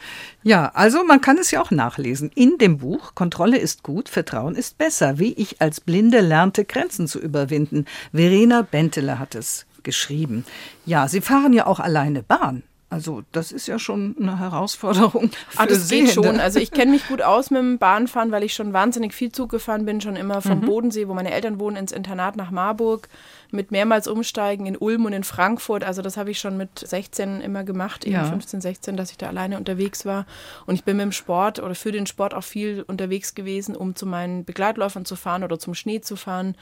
ja, 0.44 0.72
also 0.74 1.04
man 1.04 1.22
kann 1.22 1.38
es 1.38 1.52
ja 1.52 1.62
auch 1.62 1.70
nachlesen. 1.70 2.32
In 2.34 2.58
dem 2.58 2.80
Buch 2.80 3.14
Kontrolle 3.14 3.60
ist 3.60 3.84
gut, 3.84 4.10
Vertrauen 4.10 4.56
ist 4.56 4.80
besser, 4.80 5.20
wie 5.20 5.34
ich 5.34 5.62
als 5.62 5.82
Blinde 5.82 6.20
lernte, 6.20 6.66
Grenzen 6.66 7.08
zu 7.08 7.20
überwinden. 7.20 7.86
Verena 8.12 8.64
Bentele 8.64 9.20
hat 9.20 9.36
es 9.36 9.68
geschrieben. 9.84 10.46
Ja, 10.86 11.08
Sie 11.08 11.22
fahren 11.22 11.54
ja 11.54 11.68
auch 11.68 11.80
alleine 11.80 12.24
Bahn. 12.24 12.64
Also 12.94 13.24
das 13.32 13.52
ist 13.52 13.66
ja 13.66 13.80
schon 13.80 14.16
eine 14.20 14.38
Herausforderung. 14.38 15.32
Für 15.50 15.60
ah, 15.60 15.66
das 15.66 15.90
Sehende. 15.90 16.14
geht 16.14 16.14
schon. 16.14 16.40
Also 16.40 16.60
ich 16.60 16.70
kenne 16.70 16.92
mich 16.92 17.08
gut 17.08 17.24
aus 17.24 17.50
mit 17.50 17.60
dem 17.60 17.80
Bahnfahren, 17.80 18.32
weil 18.32 18.44
ich 18.44 18.54
schon 18.54 18.72
wahnsinnig 18.72 19.16
viel 19.16 19.32
Zug 19.32 19.50
gefahren 19.50 19.86
bin, 19.86 20.00
schon 20.00 20.16
immer 20.16 20.44
vom 20.44 20.60
mhm. 20.60 20.66
Bodensee, 20.68 21.08
wo 21.08 21.16
meine 21.16 21.32
Eltern 21.32 21.58
wohnen, 21.58 21.76
ins 21.76 21.92
Internat 21.92 22.36
nach 22.36 22.52
Marburg, 22.52 23.10
mit 23.50 23.72
mehrmals 23.72 24.08
umsteigen 24.08 24.68
in 24.68 24.78
Ulm 24.78 25.06
und 25.06 25.14
in 25.14 25.24
Frankfurt. 25.24 25.84
Also 25.84 26.04
das 26.04 26.18
habe 26.18 26.30
ich 26.30 26.40
schon 26.40 26.56
mit 26.56 26.78
16 26.78 27.42
immer 27.42 27.64
gemacht, 27.64 28.06
eben 28.06 28.14
ja. 28.14 28.26
15, 28.26 28.62
16, 28.62 28.96
dass 28.96 29.10
ich 29.10 29.18
da 29.18 29.28
alleine 29.28 29.58
unterwegs 29.58 30.06
war. 30.06 30.28
Und 30.68 30.76
ich 30.76 30.84
bin 30.84 30.98
mit 30.98 31.06
dem 31.06 31.14
Sport 31.14 31.58
oder 31.58 31.74
für 31.74 31.92
den 31.92 32.06
Sport 32.06 32.36
auch 32.36 32.44
viel 32.44 32.84
unterwegs 32.84 33.34
gewesen, 33.34 33.76
um 33.76 33.96
zu 33.96 34.06
meinen 34.06 34.46
Begleitläufern 34.46 35.04
zu 35.04 35.16
fahren 35.16 35.44
oder 35.44 35.58
zum 35.58 35.74
Schnee 35.74 36.02
zu 36.02 36.16
fahren. 36.16 36.56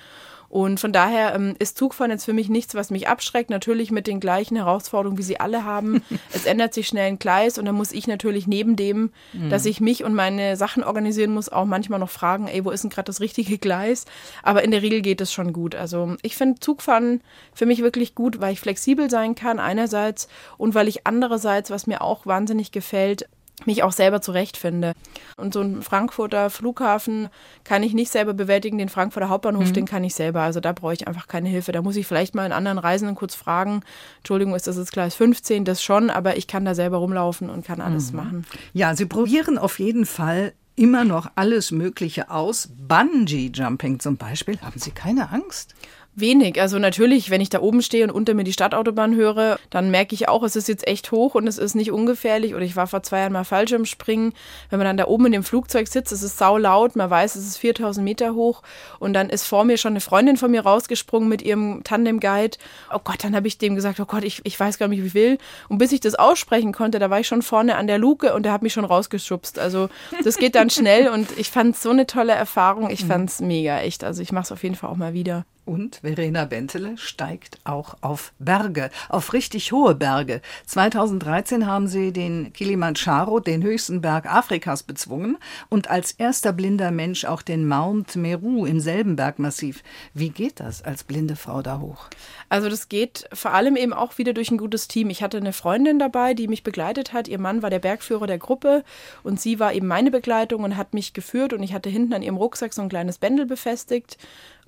Und 0.51 0.81
von 0.81 0.91
daher 0.91 1.33
ähm, 1.33 1.55
ist 1.59 1.77
Zugfahren 1.77 2.11
jetzt 2.11 2.25
für 2.25 2.33
mich 2.33 2.49
nichts, 2.49 2.75
was 2.75 2.89
mich 2.89 3.07
abschreckt. 3.07 3.49
Natürlich 3.49 3.89
mit 3.89 4.05
den 4.05 4.19
gleichen 4.19 4.57
Herausforderungen, 4.57 5.17
wie 5.17 5.23
sie 5.23 5.39
alle 5.39 5.63
haben. 5.63 6.03
es 6.33 6.45
ändert 6.45 6.73
sich 6.73 6.87
schnell 6.87 7.07
ein 7.07 7.19
Gleis 7.19 7.57
und 7.57 7.63
dann 7.63 7.75
muss 7.75 7.93
ich 7.93 8.05
natürlich 8.05 8.47
neben 8.47 8.75
dem, 8.75 9.11
mhm. 9.31 9.49
dass 9.49 9.63
ich 9.65 9.79
mich 9.79 10.03
und 10.03 10.13
meine 10.13 10.57
Sachen 10.57 10.83
organisieren 10.83 11.33
muss, 11.33 11.47
auch 11.47 11.63
manchmal 11.63 11.99
noch 11.99 12.09
fragen, 12.09 12.49
ey, 12.49 12.65
wo 12.65 12.71
ist 12.71 12.83
denn 12.83 12.89
gerade 12.89 13.05
das 13.05 13.21
richtige 13.21 13.57
Gleis? 13.59 14.03
Aber 14.43 14.61
in 14.61 14.71
der 14.71 14.81
Regel 14.81 15.01
geht 15.01 15.21
es 15.21 15.31
schon 15.31 15.53
gut. 15.53 15.73
Also 15.73 16.17
ich 16.21 16.35
finde 16.35 16.59
Zugfahren 16.59 17.21
für 17.53 17.65
mich 17.65 17.81
wirklich 17.81 18.13
gut, 18.13 18.41
weil 18.41 18.51
ich 18.51 18.59
flexibel 18.59 19.09
sein 19.09 19.35
kann 19.35 19.57
einerseits 19.57 20.27
und 20.57 20.75
weil 20.75 20.89
ich 20.89 21.07
andererseits, 21.07 21.71
was 21.71 21.87
mir 21.87 22.01
auch 22.01 22.25
wahnsinnig 22.25 22.73
gefällt, 22.73 23.29
mich 23.67 23.83
auch 23.83 23.91
selber 23.91 24.21
zurechtfinde. 24.21 24.93
Und 25.37 25.53
so 25.53 25.61
einen 25.61 25.81
Frankfurter 25.81 26.49
Flughafen 26.49 27.29
kann 27.63 27.83
ich 27.83 27.93
nicht 27.93 28.11
selber 28.11 28.33
bewältigen, 28.33 28.77
den 28.77 28.89
Frankfurter 28.89 29.29
Hauptbahnhof, 29.29 29.69
mhm. 29.69 29.73
den 29.73 29.85
kann 29.85 30.03
ich 30.03 30.15
selber. 30.15 30.41
Also 30.41 30.59
da 30.59 30.71
brauche 30.71 30.93
ich 30.93 31.07
einfach 31.07 31.27
keine 31.27 31.49
Hilfe. 31.49 31.71
Da 31.71 31.81
muss 31.81 31.95
ich 31.95 32.07
vielleicht 32.07 32.35
mal 32.35 32.43
einen 32.43 32.53
anderen 32.53 32.77
Reisenden 32.77 33.15
kurz 33.15 33.35
fragen, 33.35 33.81
Entschuldigung, 34.17 34.55
ist 34.55 34.67
das 34.67 34.77
jetzt 34.77 34.91
Gleis 34.91 35.15
15? 35.15 35.65
Das 35.65 35.83
schon, 35.83 36.09
aber 36.09 36.37
ich 36.37 36.47
kann 36.47 36.65
da 36.65 36.75
selber 36.75 36.97
rumlaufen 36.97 37.49
und 37.49 37.65
kann 37.65 37.81
alles 37.81 38.11
mhm. 38.11 38.17
machen. 38.17 38.45
Ja, 38.73 38.95
Sie 38.95 39.05
probieren 39.05 39.57
auf 39.57 39.79
jeden 39.79 40.05
Fall 40.05 40.53
immer 40.75 41.03
noch 41.03 41.31
alles 41.35 41.71
Mögliche 41.71 42.29
aus. 42.31 42.69
Bungee-Jumping 42.87 43.99
zum 43.99 44.17
Beispiel. 44.17 44.59
Haben 44.61 44.79
Sie 44.79 44.91
keine 44.91 45.31
Angst? 45.31 45.75
Wenig. 46.13 46.59
Also 46.59 46.77
natürlich, 46.77 47.29
wenn 47.29 47.39
ich 47.39 47.49
da 47.49 47.61
oben 47.61 47.81
stehe 47.81 48.03
und 48.03 48.11
unter 48.11 48.33
mir 48.33 48.43
die 48.43 48.51
Stadtautobahn 48.51 49.15
höre, 49.15 49.57
dann 49.69 49.91
merke 49.91 50.13
ich 50.13 50.27
auch, 50.27 50.43
es 50.43 50.57
ist 50.57 50.67
jetzt 50.67 50.85
echt 50.85 51.11
hoch 51.11 51.35
und 51.35 51.47
es 51.47 51.57
ist 51.57 51.73
nicht 51.73 51.91
ungefährlich. 51.91 52.53
Oder 52.53 52.65
ich 52.65 52.75
war 52.75 52.87
vor 52.87 53.01
zwei 53.01 53.19
Jahren 53.19 53.31
mal 53.31 53.45
Fallschirmspringen. 53.45 54.33
Wenn 54.69 54.79
man 54.79 54.85
dann 54.85 54.97
da 54.97 55.07
oben 55.07 55.27
in 55.27 55.31
dem 55.31 55.43
Flugzeug 55.43 55.87
sitzt, 55.87 56.11
es 56.11 56.21
ist 56.21 56.37
sau 56.37 56.57
laut, 56.57 56.97
man 56.97 57.09
weiß, 57.09 57.35
es 57.35 57.47
ist 57.47 57.57
4000 57.57 58.03
Meter 58.03 58.35
hoch 58.35 58.61
und 58.99 59.13
dann 59.13 59.29
ist 59.29 59.45
vor 59.45 59.63
mir 59.63 59.77
schon 59.77 59.93
eine 59.93 60.01
Freundin 60.01 60.35
von 60.35 60.51
mir 60.51 60.61
rausgesprungen 60.61 61.29
mit 61.29 61.41
ihrem 61.41 61.81
Tandem-Guide. 61.85 62.57
Oh 62.93 62.99
Gott, 63.01 63.23
dann 63.23 63.33
habe 63.33 63.47
ich 63.47 63.57
dem 63.57 63.75
gesagt, 63.75 63.99
oh 64.01 64.05
Gott, 64.05 64.25
ich, 64.25 64.41
ich 64.43 64.59
weiß 64.59 64.77
gar 64.79 64.89
nicht, 64.89 65.01
wie 65.01 65.07
ich 65.07 65.13
will. 65.13 65.37
Und 65.69 65.77
bis 65.77 65.93
ich 65.93 66.01
das 66.01 66.15
aussprechen 66.15 66.73
konnte, 66.73 66.99
da 66.99 67.09
war 67.09 67.21
ich 67.21 67.27
schon 67.27 67.41
vorne 67.41 67.77
an 67.77 67.87
der 67.87 67.97
Luke 67.97 68.33
und 68.33 68.43
der 68.43 68.51
hat 68.51 68.63
mich 68.63 68.73
schon 68.73 68.85
rausgeschubst. 68.85 69.59
Also 69.59 69.89
das 70.25 70.37
geht 70.37 70.55
dann 70.55 70.69
schnell 70.69 71.07
und 71.07 71.37
ich 71.37 71.49
fand 71.51 71.75
es 71.75 71.81
so 71.81 71.89
eine 71.89 72.05
tolle 72.05 72.33
Erfahrung. 72.33 72.89
Ich 72.89 73.05
fand 73.05 73.29
es 73.29 73.39
mega, 73.39 73.79
echt. 73.79 74.03
Also 74.03 74.21
ich 74.21 74.33
mache 74.33 74.43
es 74.43 74.51
auf 74.51 74.63
jeden 74.63 74.75
Fall 74.75 74.89
auch 74.89 74.97
mal 74.97 75.13
wieder. 75.13 75.45
Und 75.63 75.97
Verena 75.97 76.45
Bentele 76.45 76.97
steigt 76.97 77.59
auch 77.65 77.95
auf 78.01 78.33
Berge, 78.39 78.89
auf 79.09 79.31
richtig 79.31 79.71
hohe 79.71 79.93
Berge. 79.93 80.41
2013 80.65 81.67
haben 81.67 81.87
sie 81.87 82.11
den 82.11 82.51
Kilimanjaro, 82.51 83.39
den 83.39 83.61
höchsten 83.61 84.01
Berg 84.01 84.25
Afrikas, 84.25 84.81
bezwungen 84.81 85.37
und 85.69 85.89
als 85.91 86.13
erster 86.13 86.51
blinder 86.51 86.89
Mensch 86.89 87.25
auch 87.25 87.43
den 87.43 87.67
Mount 87.67 88.15
Meru 88.15 88.65
im 88.65 88.79
selben 88.79 89.15
Bergmassiv. 89.15 89.83
Wie 90.15 90.29
geht 90.29 90.59
das 90.59 90.81
als 90.81 91.03
blinde 91.03 91.35
Frau 91.35 91.61
da 91.61 91.79
hoch? 91.79 92.07
Also 92.49 92.67
das 92.67 92.89
geht 92.89 93.29
vor 93.31 93.53
allem 93.53 93.75
eben 93.75 93.93
auch 93.93 94.17
wieder 94.17 94.33
durch 94.33 94.49
ein 94.49 94.57
gutes 94.57 94.87
Team. 94.87 95.11
Ich 95.11 95.21
hatte 95.21 95.37
eine 95.37 95.53
Freundin 95.53 95.99
dabei, 95.99 96.33
die 96.33 96.47
mich 96.47 96.63
begleitet 96.63 97.13
hat. 97.13 97.27
Ihr 97.27 97.39
Mann 97.39 97.61
war 97.61 97.69
der 97.69 97.79
Bergführer 97.79 98.25
der 98.25 98.39
Gruppe 98.39 98.83
und 99.21 99.39
sie 99.39 99.59
war 99.59 99.73
eben 99.73 99.87
meine 99.87 100.09
Begleitung 100.09 100.63
und 100.63 100.75
hat 100.75 100.95
mich 100.95 101.13
geführt 101.13 101.53
und 101.53 101.61
ich 101.61 101.73
hatte 101.73 101.89
hinten 101.89 102.13
an 102.13 102.23
ihrem 102.23 102.37
Rucksack 102.37 102.73
so 102.73 102.81
ein 102.81 102.89
kleines 102.89 103.19
Bändel 103.19 103.45
befestigt 103.45 104.17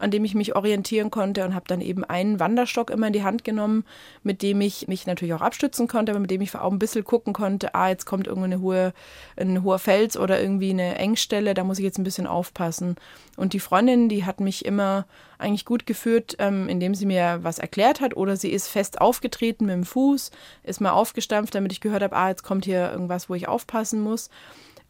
an 0.04 0.12
dem 0.12 0.26
ich 0.26 0.36
mich 0.36 0.56
orientieren 0.56 1.10
konnte 1.10 1.46
und 1.46 1.56
habe 1.56 1.66
dann 1.68 1.80
eben 1.80 2.04
einen 2.04 2.40
Wanderstock 2.40 2.90
immer 2.90 3.08
in 3.08 3.14
die 3.14 3.24
Hand 3.24 3.44
genommen, 3.46 3.86
mit 4.22 4.42
dem 4.42 4.60
ich 4.60 4.88
mich 4.90 5.08
natürlich 5.08 5.34
auch 5.34 5.42
abstützen 5.42 5.88
konnte, 5.88 6.12
aber 6.12 6.20
mit 6.20 6.30
dem 6.30 6.42
ich 6.42 6.54
auch 6.56 6.72
ein 6.72 6.78
bisschen 6.78 7.06
gucken 7.06 7.32
konnte, 7.32 7.74
ah, 7.74 7.88
jetzt 7.88 8.06
kommt 8.06 8.28
irgendeine 8.28 8.60
hohe, 8.60 8.94
ein 9.38 9.64
hoher 9.64 9.80
Fels 9.80 10.18
oder 10.18 10.42
irgendwie 10.42 10.72
eine 10.72 10.96
Engstelle, 10.96 11.54
da 11.54 11.64
muss 11.64 11.80
ich 11.80 11.86
jetzt 11.86 11.98
ein 11.98 12.04
bisschen 12.04 12.28
aufpassen. 12.28 12.96
Und 13.38 13.54
die 13.54 13.62
Freundin, 13.62 14.10
die 14.10 14.26
hat 14.26 14.42
mich 14.42 14.66
immer 14.66 15.06
eigentlich 15.40 15.66
gut 15.66 15.86
geführt, 15.86 16.36
ähm, 16.40 16.68
indem 16.68 16.96
sie 16.96 17.06
mir 17.06 17.40
was 17.42 17.58
erklärt 17.58 18.02
hat 18.02 18.16
oder 18.18 18.36
sie 18.36 18.50
ist 18.50 18.68
fest 18.68 19.00
aufgetreten 19.00 19.66
mit 19.66 19.74
dem 19.74 19.86
Fuß, 19.86 20.32
ist 20.64 20.82
mal 20.82 20.92
aufgestampft, 20.92 21.56
damit 21.56 21.72
ich 21.72 21.82
gehört 21.82 22.04
habe, 22.04 22.16
ah, 22.16 22.28
jetzt 22.30 22.44
kommt 22.44 22.66
hier 22.66 22.92
irgendwas, 22.92 23.30
wo 23.30 23.36
ich 23.36 23.48
aufpassen 23.48 24.02
muss. 24.02 24.30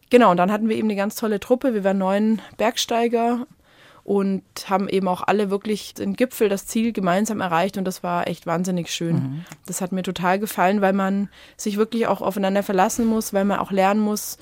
Genau, 0.09 0.31
und 0.31 0.37
dann 0.37 0.51
hatten 0.51 0.69
wir 0.69 0.75
eben 0.75 0.87
eine 0.87 0.95
ganz 0.95 1.15
tolle 1.15 1.39
Truppe. 1.39 1.73
Wir 1.73 1.83
waren 1.83 1.97
neun 1.97 2.41
Bergsteiger 2.57 3.45
und 4.03 4.43
haben 4.67 4.89
eben 4.89 5.07
auch 5.07 5.21
alle 5.25 5.49
wirklich 5.49 5.93
den 5.93 6.15
Gipfel, 6.15 6.49
das 6.49 6.67
Ziel 6.67 6.91
gemeinsam 6.91 7.39
erreicht 7.39 7.77
und 7.77 7.85
das 7.85 8.03
war 8.03 8.27
echt 8.27 8.45
wahnsinnig 8.45 8.91
schön. 8.91 9.15
Mhm. 9.15 9.45
Das 9.65 9.79
hat 9.79 9.91
mir 9.91 10.03
total 10.03 10.39
gefallen, 10.39 10.81
weil 10.81 10.93
man 10.93 11.29
sich 11.55 11.77
wirklich 11.77 12.07
auch 12.07 12.21
aufeinander 12.21 12.63
verlassen 12.63 13.05
muss, 13.05 13.33
weil 13.33 13.45
man 13.45 13.59
auch 13.59 13.71
lernen 13.71 14.01
muss, 14.01 14.37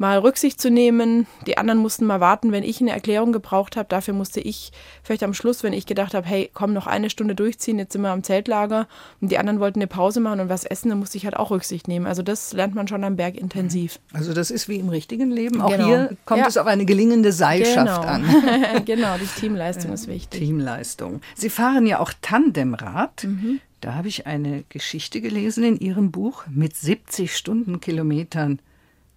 mal 0.00 0.18
Rücksicht 0.18 0.58
zu 0.58 0.70
nehmen. 0.70 1.26
Die 1.46 1.58
anderen 1.58 1.78
mussten 1.78 2.06
mal 2.06 2.20
warten, 2.20 2.52
wenn 2.52 2.64
ich 2.64 2.80
eine 2.80 2.90
Erklärung 2.90 3.32
gebraucht 3.32 3.76
habe. 3.76 3.86
Dafür 3.86 4.14
musste 4.14 4.40
ich 4.40 4.72
vielleicht 5.02 5.22
am 5.22 5.34
Schluss, 5.34 5.62
wenn 5.62 5.74
ich 5.74 5.84
gedacht 5.84 6.14
habe, 6.14 6.26
hey, 6.26 6.50
komm, 6.54 6.72
noch 6.72 6.86
eine 6.86 7.10
Stunde 7.10 7.34
durchziehen, 7.34 7.78
jetzt 7.78 7.92
sind 7.92 8.00
wir 8.00 8.08
am 8.08 8.22
Zeltlager 8.22 8.88
und 9.20 9.30
die 9.30 9.36
anderen 9.36 9.60
wollten 9.60 9.78
eine 9.78 9.86
Pause 9.86 10.20
machen 10.20 10.40
und 10.40 10.48
was 10.48 10.64
essen, 10.64 10.88
dann 10.88 10.98
musste 10.98 11.18
ich 11.18 11.26
halt 11.26 11.36
auch 11.36 11.50
Rücksicht 11.50 11.86
nehmen. 11.86 12.06
Also 12.06 12.22
das 12.22 12.54
lernt 12.54 12.74
man 12.74 12.88
schon 12.88 13.04
am 13.04 13.16
Berg 13.16 13.36
intensiv. 13.36 14.00
Also 14.14 14.32
das 14.32 14.50
ist 14.50 14.70
wie 14.70 14.76
im 14.76 14.88
richtigen 14.88 15.30
Leben. 15.30 15.60
Auch 15.60 15.70
genau. 15.70 15.86
hier 15.86 16.16
kommt 16.24 16.40
ja. 16.40 16.46
es 16.48 16.56
auf 16.56 16.66
eine 16.66 16.86
gelingende 16.86 17.30
Seilschaft 17.30 18.00
genau. 18.00 18.10
an. 18.10 18.24
genau, 18.86 19.16
die 19.18 19.40
Teamleistung 19.40 19.92
ist 19.92 20.08
wichtig. 20.08 20.40
Teamleistung. 20.40 21.20
Sie 21.34 21.50
fahren 21.50 21.86
ja 21.86 22.00
auch 22.00 22.14
Tandemrad. 22.22 23.24
Mhm. 23.24 23.60
Da 23.82 23.94
habe 23.94 24.08
ich 24.08 24.26
eine 24.26 24.64
Geschichte 24.70 25.20
gelesen 25.20 25.62
in 25.62 25.78
Ihrem 25.78 26.10
Buch 26.10 26.44
mit 26.50 26.74
70 26.74 27.36
Stundenkilometern 27.36 28.60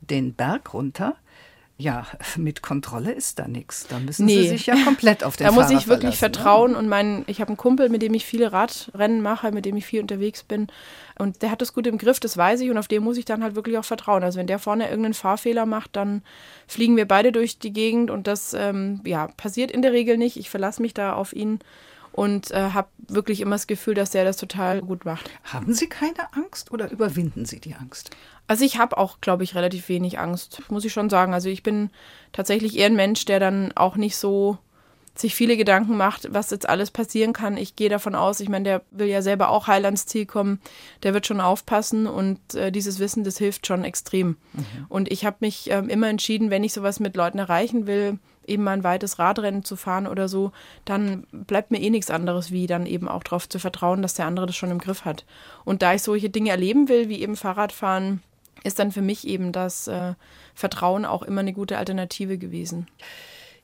den 0.10 0.34
Berg 0.34 0.74
runter. 0.74 1.16
Ja, 1.78 2.06
mit 2.38 2.62
Kontrolle 2.62 3.12
ist 3.12 3.40
da 3.40 3.48
nichts. 3.48 3.88
Da 3.88 4.00
müssen 4.00 4.26
nee. 4.26 4.44
Sie 4.44 4.50
sich 4.50 4.66
ja 4.68 4.76
komplett 4.84 5.24
auf 5.24 5.38
den 5.38 5.48
Da 5.48 5.52
muss 5.52 5.72
ich 5.72 5.88
wirklich 5.88 6.12
ne? 6.12 6.18
vertrauen 6.18 6.76
und 6.76 6.88
mein, 6.88 7.24
ich 7.28 7.42
habe 7.42 7.50
einen 7.50 7.58
Kumpel, 7.58 7.90
mit 7.90 8.02
dem 8.02 8.14
ich 8.14 8.26
viele 8.26 8.54
Radrennen 8.54 9.22
mache, 9.22 9.52
mit 9.52 9.66
dem 9.66 9.76
ich 9.76 9.86
viel 9.86 10.02
unterwegs 10.02 10.44
bin 10.44 10.68
und 11.18 11.42
der 11.42 11.52
hat 11.52 11.62
das 11.62 11.74
gut 11.74 11.88
im 11.88 11.98
Griff, 11.98 12.20
das 12.20 12.38
weiß 12.38 12.62
ich 12.62 12.70
und 12.70 12.78
auf 12.78 12.88
den 12.88 13.04
muss 13.04 13.18
ich 13.18 13.26
dann 13.26 13.44
halt 13.44 13.56
wirklich 13.56 13.78
auch 13.78 13.86
vertrauen. 13.86 14.24
Also 14.24 14.40
wenn 14.40 14.48
der 14.48 14.60
vorne 14.60 14.86
irgendeinen 14.86 15.14
Fahrfehler 15.14 15.66
macht, 15.66 15.96
dann 15.96 16.22
fliegen 16.68 16.96
wir 16.96 17.08
beide 17.08 17.32
durch 17.32 17.60
die 17.60 17.74
Gegend 17.74 18.12
und 18.12 18.28
das 18.28 18.54
ähm, 18.54 19.02
ja, 19.06 19.28
passiert 19.28 19.72
in 19.72 19.82
der 19.82 19.94
Regel 19.94 20.18
nicht. 20.18 20.38
Ich 20.38 20.50
verlasse 20.50 20.82
mich 20.82 20.94
da 20.94 21.14
auf 21.14 21.34
ihn 21.34 21.60
und 22.14 22.52
äh, 22.52 22.70
habe 22.72 22.88
wirklich 23.08 23.42
immer 23.42 23.56
das 23.56 23.68
Gefühl, 23.68 23.96
dass 23.96 24.12
der 24.12 24.24
das 24.24 24.38
total 24.38 24.82
gut 24.82 25.04
macht. 25.04 25.30
Haben 25.44 25.74
Sie 25.74 25.88
keine 25.90 26.34
Angst 26.34 26.72
oder 26.72 26.90
überwinden 26.92 27.46
Sie 27.46 27.60
die 27.60 27.76
Angst? 27.76 28.12
Also 28.48 28.64
ich 28.64 28.78
habe 28.78 28.98
auch, 28.98 29.20
glaube 29.20 29.44
ich, 29.44 29.56
relativ 29.56 29.90
wenig 29.90 30.20
Angst, 30.20 30.62
muss 30.70 30.86
ich 30.86 30.94
schon 30.94 31.10
sagen. 31.10 31.34
Also 31.34 31.50
ich 31.50 31.64
bin 31.64 31.90
tatsächlich 32.32 32.78
eher 32.78 32.88
ein 32.88 32.96
Mensch, 32.96 33.26
der 33.26 33.40
dann 33.40 33.72
auch 33.76 33.96
nicht 33.96 34.16
so 34.16 34.58
sich 35.16 35.36
viele 35.36 35.58
Gedanken 35.58 35.96
macht, 35.96 36.34
was 36.34 36.50
jetzt 36.50 36.68
alles 36.68 36.90
passieren 36.90 37.34
kann. 37.34 37.56
Ich 37.56 37.76
gehe 37.76 37.90
davon 37.90 38.16
aus, 38.16 38.40
ich 38.40 38.50
meine, 38.50 38.64
der 38.64 38.82
will 38.90 39.08
ja 39.08 39.22
selber 39.22 39.50
auch 39.50 39.68
heil 39.68 39.86
ans 39.86 40.08
Ziel 40.08 40.26
kommen, 40.26 40.60
der 41.04 41.14
wird 41.14 41.28
schon 41.28 41.40
aufpassen 41.40 42.08
und 42.08 42.56
äh, 42.56 42.72
dieses 42.72 43.00
Wissen, 43.00 43.24
das 43.24 43.38
hilft 43.38 43.68
schon 43.68 43.84
extrem. 43.84 44.38
Mhm. 44.54 44.66
Und 44.90 45.12
ich 45.12 45.24
habe 45.26 45.38
mich 45.42 45.70
ähm, 45.70 45.90
immer 45.90 46.10
entschieden, 46.10 46.50
wenn 46.50 46.64
ich 46.64 46.74
sowas 46.74 47.00
mit 47.00 47.16
Leuten 47.16 47.38
erreichen 47.38 47.86
will, 47.86 48.18
eben 48.48 48.64
mal 48.64 48.72
ein 48.72 48.84
weites 48.84 49.20
Radrennen 49.20 49.64
zu 49.64 49.76
fahren 49.76 50.08
oder 50.08 50.28
so, 50.28 50.52
dann 50.86 51.26
bleibt 51.32 51.72
mir 51.72 51.82
eh 51.82 51.90
nichts 51.90 52.10
anderes, 52.10 52.52
wie 52.52 52.68
dann 52.68 52.86
eben 52.86 53.08
auch 53.08 53.24
darauf 53.24 53.48
zu 53.48 53.60
vertrauen, 53.60 54.02
dass 54.02 54.14
der 54.14 54.26
andere 54.26 54.46
das 54.46 54.56
schon 54.56 54.72
im 54.72 54.80
Griff 54.80 55.06
hat. 55.06 55.26
Und 55.66 55.82
da 55.82 55.94
ich 55.94 56.04
solche 56.04 56.30
Dinge 56.30 56.52
erleben 56.52 56.90
will, 56.90 57.10
wie 57.10 57.22
eben 57.22 57.36
Fahrradfahren, 57.36 58.22
ist 58.64 58.80
dann 58.80 58.92
für 58.92 59.02
mich 59.02 59.28
eben 59.28 59.52
das 59.52 59.88
äh, 59.88 60.14
Vertrauen 60.56 61.06
auch 61.06 61.24
immer 61.24 61.42
eine 61.42 61.54
gute 61.54 61.78
Alternative 61.78 62.38
gewesen. 62.38 62.88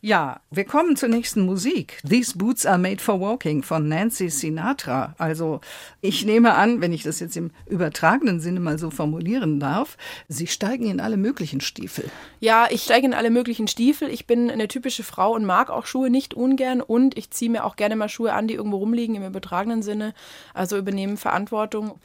Ja, 0.01 0.39
wir 0.49 0.63
kommen 0.63 0.95
zur 0.95 1.09
nächsten 1.09 1.41
Musik. 1.41 1.99
These 2.07 2.37
Boots 2.37 2.65
are 2.65 2.77
made 2.77 3.01
for 3.01 3.19
walking 3.19 3.63
von 3.63 3.89
Nancy 3.89 4.29
Sinatra. 4.29 5.13
Also 5.17 5.59
ich 5.99 6.23
nehme 6.23 6.53
an, 6.53 6.79
wenn 6.79 6.93
ich 6.93 7.03
das 7.03 7.19
jetzt 7.19 7.35
im 7.35 7.51
übertragenen 7.67 8.39
Sinne 8.39 8.61
mal 8.61 8.79
so 8.79 8.91
formulieren 8.91 9.59
darf, 9.59 9.97
Sie 10.29 10.47
steigen 10.47 10.85
in 10.89 11.01
alle 11.01 11.17
möglichen 11.17 11.59
Stiefel. 11.59 12.05
Ja, 12.39 12.67
ich 12.69 12.83
steige 12.83 13.07
in 13.07 13.13
alle 13.13 13.29
möglichen 13.29 13.67
Stiefel. 13.67 14.07
Ich 14.07 14.25
bin 14.25 14.49
eine 14.49 14.69
typische 14.69 15.03
Frau 15.03 15.35
und 15.35 15.43
mag 15.43 15.69
auch 15.69 15.85
Schuhe 15.85 16.09
nicht 16.09 16.33
ungern 16.33 16.79
und 16.79 17.17
ich 17.17 17.31
ziehe 17.31 17.51
mir 17.51 17.65
auch 17.65 17.75
gerne 17.75 17.97
mal 17.97 18.07
Schuhe 18.07 18.31
an, 18.31 18.47
die 18.47 18.53
irgendwo 18.53 18.77
rumliegen 18.77 19.15
im 19.15 19.25
übertragenen 19.25 19.81
Sinne. 19.81 20.13
Also 20.53 20.77
übernehmen 20.77 21.17
Verantwortung. 21.17 21.99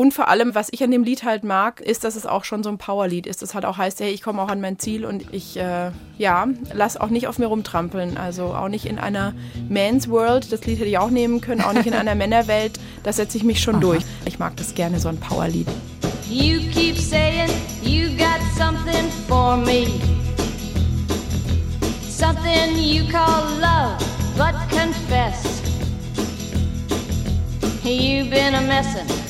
Und 0.00 0.14
vor 0.14 0.28
allem, 0.28 0.54
was 0.54 0.68
ich 0.70 0.82
an 0.82 0.90
dem 0.90 1.04
Lied 1.04 1.24
halt 1.24 1.44
mag, 1.44 1.82
ist, 1.82 2.04
dass 2.04 2.16
es 2.16 2.24
auch 2.24 2.44
schon 2.44 2.62
so 2.62 2.70
ein 2.70 2.78
Powerlied 2.78 3.26
ist. 3.26 3.42
Das 3.42 3.52
halt 3.52 3.66
auch 3.66 3.76
heißt, 3.76 4.00
hey, 4.00 4.10
ich 4.10 4.22
komme 4.22 4.40
auch 4.40 4.48
an 4.48 4.62
mein 4.62 4.78
Ziel 4.78 5.04
und 5.04 5.26
ich, 5.30 5.58
äh, 5.58 5.90
ja, 6.16 6.48
lass 6.72 6.96
auch 6.96 7.10
nicht 7.10 7.26
auf 7.26 7.38
mir 7.38 7.48
rumtrampeln. 7.48 8.16
Also 8.16 8.44
auch 8.54 8.68
nicht 8.68 8.86
in 8.86 8.98
einer 8.98 9.34
Man's 9.68 10.08
World, 10.08 10.52
das 10.52 10.64
Lied 10.64 10.78
hätte 10.78 10.88
ich 10.88 10.96
auch 10.96 11.10
nehmen 11.10 11.42
können, 11.42 11.60
auch 11.60 11.74
nicht 11.74 11.84
in 11.84 11.92
einer 11.92 12.14
Männerwelt. 12.14 12.80
Da 13.02 13.12
setze 13.12 13.36
ich 13.36 13.44
mich 13.44 13.60
schon 13.60 13.74
Aha. 13.74 13.80
durch. 13.82 14.02
Ich 14.24 14.38
mag 14.38 14.56
das 14.56 14.74
gerne, 14.74 14.98
so 14.98 15.10
ein 15.10 15.20
Powerlied. 15.20 15.68
You 16.30 16.60
keep 16.72 16.96
saying 16.96 17.50
you 17.82 18.08
got 18.16 18.40
something 18.56 19.04
for 19.28 19.58
me. 19.58 20.00
Something 22.08 22.74
you 22.78 23.04
call 23.12 23.44
love, 23.60 24.02
but 24.38 24.54
confess. 24.70 25.60
You've 27.84 28.30
been 28.30 28.54
a 28.54 28.62
messin' 28.62 29.29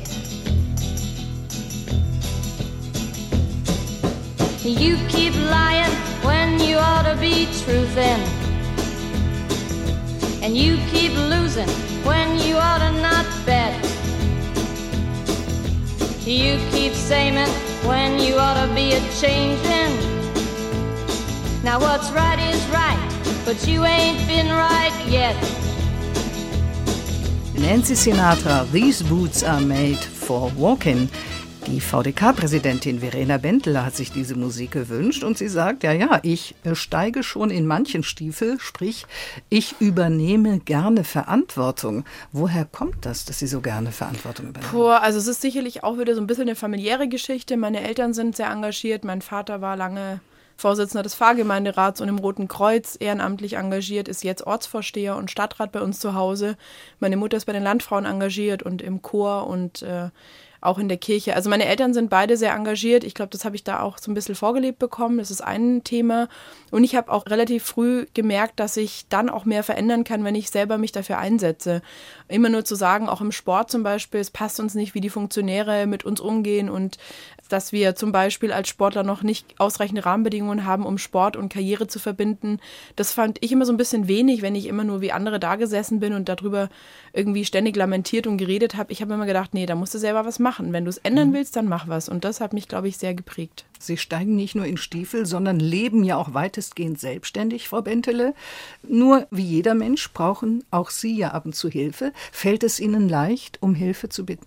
You 4.63 4.95
keep 5.09 5.33
lying 5.33 5.91
when 6.23 6.59
you 6.59 6.77
ought 6.77 7.11
to 7.11 7.19
be 7.19 7.47
truthing. 7.47 8.21
And 10.43 10.55
you 10.55 10.77
keep 10.91 11.13
losing 11.13 11.67
when 12.05 12.37
you 12.37 12.57
ought 12.57 12.77
to 12.77 12.91
not 13.01 13.25
bet. 13.43 13.73
You 16.27 16.59
keep 16.69 16.93
saying 16.93 17.37
when 17.87 18.19
you 18.19 18.35
ought 18.35 18.63
to 18.63 18.71
be 18.75 18.93
a 18.93 18.99
changing. 19.19 19.97
Now 21.63 21.79
what's 21.79 22.11
right 22.11 22.37
is 22.37 22.63
right, 22.67 23.41
but 23.43 23.67
you 23.67 23.83
ain't 23.83 24.27
been 24.27 24.49
right 24.49 24.93
yet. 25.07 25.35
Nancy 27.57 27.95
Sinatra, 27.95 28.71
These 28.71 29.01
Boots 29.01 29.41
Are 29.41 29.59
Made 29.59 29.97
for 29.97 30.51
Walking. 30.55 31.09
Die 31.71 31.79
VDK-Präsidentin 31.79 32.99
Verena 32.99 33.37
Benteler 33.37 33.85
hat 33.85 33.95
sich 33.95 34.11
diese 34.11 34.35
Musik 34.35 34.71
gewünscht 34.71 35.23
und 35.23 35.37
sie 35.37 35.47
sagt, 35.47 35.83
ja, 35.83 35.93
ja, 35.93 36.19
ich 36.21 36.53
steige 36.73 37.23
schon 37.23 37.49
in 37.49 37.65
manchen 37.65 38.03
Stiefel, 38.03 38.59
sprich, 38.59 39.05
ich 39.47 39.75
übernehme 39.79 40.59
gerne 40.59 41.05
Verantwortung. 41.05 42.03
Woher 42.33 42.65
kommt 42.65 43.05
das, 43.05 43.23
dass 43.23 43.39
Sie 43.39 43.47
so 43.47 43.61
gerne 43.61 43.93
Verantwortung 43.93 44.49
übernehmen? 44.49 44.69
Puh, 44.69 44.89
also 44.89 45.17
es 45.17 45.27
ist 45.27 45.39
sicherlich 45.39 45.85
auch 45.85 45.97
wieder 45.97 46.13
so 46.13 46.19
ein 46.19 46.27
bisschen 46.27 46.49
eine 46.49 46.57
familiäre 46.57 47.07
Geschichte. 47.07 47.55
Meine 47.55 47.87
Eltern 47.87 48.13
sind 48.13 48.35
sehr 48.35 48.51
engagiert, 48.51 49.05
mein 49.05 49.21
Vater 49.21 49.61
war 49.61 49.77
lange 49.77 50.19
Vorsitzender 50.57 51.03
des 51.03 51.15
Pfarrgemeinderats 51.15 52.01
und 52.01 52.09
im 52.09 52.19
Roten 52.19 52.49
Kreuz 52.49 52.97
ehrenamtlich 52.99 53.53
engagiert, 53.53 54.09
ist 54.09 54.25
jetzt 54.25 54.45
Ortsvorsteher 54.45 55.15
und 55.15 55.31
Stadtrat 55.31 55.71
bei 55.71 55.81
uns 55.81 56.01
zu 56.01 56.15
Hause. 56.15 56.57
Meine 56.99 57.15
Mutter 57.15 57.37
ist 57.37 57.45
bei 57.45 57.53
den 57.53 57.63
Landfrauen 57.63 58.05
engagiert 58.05 58.61
und 58.61 58.81
im 58.81 59.01
Chor 59.01 59.47
und 59.47 59.81
äh, 59.83 60.09
auch 60.61 60.77
in 60.77 60.87
der 60.87 60.97
Kirche. 60.97 61.35
Also 61.35 61.49
meine 61.49 61.65
Eltern 61.65 61.93
sind 61.93 62.09
beide 62.11 62.37
sehr 62.37 62.53
engagiert. 62.53 63.03
Ich 63.03 63.15
glaube, 63.15 63.31
das 63.31 63.45
habe 63.45 63.55
ich 63.55 63.63
da 63.63 63.81
auch 63.81 63.97
so 63.97 64.11
ein 64.11 64.13
bisschen 64.13 64.35
vorgelebt 64.35 64.77
bekommen. 64.77 65.17
Das 65.17 65.31
ist 65.31 65.41
ein 65.41 65.83
Thema. 65.83 66.29
Und 66.69 66.83
ich 66.83 66.95
habe 66.95 67.11
auch 67.11 67.25
relativ 67.25 67.63
früh 67.63 68.05
gemerkt, 68.13 68.59
dass 68.59 68.77
ich 68.77 69.07
dann 69.09 69.29
auch 69.29 69.43
mehr 69.45 69.63
verändern 69.63 70.03
kann, 70.03 70.23
wenn 70.23 70.35
ich 70.35 70.51
selber 70.51 70.77
mich 70.77 70.91
dafür 70.91 71.17
einsetze. 71.17 71.81
Immer 72.27 72.49
nur 72.49 72.63
zu 72.63 72.75
sagen, 72.75 73.09
auch 73.09 73.21
im 73.21 73.31
Sport 73.31 73.71
zum 73.71 73.81
Beispiel, 73.81 74.19
es 74.19 74.29
passt 74.29 74.59
uns 74.59 74.75
nicht, 74.75 74.93
wie 74.93 75.01
die 75.01 75.09
Funktionäre 75.09 75.87
mit 75.87 76.05
uns 76.05 76.21
umgehen 76.21 76.69
und 76.69 76.97
dass 77.49 77.71
wir 77.71 77.95
zum 77.95 78.11
Beispiel 78.11 78.53
als 78.53 78.69
Sportler 78.69 79.03
noch 79.03 79.23
nicht 79.23 79.59
ausreichende 79.59 80.05
Rahmenbedingungen 80.05 80.65
haben, 80.65 80.85
um 80.85 80.97
Sport 80.97 81.35
und 81.35 81.51
Karriere 81.51 81.87
zu 81.87 81.99
verbinden. 81.99 82.59
Das 82.95 83.11
fand 83.11 83.37
ich 83.41 83.51
immer 83.51 83.65
so 83.65 83.73
ein 83.73 83.77
bisschen 83.77 84.07
wenig, 84.07 84.41
wenn 84.41 84.55
ich 84.55 84.67
immer 84.67 84.83
nur 84.83 85.01
wie 85.01 85.11
andere 85.11 85.39
da 85.39 85.55
gesessen 85.55 85.99
bin 85.99 86.13
und 86.13 86.29
darüber 86.29 86.69
irgendwie 87.13 87.45
ständig 87.45 87.75
lamentiert 87.75 88.27
und 88.27 88.37
geredet 88.37 88.75
habe. 88.75 88.91
Ich 88.91 89.01
habe 89.01 89.13
immer 89.13 89.25
gedacht, 89.25 89.53
nee, 89.53 89.65
da 89.65 89.75
musst 89.75 89.93
du 89.93 89.97
selber 89.97 90.25
was 90.25 90.39
machen. 90.39 90.73
Wenn 90.73 90.85
du 90.85 90.89
es 90.89 90.97
ändern 90.97 91.29
mhm. 91.29 91.33
willst, 91.33 91.55
dann 91.55 91.67
mach 91.67 91.87
was. 91.87 92.09
Und 92.09 92.23
das 92.23 92.41
hat 92.41 92.53
mich, 92.53 92.67
glaube 92.67 92.87
ich, 92.87 92.97
sehr 92.97 93.13
geprägt. 93.13 93.65
Sie 93.79 93.97
steigen 93.97 94.35
nicht 94.35 94.55
nur 94.55 94.65
in 94.65 94.77
Stiefel, 94.77 95.25
sondern 95.25 95.59
leben 95.59 96.03
ja 96.03 96.17
auch 96.17 96.33
weitestgehend 96.33 96.99
selbstständig, 96.99 97.67
Frau 97.67 97.81
Bentele. 97.81 98.33
Nur 98.83 99.27
wie 99.31 99.43
jeder 99.43 99.73
Mensch 99.73 100.11
brauchen 100.11 100.63
auch 100.71 100.89
Sie 100.89 101.15
ja 101.17 101.29
ab 101.29 101.45
und 101.45 101.55
zu 101.55 101.69
Hilfe. 101.69 102.13
Fällt 102.31 102.63
es 102.63 102.79
Ihnen 102.79 103.09
leicht, 103.09 103.57
um 103.61 103.75
Hilfe 103.75 104.09
zu 104.09 104.25
bitten? 104.25 104.45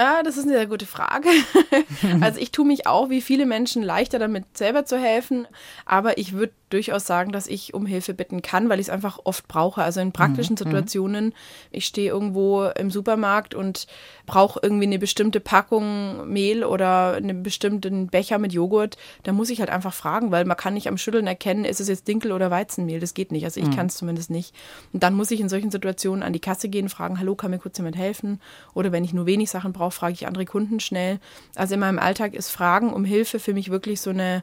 Ah, 0.00 0.22
das 0.22 0.36
ist 0.36 0.44
eine 0.44 0.52
sehr 0.52 0.66
gute 0.68 0.86
Frage. 0.86 1.28
also 2.20 2.38
ich 2.38 2.52
tue 2.52 2.64
mich 2.64 2.86
auch 2.86 3.10
wie 3.10 3.20
viele 3.20 3.46
Menschen 3.46 3.82
leichter 3.82 4.20
damit 4.20 4.56
selber 4.56 4.84
zu 4.84 4.96
helfen, 4.96 5.48
aber 5.86 6.18
ich 6.18 6.34
würde 6.34 6.52
durchaus 6.70 7.06
sagen, 7.06 7.32
dass 7.32 7.46
ich 7.46 7.74
um 7.74 7.86
Hilfe 7.86 8.14
bitten 8.14 8.42
kann, 8.42 8.68
weil 8.68 8.80
ich 8.80 8.86
es 8.86 8.90
einfach 8.90 9.18
oft 9.24 9.48
brauche. 9.48 9.82
Also 9.82 10.00
in 10.00 10.12
praktischen 10.12 10.54
mhm. 10.54 10.58
Situationen, 10.58 11.34
ich 11.70 11.86
stehe 11.86 12.10
irgendwo 12.10 12.64
im 12.64 12.90
Supermarkt 12.90 13.54
und 13.54 13.86
brauche 14.26 14.60
irgendwie 14.62 14.86
eine 14.86 14.98
bestimmte 14.98 15.40
Packung 15.40 16.28
Mehl 16.30 16.64
oder 16.64 17.14
einen 17.14 17.42
bestimmten 17.42 18.08
Becher 18.08 18.38
mit 18.38 18.52
Joghurt, 18.52 18.96
da 19.22 19.32
muss 19.32 19.50
ich 19.50 19.60
halt 19.60 19.70
einfach 19.70 19.94
fragen, 19.94 20.30
weil 20.30 20.44
man 20.44 20.56
kann 20.56 20.74
nicht 20.74 20.88
am 20.88 20.98
Schütteln 20.98 21.26
erkennen, 21.26 21.64
ist 21.64 21.80
es 21.80 21.88
jetzt 21.88 22.06
Dinkel 22.08 22.32
oder 22.32 22.50
Weizenmehl. 22.50 23.00
Das 23.00 23.14
geht 23.14 23.32
nicht. 23.32 23.44
Also 23.44 23.60
ich 23.60 23.66
mhm. 23.66 23.76
kann 23.76 23.86
es 23.86 23.96
zumindest 23.96 24.30
nicht. 24.30 24.54
Und 24.92 25.02
dann 25.02 25.14
muss 25.14 25.30
ich 25.30 25.40
in 25.40 25.48
solchen 25.48 25.70
Situationen 25.70 26.22
an 26.22 26.32
die 26.32 26.40
Kasse 26.40 26.68
gehen, 26.68 26.88
fragen, 26.88 27.18
hallo, 27.18 27.34
kann 27.34 27.50
mir 27.50 27.58
kurz 27.58 27.78
jemand 27.78 27.96
helfen? 27.96 28.40
Oder 28.74 28.92
wenn 28.92 29.04
ich 29.04 29.14
nur 29.14 29.26
wenig 29.26 29.50
Sachen 29.50 29.72
brauche, 29.72 29.92
frage 29.92 30.12
ich 30.12 30.26
andere 30.26 30.44
Kunden 30.44 30.80
schnell. 30.80 31.18
Also 31.54 31.74
in 31.74 31.80
meinem 31.80 31.98
Alltag 31.98 32.34
ist 32.34 32.50
Fragen 32.50 32.92
um 32.92 33.04
Hilfe 33.04 33.38
für 33.38 33.54
mich 33.54 33.70
wirklich 33.70 34.00
so 34.00 34.10
eine 34.10 34.42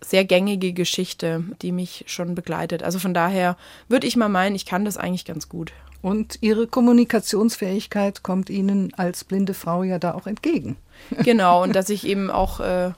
sehr 0.00 0.24
gängige 0.24 0.72
Geschichte, 0.72 1.44
die 1.62 1.72
mich 1.72 2.04
schon 2.06 2.34
begleitet. 2.34 2.82
Also 2.82 2.98
von 2.98 3.14
daher 3.14 3.56
würde 3.88 4.06
ich 4.06 4.16
mal 4.16 4.28
meinen, 4.28 4.56
ich 4.56 4.66
kann 4.66 4.84
das 4.84 4.96
eigentlich 4.96 5.24
ganz 5.24 5.48
gut. 5.48 5.72
Und 6.02 6.38
Ihre 6.40 6.66
Kommunikationsfähigkeit 6.66 8.22
kommt 8.22 8.48
Ihnen 8.48 8.94
als 8.94 9.24
blinde 9.24 9.54
Frau 9.54 9.82
ja 9.82 9.98
da 9.98 10.14
auch 10.14 10.26
entgegen. 10.26 10.76
Genau, 11.24 11.62
und 11.62 11.74
dass 11.74 11.88
ich 11.88 12.06
eben 12.06 12.30
auch 12.30 12.60
äh, 12.60 12.90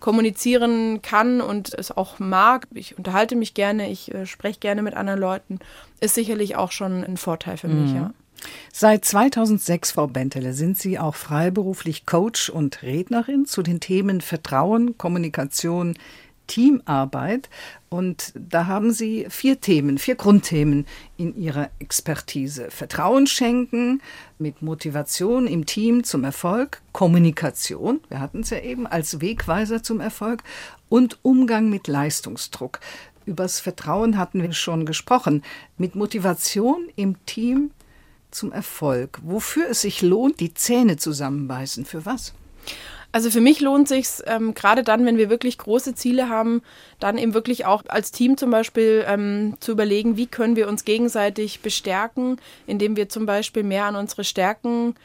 kommunizieren 0.00 1.02
kann 1.02 1.40
und 1.40 1.72
es 1.72 1.90
auch 1.90 2.18
mag. 2.18 2.66
Ich 2.74 2.98
unterhalte 2.98 3.36
mich 3.36 3.54
gerne, 3.54 3.90
ich 3.90 4.12
äh, 4.12 4.26
spreche 4.26 4.58
gerne 4.58 4.82
mit 4.82 4.94
anderen 4.94 5.20
Leuten, 5.20 5.60
ist 6.00 6.14
sicherlich 6.14 6.56
auch 6.56 6.72
schon 6.72 7.04
ein 7.04 7.16
Vorteil 7.16 7.56
für 7.56 7.68
mich, 7.68 7.90
mhm. 7.90 7.96
ja. 7.96 8.10
Seit 8.72 9.04
2006, 9.04 9.92
Frau 9.92 10.06
Bentele, 10.06 10.52
sind 10.52 10.76
Sie 10.76 10.98
auch 10.98 11.14
freiberuflich 11.14 12.04
Coach 12.04 12.50
und 12.50 12.82
Rednerin 12.82 13.46
zu 13.46 13.62
den 13.62 13.80
Themen 13.80 14.20
Vertrauen, 14.20 14.98
Kommunikation, 14.98 15.96
Teamarbeit. 16.46 17.48
Und 17.88 18.32
da 18.34 18.66
haben 18.66 18.92
Sie 18.92 19.26
vier 19.28 19.60
Themen, 19.60 19.98
vier 19.98 20.16
Grundthemen 20.16 20.86
in 21.16 21.36
Ihrer 21.36 21.70
Expertise. 21.78 22.70
Vertrauen 22.70 23.26
schenken, 23.26 24.00
mit 24.38 24.62
Motivation 24.62 25.46
im 25.46 25.64
Team 25.66 26.04
zum 26.04 26.24
Erfolg, 26.24 26.82
Kommunikation, 26.92 28.00
wir 28.08 28.20
hatten 28.20 28.40
es 28.40 28.50
ja 28.50 28.58
eben, 28.58 28.86
als 28.86 29.20
Wegweiser 29.20 29.82
zum 29.82 30.00
Erfolg 30.00 30.42
und 30.88 31.18
Umgang 31.22 31.70
mit 31.70 31.86
Leistungsdruck. 31.86 32.80
Übers 33.26 33.60
Vertrauen 33.60 34.18
hatten 34.18 34.42
wir 34.42 34.52
schon 34.52 34.84
gesprochen. 34.84 35.42
Mit 35.78 35.94
Motivation 35.94 36.88
im 36.96 37.24
Team 37.26 37.70
zum 38.30 38.52
Erfolg. 38.52 39.20
Wofür 39.22 39.70
es 39.70 39.80
sich 39.80 40.02
lohnt, 40.02 40.40
die 40.40 40.52
Zähne 40.52 40.96
zusammenbeißen. 40.96 41.84
Für 41.84 42.04
was? 42.04 42.34
Also 43.14 43.30
für 43.30 43.40
mich 43.40 43.60
lohnt 43.60 43.86
sich 43.86 44.08
ähm, 44.26 44.54
gerade 44.54 44.82
dann, 44.82 45.06
wenn 45.06 45.18
wir 45.18 45.30
wirklich 45.30 45.56
große 45.56 45.94
Ziele 45.94 46.28
haben, 46.28 46.62
dann 46.98 47.16
eben 47.16 47.32
wirklich 47.32 47.64
auch 47.64 47.84
als 47.86 48.10
Team 48.10 48.36
zum 48.36 48.50
Beispiel 48.50 49.04
ähm, 49.06 49.54
zu 49.60 49.70
überlegen, 49.70 50.16
wie 50.16 50.26
können 50.26 50.56
wir 50.56 50.66
uns 50.66 50.84
gegenseitig 50.84 51.60
bestärken, 51.60 52.38
indem 52.66 52.96
wir 52.96 53.08
zum 53.08 53.24
Beispiel 53.24 53.62
mehr 53.62 53.84
an 53.84 53.94
unsere 53.94 54.24
Stärken 54.24 54.96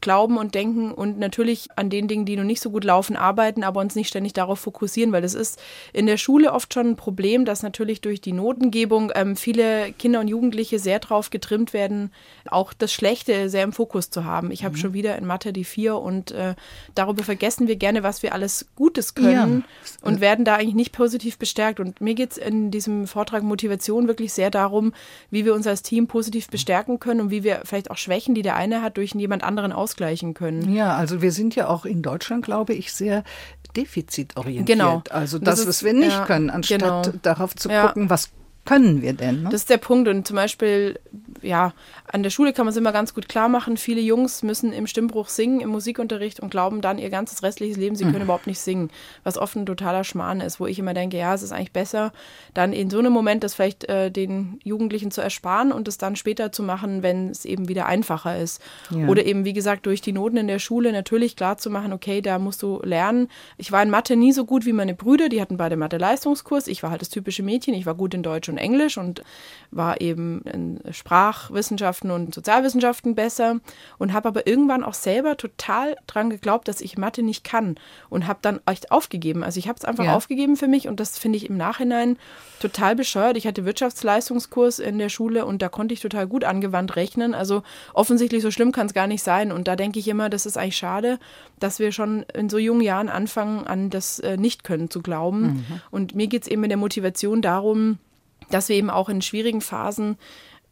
glauben 0.00 0.36
und 0.36 0.54
denken 0.54 0.92
und 0.92 1.18
natürlich 1.18 1.68
an 1.76 1.90
den 1.90 2.08
Dingen, 2.08 2.24
die 2.24 2.36
noch 2.36 2.44
nicht 2.44 2.60
so 2.60 2.70
gut 2.70 2.84
laufen, 2.84 3.16
arbeiten, 3.16 3.64
aber 3.64 3.80
uns 3.80 3.94
nicht 3.94 4.08
ständig 4.08 4.32
darauf 4.32 4.60
fokussieren, 4.60 5.12
weil 5.12 5.22
das 5.22 5.34
ist 5.34 5.60
in 5.92 6.06
der 6.06 6.16
Schule 6.16 6.52
oft 6.52 6.72
schon 6.72 6.90
ein 6.90 6.96
Problem, 6.96 7.44
dass 7.44 7.62
natürlich 7.62 8.00
durch 8.00 8.20
die 8.20 8.32
Notengebung 8.32 9.12
ähm, 9.14 9.36
viele 9.36 9.92
Kinder 9.92 10.20
und 10.20 10.28
Jugendliche 10.28 10.78
sehr 10.78 10.98
darauf 10.98 11.30
getrimmt 11.30 11.72
werden, 11.72 12.12
auch 12.50 12.72
das 12.72 12.92
Schlechte 12.92 13.48
sehr 13.48 13.64
im 13.64 13.72
Fokus 13.72 14.10
zu 14.10 14.24
haben. 14.24 14.50
Ich 14.50 14.64
habe 14.64 14.76
mhm. 14.76 14.80
schon 14.80 14.92
wieder 14.92 15.16
in 15.16 15.26
Mathe 15.26 15.52
die 15.52 15.64
vier 15.64 15.96
und 15.98 16.30
äh, 16.30 16.54
darüber 16.94 17.24
vergessen 17.24 17.68
wir 17.68 17.76
gerne, 17.76 18.02
was 18.02 18.22
wir 18.22 18.32
alles 18.32 18.66
Gutes 18.76 19.14
können 19.14 19.64
ja. 19.66 20.08
und 20.08 20.20
werden 20.20 20.44
da 20.44 20.56
eigentlich 20.56 20.74
nicht 20.74 20.92
positiv 20.92 21.38
bestärkt. 21.38 21.80
Und 21.80 22.00
mir 22.00 22.14
geht 22.14 22.32
es 22.32 22.38
in 22.38 22.70
diesem 22.70 23.06
Vortrag 23.06 23.42
Motivation 23.42 24.08
wirklich 24.08 24.32
sehr 24.32 24.50
darum, 24.50 24.92
wie 25.30 25.44
wir 25.44 25.54
uns 25.54 25.66
als 25.66 25.82
Team 25.82 26.06
positiv 26.06 26.48
bestärken 26.48 26.98
können 27.00 27.20
und 27.20 27.30
wie 27.30 27.42
wir 27.44 27.62
vielleicht 27.64 27.90
auch 27.90 27.96
Schwächen, 27.96 28.34
die 28.34 28.42
der 28.42 28.56
eine 28.56 28.82
hat, 28.82 28.96
durch 28.96 29.14
jemand 29.14 29.42
anderen 29.42 29.72
aus 29.72 29.87
ausgleichen 29.88 30.34
können. 30.34 30.72
Ja, 30.72 30.96
also 30.96 31.22
wir 31.22 31.32
sind 31.32 31.54
ja 31.54 31.68
auch 31.68 31.84
in 31.84 32.02
Deutschland, 32.02 32.44
glaube 32.44 32.74
ich, 32.74 32.92
sehr 32.92 33.24
defizitorientiert. 33.76 34.78
Genau. 34.78 35.02
Also 35.10 35.38
das, 35.38 35.56
das 35.56 35.60
ist, 35.60 35.68
was 35.68 35.82
wir 35.84 35.92
nicht 35.94 36.12
ja, 36.12 36.24
können, 36.26 36.50
anstatt 36.50 36.80
genau. 36.80 37.02
darauf 37.22 37.54
zu 37.54 37.70
ja. 37.70 37.86
gucken, 37.86 38.10
was 38.10 38.30
können 38.68 39.00
wir 39.00 39.14
denn? 39.14 39.44
Ne? 39.44 39.48
Das 39.50 39.62
ist 39.62 39.70
der 39.70 39.78
Punkt. 39.78 40.08
Und 40.08 40.26
zum 40.26 40.36
Beispiel, 40.36 41.00
ja, 41.40 41.72
an 42.06 42.22
der 42.22 42.28
Schule 42.28 42.52
kann 42.52 42.66
man 42.66 42.72
es 42.72 42.76
immer 42.76 42.92
ganz 42.92 43.14
gut 43.14 43.26
klar 43.26 43.48
machen. 43.48 43.78
Viele 43.78 44.02
Jungs 44.02 44.42
müssen 44.42 44.74
im 44.74 44.86
Stimmbruch 44.86 45.28
singen, 45.28 45.60
im 45.60 45.70
Musikunterricht 45.70 46.38
und 46.38 46.50
glauben 46.50 46.82
dann 46.82 46.98
ihr 46.98 47.08
ganzes 47.08 47.42
restliches 47.42 47.78
Leben, 47.78 47.96
sie 47.96 48.04
können 48.04 48.16
mhm. 48.16 48.24
überhaupt 48.24 48.46
nicht 48.46 48.60
singen. 48.60 48.90
Was 49.24 49.38
oft 49.38 49.56
ein 49.56 49.64
totaler 49.64 50.04
Schmarrn 50.04 50.42
ist, 50.42 50.60
wo 50.60 50.66
ich 50.66 50.78
immer 50.78 50.92
denke, 50.92 51.16
ja, 51.16 51.32
es 51.32 51.42
ist 51.42 51.52
eigentlich 51.52 51.72
besser, 51.72 52.12
dann 52.52 52.74
in 52.74 52.90
so 52.90 52.98
einem 52.98 53.10
Moment 53.10 53.42
das 53.42 53.54
vielleicht 53.54 53.88
äh, 53.88 54.10
den 54.10 54.60
Jugendlichen 54.64 55.10
zu 55.10 55.22
ersparen 55.22 55.72
und 55.72 55.88
es 55.88 55.96
dann 55.96 56.14
später 56.14 56.52
zu 56.52 56.62
machen, 56.62 57.02
wenn 57.02 57.30
es 57.30 57.46
eben 57.46 57.68
wieder 57.68 57.86
einfacher 57.86 58.38
ist. 58.38 58.60
Ja. 58.90 59.06
Oder 59.06 59.24
eben, 59.24 59.46
wie 59.46 59.54
gesagt, 59.54 59.86
durch 59.86 60.02
die 60.02 60.12
Noten 60.12 60.36
in 60.36 60.46
der 60.46 60.58
Schule 60.58 60.92
natürlich 60.92 61.36
klar 61.36 61.56
zu 61.56 61.70
machen, 61.70 61.94
okay, 61.94 62.20
da 62.20 62.38
musst 62.38 62.62
du 62.62 62.80
lernen. 62.82 63.28
Ich 63.56 63.72
war 63.72 63.82
in 63.82 63.88
Mathe 63.88 64.14
nie 64.14 64.32
so 64.32 64.44
gut 64.44 64.66
wie 64.66 64.74
meine 64.74 64.94
Brüder, 64.94 65.30
die 65.30 65.40
hatten 65.40 65.56
beide 65.56 65.78
Mathe-Leistungskurs. 65.78 66.66
Ich 66.66 66.82
war 66.82 66.90
halt 66.90 67.00
das 67.00 67.08
typische 67.08 67.42
Mädchen, 67.42 67.72
ich 67.72 67.86
war 67.86 67.94
gut 67.94 68.12
in 68.12 68.22
Deutsch 68.22 68.50
und 68.50 68.57
Englisch 68.58 68.98
und 68.98 69.22
war 69.70 70.00
eben 70.00 70.42
in 70.42 70.80
Sprachwissenschaften 70.92 72.10
und 72.10 72.34
Sozialwissenschaften 72.34 73.14
besser 73.14 73.60
und 73.98 74.12
habe 74.12 74.28
aber 74.28 74.46
irgendwann 74.46 74.82
auch 74.82 74.94
selber 74.94 75.36
total 75.36 75.96
dran 76.06 76.30
geglaubt, 76.30 76.68
dass 76.68 76.80
ich 76.80 76.96
Mathe 76.96 77.22
nicht 77.22 77.44
kann 77.44 77.76
und 78.08 78.26
habe 78.26 78.38
dann 78.42 78.60
echt 78.66 78.90
aufgegeben. 78.90 79.44
Also 79.44 79.58
ich 79.58 79.68
habe 79.68 79.78
es 79.78 79.84
einfach 79.84 80.04
ja. 80.04 80.14
aufgegeben 80.14 80.56
für 80.56 80.68
mich 80.68 80.88
und 80.88 81.00
das 81.00 81.18
finde 81.18 81.36
ich 81.36 81.48
im 81.48 81.56
Nachhinein 81.56 82.16
total 82.60 82.96
bescheuert. 82.96 83.36
Ich 83.36 83.46
hatte 83.46 83.64
Wirtschaftsleistungskurs 83.64 84.78
in 84.78 84.98
der 84.98 85.10
Schule 85.10 85.44
und 85.44 85.60
da 85.60 85.68
konnte 85.68 85.92
ich 85.92 86.00
total 86.00 86.26
gut 86.26 86.44
angewandt 86.44 86.96
rechnen. 86.96 87.34
Also 87.34 87.62
offensichtlich 87.92 88.42
so 88.42 88.50
schlimm 88.50 88.72
kann 88.72 88.86
es 88.86 88.94
gar 88.94 89.06
nicht 89.06 89.22
sein 89.22 89.52
und 89.52 89.68
da 89.68 89.76
denke 89.76 89.98
ich 89.98 90.08
immer, 90.08 90.30
das 90.30 90.46
ist 90.46 90.56
eigentlich 90.56 90.76
schade, 90.76 91.18
dass 91.60 91.78
wir 91.78 91.92
schon 91.92 92.22
in 92.34 92.48
so 92.48 92.58
jungen 92.58 92.80
Jahren 92.80 93.08
anfangen, 93.08 93.66
an 93.66 93.90
das 93.90 94.18
äh, 94.20 94.36
Nicht-Können 94.36 94.90
zu 94.90 95.02
glauben. 95.02 95.40
Mhm. 95.42 95.80
Und 95.90 96.14
mir 96.14 96.26
geht 96.26 96.42
es 96.42 96.48
eben 96.48 96.62
in 96.64 96.70
der 96.70 96.78
Motivation 96.78 97.42
darum, 97.42 97.98
dass 98.50 98.68
wir 98.68 98.76
eben 98.76 98.90
auch 98.90 99.08
in 99.08 99.22
schwierigen 99.22 99.60
Phasen 99.60 100.16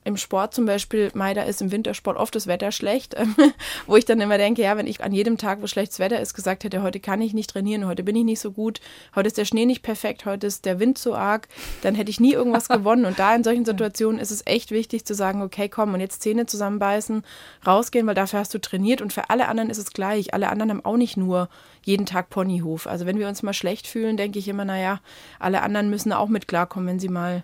im 0.07 0.17
Sport 0.17 0.55
zum 0.55 0.67
Beispiel, 0.67 1.11
Mai, 1.15 1.35
da 1.35 1.43
ist 1.43 1.61
im 1.61 1.73
Wintersport 1.73 2.17
oft 2.17 2.33
das 2.37 2.47
Wetter 2.47 2.71
schlecht, 2.71 3.17
wo 3.89 3.97
ich 3.97 4.05
dann 4.05 4.21
immer 4.21 4.39
denke, 4.39 4.63
ja, 4.63 4.77
wenn 4.77 4.87
ich 4.87 5.03
an 5.03 5.13
jedem 5.13 5.37
Tag, 5.37 5.61
wo 5.61 5.67
schlechtes 5.67 5.99
Wetter 5.99 6.21
ist, 6.21 6.33
gesagt 6.33 6.63
hätte, 6.63 6.83
heute 6.83 7.01
kann 7.01 7.21
ich 7.21 7.35
nicht 7.35 7.51
trainieren, 7.51 7.87
heute 7.87 8.05
bin 8.05 8.15
ich 8.15 8.23
nicht 8.23 8.39
so 8.39 8.53
gut, 8.53 8.81
heute 9.17 9.27
ist 9.27 9.37
der 9.37 9.45
Schnee 9.45 9.67
nicht 9.67 9.83
perfekt, 9.83 10.25
heute 10.25 10.47
ist 10.47 10.65
der 10.65 10.79
Wind 10.79 10.97
zu 10.97 11.17
arg, 11.17 11.49
dann 11.83 11.97
hätte 11.97 12.11
ich 12.11 12.21
nie 12.21 12.33
irgendwas 12.33 12.69
gewonnen. 12.69 13.05
Und 13.05 13.19
da 13.19 13.35
in 13.35 13.43
solchen 13.43 13.65
Situationen 13.65 14.21
ist 14.21 14.31
es 14.31 14.47
echt 14.47 14.71
wichtig 14.71 15.05
zu 15.05 15.13
sagen, 15.13 15.43
okay, 15.43 15.69
komm 15.69 15.93
und 15.93 15.99
jetzt 15.99 16.23
Zähne 16.23 16.47
zusammenbeißen, 16.47 17.25
rausgehen, 17.67 18.07
weil 18.07 18.15
dafür 18.15 18.39
hast 18.39 18.55
du 18.55 18.61
trainiert 18.61 19.03
und 19.03 19.13
für 19.13 19.29
alle 19.29 19.49
anderen 19.49 19.71
ist 19.71 19.79
es 19.79 19.91
gleich. 19.91 20.33
Alle 20.33 20.51
anderen 20.51 20.71
haben 20.71 20.85
auch 20.85 20.97
nicht 20.97 21.17
nur 21.17 21.49
jeden 21.83 22.07
Tag 22.07 22.31
Ponyhof. 22.31 22.87
Also 22.87 23.07
wenn 23.07 23.19
wir 23.19 23.27
uns 23.27 23.43
mal 23.43 23.53
schlecht 23.53 23.89
fühlen, 23.89 24.17
denke 24.17 24.39
ich 24.39 24.47
immer, 24.47 24.65
naja, 24.65 25.01
alle 25.41 25.63
anderen 25.63 25.91
müssen 25.91 26.13
auch 26.13 26.29
mit 26.29 26.47
klarkommen, 26.47 26.89
wenn 26.89 27.01
sie 27.01 27.09
mal 27.09 27.43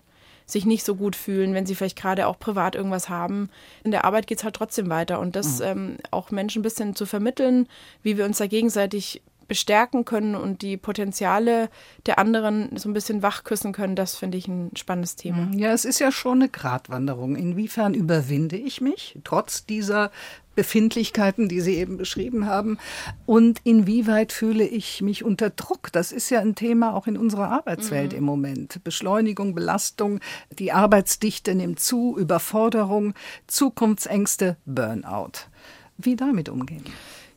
sich 0.53 0.67
nicht 0.67 0.85
so 0.85 0.95
gut 0.95 1.17
fühlen, 1.17 1.55
wenn 1.55 1.67
sie 1.67 1.75
vielleicht 1.75 1.99
gerade 1.99 2.27
auch 2.27 2.39
privat 2.39 2.75
irgendwas 2.75 3.09
haben. 3.09 3.51
In 3.83 3.91
der 3.91 4.05
Arbeit 4.05 4.27
geht 4.27 4.39
es 4.39 4.45
halt 4.45 4.55
trotzdem 4.55 4.89
weiter 4.89 5.19
und 5.19 5.35
das 5.35 5.59
mhm. 5.59 5.65
ähm, 5.65 5.97
auch 6.11 6.31
Menschen 6.31 6.61
ein 6.61 6.63
bisschen 6.63 6.95
zu 6.95 7.07
vermitteln, 7.07 7.67
wie 8.03 8.17
wir 8.17 8.25
uns 8.25 8.39
da 8.39 8.47
gegenseitig 8.47 9.23
bestärken 9.53 10.07
können 10.07 10.35
und 10.35 10.63
die 10.63 10.79
Potenziale 10.79 11.69
der 12.07 12.19
anderen 12.19 12.75
so 12.79 12.89
ein 12.89 12.95
bisschen 12.95 13.23
wachküssen 13.23 13.75
können, 13.75 13.97
das 13.97 14.17
finde 14.17 14.39
ich 14.39 14.49
ein 14.49 14.71
spannendes 14.79 15.15
Thema. 15.15 15.51
Ja, 15.55 15.75
es 15.75 15.85
ist 15.85 15.99
ja 15.99 16.11
schon 16.11 16.39
eine 16.39 16.49
Gratwanderung. 16.49 17.37
Inwiefern 17.37 17.93
überwinde 17.93 18.57
ich 18.57 18.81
mich 18.81 19.19
trotz 19.25 19.67
dieser 19.67 20.11
Befindlichkeiten, 20.55 21.49
die 21.49 21.61
Sie 21.61 21.77
eben 21.77 21.99
beschrieben 21.99 22.47
haben? 22.47 22.79
Und 23.27 23.61
inwieweit 23.63 24.33
fühle 24.33 24.65
ich 24.65 25.03
mich 25.03 25.23
unter 25.23 25.51
Druck? 25.51 25.93
Das 25.93 26.13
ist 26.13 26.31
ja 26.31 26.41
ein 26.41 26.55
Thema 26.55 26.95
auch 26.95 27.07
in 27.07 27.19
unserer 27.19 27.51
Arbeitswelt 27.51 28.13
mhm. 28.13 28.19
im 28.19 28.25
Moment. 28.25 28.83
Beschleunigung, 28.85 29.55
Belastung, 29.55 30.21
die 30.51 30.73
Arbeitsdichte 30.73 31.55
nimmt 31.55 31.79
zu, 31.79 32.17
Überforderung, 32.19 33.13
Zukunftsängste, 33.49 34.57
Burnout. 34.65 35.51
Wie 35.99 36.17
damit 36.17 36.49
umgehen? 36.49 36.85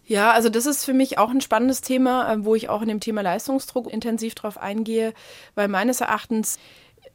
Ja, 0.07 0.31
also 0.33 0.49
das 0.49 0.67
ist 0.67 0.85
für 0.85 0.93
mich 0.93 1.17
auch 1.17 1.31
ein 1.31 1.41
spannendes 1.41 1.81
Thema, 1.81 2.31
äh, 2.31 2.45
wo 2.45 2.53
ich 2.53 2.69
auch 2.69 2.81
in 2.83 2.87
dem 2.87 2.99
Thema 2.99 3.21
Leistungsdruck 3.21 3.91
intensiv 3.91 4.35
drauf 4.35 4.57
eingehe, 4.57 5.13
weil 5.55 5.67
meines 5.67 5.99
Erachtens 5.99 6.59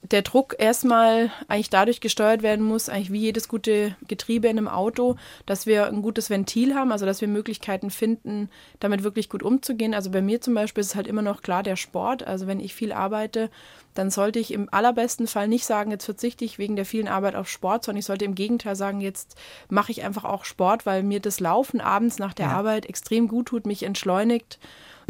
der 0.02 0.22
Druck 0.22 0.56
erstmal 0.58 1.30
eigentlich 1.46 1.70
dadurch 1.70 2.00
gesteuert 2.00 2.42
werden 2.42 2.64
muss, 2.64 2.88
eigentlich 2.88 3.12
wie 3.12 3.20
jedes 3.20 3.48
gute 3.48 3.96
Getriebe 4.08 4.48
in 4.48 4.56
einem 4.56 4.68
Auto, 4.68 5.16
dass 5.44 5.66
wir 5.66 5.86
ein 5.86 6.02
gutes 6.02 6.30
Ventil 6.30 6.74
haben, 6.74 6.90
also 6.90 7.04
dass 7.04 7.20
wir 7.20 7.28
Möglichkeiten 7.28 7.90
finden, 7.90 8.48
damit 8.80 9.02
wirklich 9.02 9.28
gut 9.28 9.42
umzugehen. 9.42 9.94
Also 9.94 10.10
bei 10.10 10.22
mir 10.22 10.40
zum 10.40 10.54
Beispiel 10.54 10.80
ist 10.80 10.88
es 10.88 10.94
halt 10.94 11.06
immer 11.06 11.22
noch 11.22 11.42
klar 11.42 11.62
der 11.62 11.76
Sport. 11.76 12.26
Also 12.26 12.46
wenn 12.46 12.60
ich 12.60 12.74
viel 12.74 12.92
arbeite, 12.92 13.50
dann 13.94 14.10
sollte 14.10 14.38
ich 14.38 14.52
im 14.52 14.72
allerbesten 14.72 15.26
Fall 15.26 15.48
nicht 15.48 15.66
sagen, 15.66 15.90
jetzt 15.90 16.06
verzichte 16.06 16.44
ich 16.44 16.58
wegen 16.58 16.76
der 16.76 16.86
vielen 16.86 17.08
Arbeit 17.08 17.34
auf 17.34 17.48
Sport, 17.48 17.84
sondern 17.84 17.98
ich 17.98 18.06
sollte 18.06 18.24
im 18.24 18.34
Gegenteil 18.34 18.76
sagen, 18.76 19.00
jetzt 19.00 19.36
mache 19.68 19.92
ich 19.92 20.02
einfach 20.02 20.24
auch 20.24 20.44
Sport, 20.44 20.86
weil 20.86 21.02
mir 21.02 21.20
das 21.20 21.40
Laufen 21.40 21.80
abends 21.80 22.18
nach 22.18 22.32
der 22.32 22.46
ja. 22.46 22.52
Arbeit 22.52 22.86
extrem 22.86 23.28
gut 23.28 23.46
tut, 23.46 23.66
mich 23.66 23.82
entschleunigt 23.82 24.58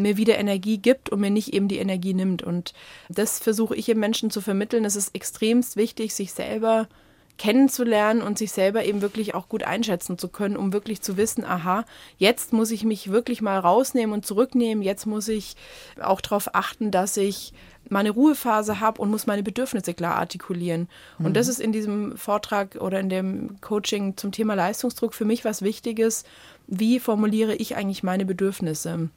mir 0.01 0.17
wieder 0.17 0.37
Energie 0.37 0.77
gibt 0.77 1.09
und 1.09 1.19
mir 1.19 1.29
nicht 1.29 1.53
eben 1.53 1.67
die 1.67 1.77
Energie 1.77 2.13
nimmt. 2.13 2.43
Und 2.43 2.73
das 3.09 3.39
versuche 3.39 3.75
ich 3.75 3.89
im 3.89 3.99
Menschen 3.99 4.31
zu 4.31 4.41
vermitteln. 4.41 4.85
Es 4.85 4.95
ist 4.95 5.15
extremst 5.15 5.75
wichtig, 5.75 6.13
sich 6.13 6.33
selber 6.33 6.87
kennenzulernen 7.41 8.21
und 8.21 8.37
sich 8.37 8.51
selber 8.51 8.85
eben 8.85 9.01
wirklich 9.01 9.33
auch 9.33 9.49
gut 9.49 9.63
einschätzen 9.63 10.19
zu 10.19 10.27
können, 10.27 10.55
um 10.55 10.73
wirklich 10.73 11.01
zu 11.01 11.17
wissen, 11.17 11.43
aha, 11.43 11.85
jetzt 12.17 12.53
muss 12.53 12.69
ich 12.69 12.83
mich 12.83 13.11
wirklich 13.11 13.41
mal 13.41 13.57
rausnehmen 13.57 14.13
und 14.13 14.27
zurücknehmen, 14.27 14.83
jetzt 14.83 15.07
muss 15.07 15.27
ich 15.27 15.55
auch 15.99 16.21
darauf 16.21 16.53
achten, 16.53 16.91
dass 16.91 17.17
ich 17.17 17.53
meine 17.89 18.11
Ruhephase 18.11 18.79
habe 18.79 19.01
und 19.01 19.09
muss 19.09 19.25
meine 19.25 19.41
Bedürfnisse 19.41 19.95
klar 19.95 20.17
artikulieren. 20.17 20.87
Mhm. 21.17 21.25
Und 21.25 21.33
das 21.35 21.47
ist 21.47 21.59
in 21.59 21.71
diesem 21.71 22.15
Vortrag 22.15 22.75
oder 22.75 22.99
in 22.99 23.09
dem 23.09 23.59
Coaching 23.59 24.17
zum 24.17 24.31
Thema 24.31 24.53
Leistungsdruck 24.53 25.15
für 25.15 25.25
mich 25.25 25.43
was 25.43 25.63
Wichtiges. 25.63 26.25
Wie 26.67 26.99
formuliere 26.99 27.55
ich 27.55 27.75
eigentlich 27.75 28.03
meine 28.03 28.25
Bedürfnisse? 28.25 29.09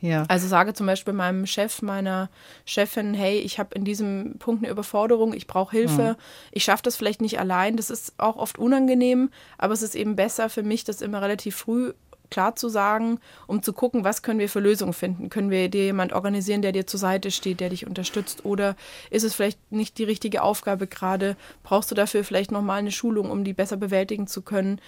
Ja. 0.00 0.24
Also 0.28 0.46
sage 0.46 0.74
zum 0.74 0.86
Beispiel 0.86 1.12
meinem 1.12 1.46
Chef, 1.46 1.82
meiner 1.82 2.30
Chefin, 2.64 3.14
hey, 3.14 3.38
ich 3.38 3.58
habe 3.58 3.74
in 3.74 3.84
diesem 3.84 4.36
Punkt 4.38 4.62
eine 4.62 4.70
Überforderung, 4.70 5.32
ich 5.32 5.46
brauche 5.46 5.76
Hilfe, 5.76 6.16
mhm. 6.16 6.22
ich 6.52 6.64
schaffe 6.64 6.82
das 6.84 6.96
vielleicht 6.96 7.20
nicht 7.20 7.40
allein. 7.40 7.76
Das 7.76 7.90
ist 7.90 8.14
auch 8.18 8.36
oft 8.36 8.58
unangenehm, 8.58 9.30
aber 9.56 9.74
es 9.74 9.82
ist 9.82 9.94
eben 9.94 10.16
besser 10.16 10.48
für 10.48 10.62
mich, 10.62 10.84
das 10.84 11.02
immer 11.02 11.22
relativ 11.22 11.56
früh 11.56 11.92
klar 12.30 12.56
zu 12.56 12.68
sagen, 12.68 13.20
um 13.46 13.62
zu 13.62 13.72
gucken, 13.72 14.04
was 14.04 14.22
können 14.22 14.38
wir 14.38 14.48
für 14.48 14.60
Lösungen 14.60 14.92
finden. 14.92 15.30
Können 15.30 15.50
wir 15.50 15.68
dir 15.68 15.84
jemand 15.84 16.12
organisieren, 16.12 16.62
der 16.62 16.72
dir 16.72 16.86
zur 16.86 17.00
Seite 17.00 17.30
steht, 17.30 17.60
der 17.60 17.70
dich 17.70 17.86
unterstützt? 17.86 18.44
Oder 18.44 18.76
ist 19.10 19.24
es 19.24 19.34
vielleicht 19.34 19.72
nicht 19.72 19.98
die 19.98 20.04
richtige 20.04 20.42
Aufgabe 20.42 20.86
gerade? 20.86 21.36
Brauchst 21.62 21.90
du 21.90 21.94
dafür 21.94 22.24
vielleicht 22.24 22.52
nochmal 22.52 22.78
eine 22.78 22.92
Schulung, 22.92 23.30
um 23.30 23.44
die 23.44 23.54
besser 23.54 23.76
bewältigen 23.76 24.26
zu 24.26 24.42
können? 24.42 24.80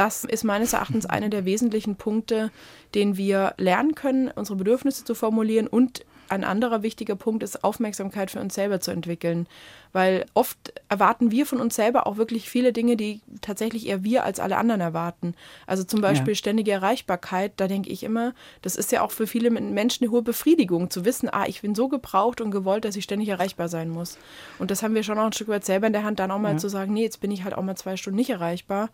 Das 0.00 0.24
ist 0.24 0.44
meines 0.44 0.72
Erachtens 0.72 1.04
einer 1.10 1.28
der 1.28 1.44
wesentlichen 1.44 1.96
Punkte, 1.96 2.50
den 2.94 3.18
wir 3.18 3.52
lernen 3.58 3.94
können, 3.94 4.30
unsere 4.34 4.56
Bedürfnisse 4.56 5.04
zu 5.04 5.14
formulieren 5.14 5.66
und 5.66 6.06
ein 6.30 6.44
anderer 6.44 6.82
wichtiger 6.82 7.16
Punkt 7.16 7.42
ist, 7.42 7.64
Aufmerksamkeit 7.64 8.30
für 8.30 8.40
uns 8.40 8.54
selber 8.54 8.80
zu 8.80 8.90
entwickeln. 8.90 9.46
Weil 9.92 10.26
oft 10.34 10.72
erwarten 10.88 11.32
wir 11.32 11.46
von 11.46 11.60
uns 11.60 11.74
selber 11.74 12.06
auch 12.06 12.16
wirklich 12.16 12.48
viele 12.48 12.72
Dinge, 12.72 12.96
die 12.96 13.20
tatsächlich 13.40 13.88
eher 13.88 14.04
wir 14.04 14.24
als 14.24 14.38
alle 14.38 14.56
anderen 14.56 14.80
erwarten. 14.80 15.34
Also 15.66 15.82
zum 15.82 16.00
Beispiel 16.00 16.34
ja. 16.34 16.36
ständige 16.36 16.70
Erreichbarkeit, 16.70 17.52
da 17.56 17.66
denke 17.66 17.90
ich 17.90 18.04
immer, 18.04 18.32
das 18.62 18.76
ist 18.76 18.92
ja 18.92 19.02
auch 19.02 19.10
für 19.10 19.26
viele 19.26 19.50
Menschen 19.50 20.04
eine 20.04 20.12
hohe 20.12 20.22
Befriedigung, 20.22 20.90
zu 20.90 21.04
wissen, 21.04 21.28
ah, 21.28 21.46
ich 21.46 21.62
bin 21.62 21.74
so 21.74 21.88
gebraucht 21.88 22.40
und 22.40 22.52
gewollt, 22.52 22.84
dass 22.84 22.94
ich 22.94 23.04
ständig 23.04 23.28
erreichbar 23.28 23.68
sein 23.68 23.90
muss. 23.90 24.16
Und 24.60 24.70
das 24.70 24.84
haben 24.84 24.94
wir 24.94 25.02
schon 25.02 25.18
auch 25.18 25.26
ein 25.26 25.32
Stück 25.32 25.48
weit 25.48 25.64
selber 25.64 25.88
in 25.88 25.92
der 25.92 26.04
Hand, 26.04 26.20
dann 26.20 26.30
auch 26.30 26.38
mal 26.38 26.52
ja. 26.52 26.58
zu 26.58 26.68
sagen, 26.68 26.94
nee, 26.94 27.02
jetzt 27.02 27.20
bin 27.20 27.32
ich 27.32 27.42
halt 27.42 27.54
auch 27.54 27.62
mal 27.62 27.76
zwei 27.76 27.96
Stunden 27.96 28.16
nicht 28.16 28.30
erreichbar 28.30 28.90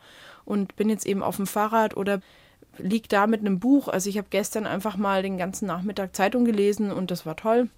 und 0.47 0.77
bin 0.77 0.89
jetzt 0.89 1.05
eben 1.05 1.23
auf 1.23 1.37
dem 1.37 1.47
Fahrrad 1.47 1.97
oder 1.97 2.21
liegt 2.79 3.13
da 3.13 3.27
mit 3.27 3.41
einem 3.41 3.59
Buch. 3.59 3.89
Also 3.89 4.11
ich 4.11 4.19
habe 4.19 4.29
gestern 4.31 4.67
einfach 4.67 4.97
mal 4.97 5.23
den 5.23 5.39
ganzen 5.39 5.67
Nachmittag 5.67 6.15
Zeitung 6.15 6.45
gelesen 6.45 6.91
und 6.91 7.11
das 7.11 7.27
war 7.27 7.37
toll. 7.37 7.69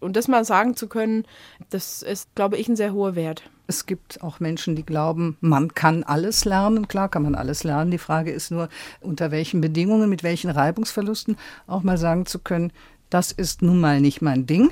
Und 0.00 0.16
das 0.16 0.28
mal 0.28 0.44
sagen 0.44 0.76
zu 0.76 0.88
können, 0.88 1.24
das 1.68 2.02
ist, 2.02 2.34
glaube 2.34 2.56
ich, 2.56 2.68
ein 2.68 2.76
sehr 2.76 2.92
hoher 2.92 3.14
Wert. 3.14 3.50
Es 3.66 3.86
gibt 3.86 4.22
auch 4.22 4.40
Menschen, 4.40 4.74
die 4.74 4.84
glauben, 4.84 5.36
man 5.40 5.74
kann 5.74 6.02
alles 6.02 6.44
lernen. 6.44 6.88
Klar 6.88 7.08
kann 7.08 7.22
man 7.22 7.34
alles 7.34 7.62
lernen. 7.62 7.90
Die 7.90 7.98
Frage 7.98 8.32
ist 8.32 8.50
nur, 8.50 8.68
unter 9.00 9.30
welchen 9.30 9.60
Bedingungen, 9.60 10.08
mit 10.08 10.22
welchen 10.22 10.50
Reibungsverlusten 10.50 11.36
auch 11.66 11.82
mal 11.82 11.98
sagen 11.98 12.26
zu 12.26 12.38
können, 12.38 12.72
das 13.10 13.30
ist 13.30 13.60
nun 13.62 13.78
mal 13.78 14.00
nicht 14.00 14.22
mein 14.22 14.46
Ding. 14.46 14.70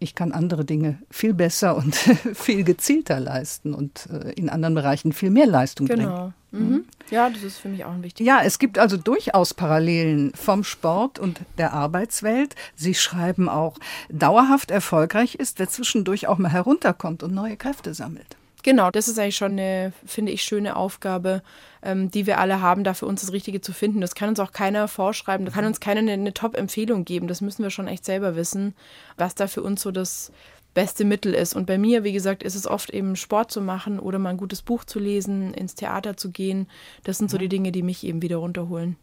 Ich 0.00 0.14
kann 0.14 0.32
andere 0.32 0.64
Dinge 0.64 0.98
viel 1.10 1.34
besser 1.34 1.76
und 1.76 1.94
viel 2.34 2.64
gezielter 2.64 3.18
leisten 3.18 3.74
und 3.74 4.08
äh, 4.10 4.32
in 4.32 4.48
anderen 4.48 4.74
Bereichen 4.74 5.12
viel 5.12 5.30
mehr 5.30 5.46
Leistung 5.46 5.86
genau. 5.86 6.32
bringen. 6.50 6.68
Mhm. 6.68 6.76
mhm. 6.76 6.84
Ja, 7.10 7.30
das 7.30 7.42
ist 7.42 7.58
für 7.58 7.68
mich 7.68 7.84
auch 7.84 7.92
ein 7.92 8.02
wichtiges. 8.02 8.26
Ja, 8.26 8.42
es 8.44 8.58
gibt 8.58 8.78
also 8.78 8.96
durchaus 8.96 9.54
Parallelen 9.54 10.32
vom 10.34 10.62
Sport 10.62 11.18
und 11.18 11.40
der 11.56 11.72
Arbeitswelt. 11.72 12.54
Sie 12.76 12.94
schreiben 12.94 13.48
auch, 13.48 13.78
dauerhaft 14.10 14.70
erfolgreich 14.70 15.34
ist, 15.34 15.58
wer 15.58 15.68
zwischendurch 15.68 16.28
auch 16.28 16.38
mal 16.38 16.50
herunterkommt 16.50 17.22
und 17.22 17.34
neue 17.34 17.56
Kräfte 17.56 17.94
sammelt. 17.94 18.37
Genau, 18.68 18.90
das 18.90 19.08
ist 19.08 19.18
eigentlich 19.18 19.38
schon 19.38 19.52
eine, 19.52 19.94
finde 20.04 20.30
ich, 20.30 20.42
schöne 20.42 20.76
Aufgabe, 20.76 21.42
ähm, 21.82 22.10
die 22.10 22.26
wir 22.26 22.38
alle 22.38 22.60
haben, 22.60 22.84
da 22.84 22.92
für 22.92 23.06
uns 23.06 23.22
das 23.22 23.32
Richtige 23.32 23.62
zu 23.62 23.72
finden. 23.72 24.02
Das 24.02 24.14
kann 24.14 24.28
uns 24.28 24.40
auch 24.40 24.52
keiner 24.52 24.88
vorschreiben, 24.88 25.46
da 25.46 25.52
kann 25.52 25.64
uns 25.64 25.80
keiner 25.80 26.00
eine, 26.00 26.12
eine 26.12 26.34
Top-Empfehlung 26.34 27.06
geben. 27.06 27.28
Das 27.28 27.40
müssen 27.40 27.62
wir 27.62 27.70
schon 27.70 27.88
echt 27.88 28.04
selber 28.04 28.36
wissen, 28.36 28.74
was 29.16 29.34
da 29.34 29.46
für 29.46 29.62
uns 29.62 29.80
so 29.80 29.90
das 29.90 30.32
beste 30.74 31.06
Mittel 31.06 31.32
ist. 31.32 31.56
Und 31.56 31.64
bei 31.64 31.78
mir, 31.78 32.04
wie 32.04 32.12
gesagt, 32.12 32.42
ist 32.42 32.56
es 32.56 32.66
oft 32.66 32.90
eben 32.90 33.16
Sport 33.16 33.50
zu 33.50 33.62
machen 33.62 33.98
oder 33.98 34.18
mal 34.18 34.28
ein 34.28 34.36
gutes 34.36 34.60
Buch 34.60 34.84
zu 34.84 34.98
lesen, 34.98 35.54
ins 35.54 35.74
Theater 35.74 36.18
zu 36.18 36.30
gehen. 36.30 36.68
Das 37.04 37.16
sind 37.16 37.30
so 37.30 37.38
die 37.38 37.48
Dinge, 37.48 37.72
die 37.72 37.82
mich 37.82 38.04
eben 38.04 38.20
wieder 38.20 38.36
runterholen. 38.36 38.96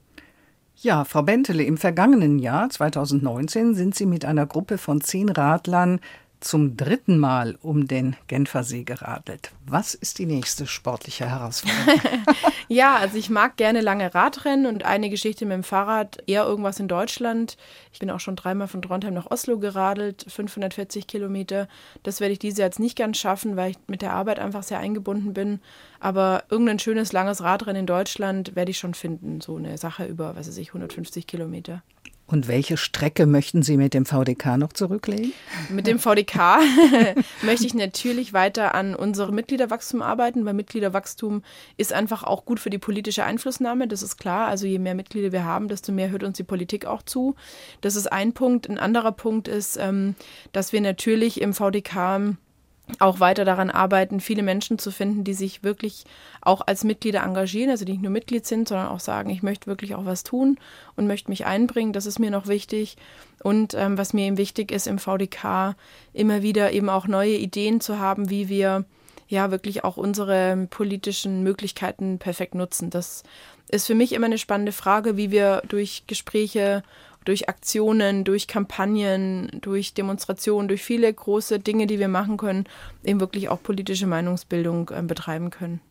Ja, 0.78 1.06
Frau 1.06 1.24
Bentele, 1.24 1.64
im 1.64 1.78
vergangenen 1.78 2.38
Jahr 2.38 2.70
2019 2.70 3.74
sind 3.74 3.96
Sie 3.96 4.06
mit 4.06 4.26
einer 4.26 4.46
Gruppe 4.46 4.78
von 4.78 5.02
zehn 5.02 5.30
Radlern 5.30 6.02
zum 6.40 6.78
dritten 6.78 7.18
Mal 7.18 7.58
um 7.62 7.88
den 7.88 8.16
Genfersee 8.28 8.84
geradelt. 8.84 9.52
Was 9.66 9.94
ist 9.94 10.20
die 10.20 10.26
nächste 10.26 10.68
sportliche 10.68 11.30
Herausforderung? 11.30 12.02
ja, 12.68 12.96
also 12.96 13.18
ich 13.18 13.30
mag 13.30 13.58
gerne 13.58 13.82
lange 13.82 14.14
Radrennen 14.14 14.66
und 14.66 14.86
eine 14.86 15.10
Geschichte 15.10 15.46
mit 15.46 15.54
dem 15.54 15.64
Fahrrad, 15.64 16.24
eher 16.28 16.44
irgendwas 16.44 16.80
in 16.80 16.88
Deutschland. 16.88 17.58
Ich 17.94 18.00
bin 18.00 18.12
auch 18.12 18.20
schon 18.20 18.36
dreimal 18.36 18.68
von 18.68 18.82
Trondheim 18.82 19.14
nach 19.14 19.32
Oslo 19.32 19.58
geradelt, 19.58 20.26
540 20.28 21.08
Kilometer. 21.08 21.68
Das 22.04 22.20
werde 22.20 22.34
ich 22.34 22.40
dieses 22.40 22.60
Jahr 22.60 22.68
jetzt 22.68 22.80
nicht 22.80 22.98
ganz 22.98 23.18
schaffen, 23.18 23.56
weil 23.56 23.72
ich 23.72 23.78
mit 23.88 24.02
der 24.02 24.14
Arbeit 24.14 24.40
einfach 24.40 24.64
sehr 24.64 24.80
eingebunden 24.80 25.34
bin. 25.34 25.60
Aber 26.00 26.44
irgendein 26.50 26.80
schönes 26.80 27.14
langes 27.14 27.42
Radrennen 27.42 27.82
in 27.82 27.88
Deutschland 27.88 28.56
werde 28.56 28.72
ich 28.72 28.78
schon 28.78 28.94
finden. 28.94 29.42
So 29.42 29.56
eine 29.56 29.78
Sache 29.78 30.06
über, 30.06 30.36
was 30.36 30.48
weiß 30.48 30.58
ich, 30.58 30.70
150 30.70 31.28
Kilometer. 31.28 31.82
Und 32.28 32.48
welche 32.48 32.76
Strecke 32.76 33.28
möchten 33.28 33.62
Sie 33.62 33.78
mit 33.78 33.94
dem 33.94 34.06
VDK 34.06 34.58
noch 34.58 34.74
zurücklegen? 34.74 35.32
Mit 35.70 35.86
dem 35.86 36.00
VDK 36.00 36.60
möchte 37.44 37.68
ich 37.68 37.76
natürlich 37.76 38.34
weiter 38.34 38.74
an 38.74 38.96
unserem 38.96 39.36
Mitgliederwachstum 39.36 40.02
arbeiten, 40.02 40.44
weil 40.44 40.56
Mitgliederwachstum 40.56 41.44
ist 41.78 41.94
einfach 41.94 42.24
auch 42.24 42.46
gut 42.46 42.60
für 42.60 42.72
die 42.72 42.80
politische 42.80 43.24
Einflussnahme, 43.24 43.88
das 43.88 44.02
ist 44.02 44.18
klar. 44.18 44.48
Also 44.48 44.66
je 44.66 44.80
mehr 44.80 44.96
Mitglieder 44.96 45.32
wir 45.32 45.46
haben, 45.46 45.68
desto 45.68 45.92
mehr 45.92 46.10
hört 46.10 46.24
uns 46.24 46.38
die 46.38 46.44
Politik 46.44 46.86
auch 46.86 47.04
zu. 47.04 47.36
Das 47.82 47.96
ist 47.96 48.12
ein 48.12 48.34
Punkt. 48.34 48.68
Ein 48.68 48.80
anderer 48.80 49.12
Punkt 49.12 49.48
ist, 49.48 49.78
ähm, 49.78 50.16
dass 50.52 50.74
wir 50.74 50.82
natürlich 50.82 51.42
im 51.42 51.54
VDK 51.54 52.36
auch 53.00 53.20
weiter 53.20 53.46
daran 53.46 53.70
arbeiten, 53.70 54.20
viele 54.20 54.44
Menschen 54.44 54.78
zu 54.78 54.92
finden, 54.92 55.24
die 55.24 55.34
sich 55.34 55.64
wirklich 55.64 56.06
auch 56.42 56.62
als 56.66 56.84
Mitglieder 56.84 57.24
engagieren, 57.24 57.72
also 57.72 57.86
die 57.86 57.94
nicht 57.94 58.04
nur 58.04 58.12
Mitglied 58.12 58.46
sind, 58.46 58.68
sondern 58.68 58.88
auch 58.88 59.00
sagen, 59.00 59.30
ich 59.30 59.44
möchte 59.44 59.68
wirklich 59.68 59.96
auch 59.96 60.06
was 60.06 60.24
tun 60.24 60.58
und 60.96 61.08
möchte 61.08 61.32
mich 61.32 61.46
einbringen. 61.46 61.94
Das 61.94 62.06
ist 62.06 62.20
mir 62.20 62.32
noch 62.32 62.48
wichtig. 62.48 62.98
Und 63.44 63.74
ähm, 63.74 63.98
was 63.98 64.14
mir 64.14 64.26
eben 64.26 64.38
wichtig 64.38 64.72
ist 64.72 64.88
im 64.88 65.00
VDK, 65.00 65.76
immer 66.14 66.42
wieder 66.42 66.72
eben 66.72 66.90
auch 66.90 67.08
neue 67.08 67.36
Ideen 67.36 67.82
zu 67.82 68.00
haben, 68.00 68.30
wie 68.30 68.50
wir 68.50 68.86
ja 69.28 69.52
wirklich 69.52 69.84
auch 69.84 69.98
unsere 69.98 70.68
politischen 70.70 71.44
Möglichkeiten 71.44 72.20
perfekt 72.20 72.56
nutzen. 72.56 72.92
Das 72.92 73.24
ist 73.70 73.88
für 73.88 73.96
mich 73.96 74.14
immer 74.14 74.28
eine 74.28 74.38
spannende 74.38 74.72
Frage, 74.72 75.18
wie 75.18 75.32
wir 75.32 75.64
durch 75.68 76.04
Gespräche 76.08 76.84
durch 77.26 77.50
Aktionen, 77.50 78.24
durch 78.24 78.48
Kampagnen, 78.48 79.50
durch 79.62 79.94
Demonstrationen, 79.94 80.68
durch 80.68 80.84
viele 80.84 81.12
große 81.14 81.60
Dinge, 81.60 81.88
die 81.88 82.00
wir 82.00 82.08
machen 82.08 82.38
können, 82.38 82.66
eben 83.04 83.20
wirklich 83.20 83.50
auch 83.50 83.62
politische 83.62 84.08
Meinungsbildung 84.08 84.90
äh, 84.90 85.02
betreiben 85.02 85.50
können. 85.50 85.82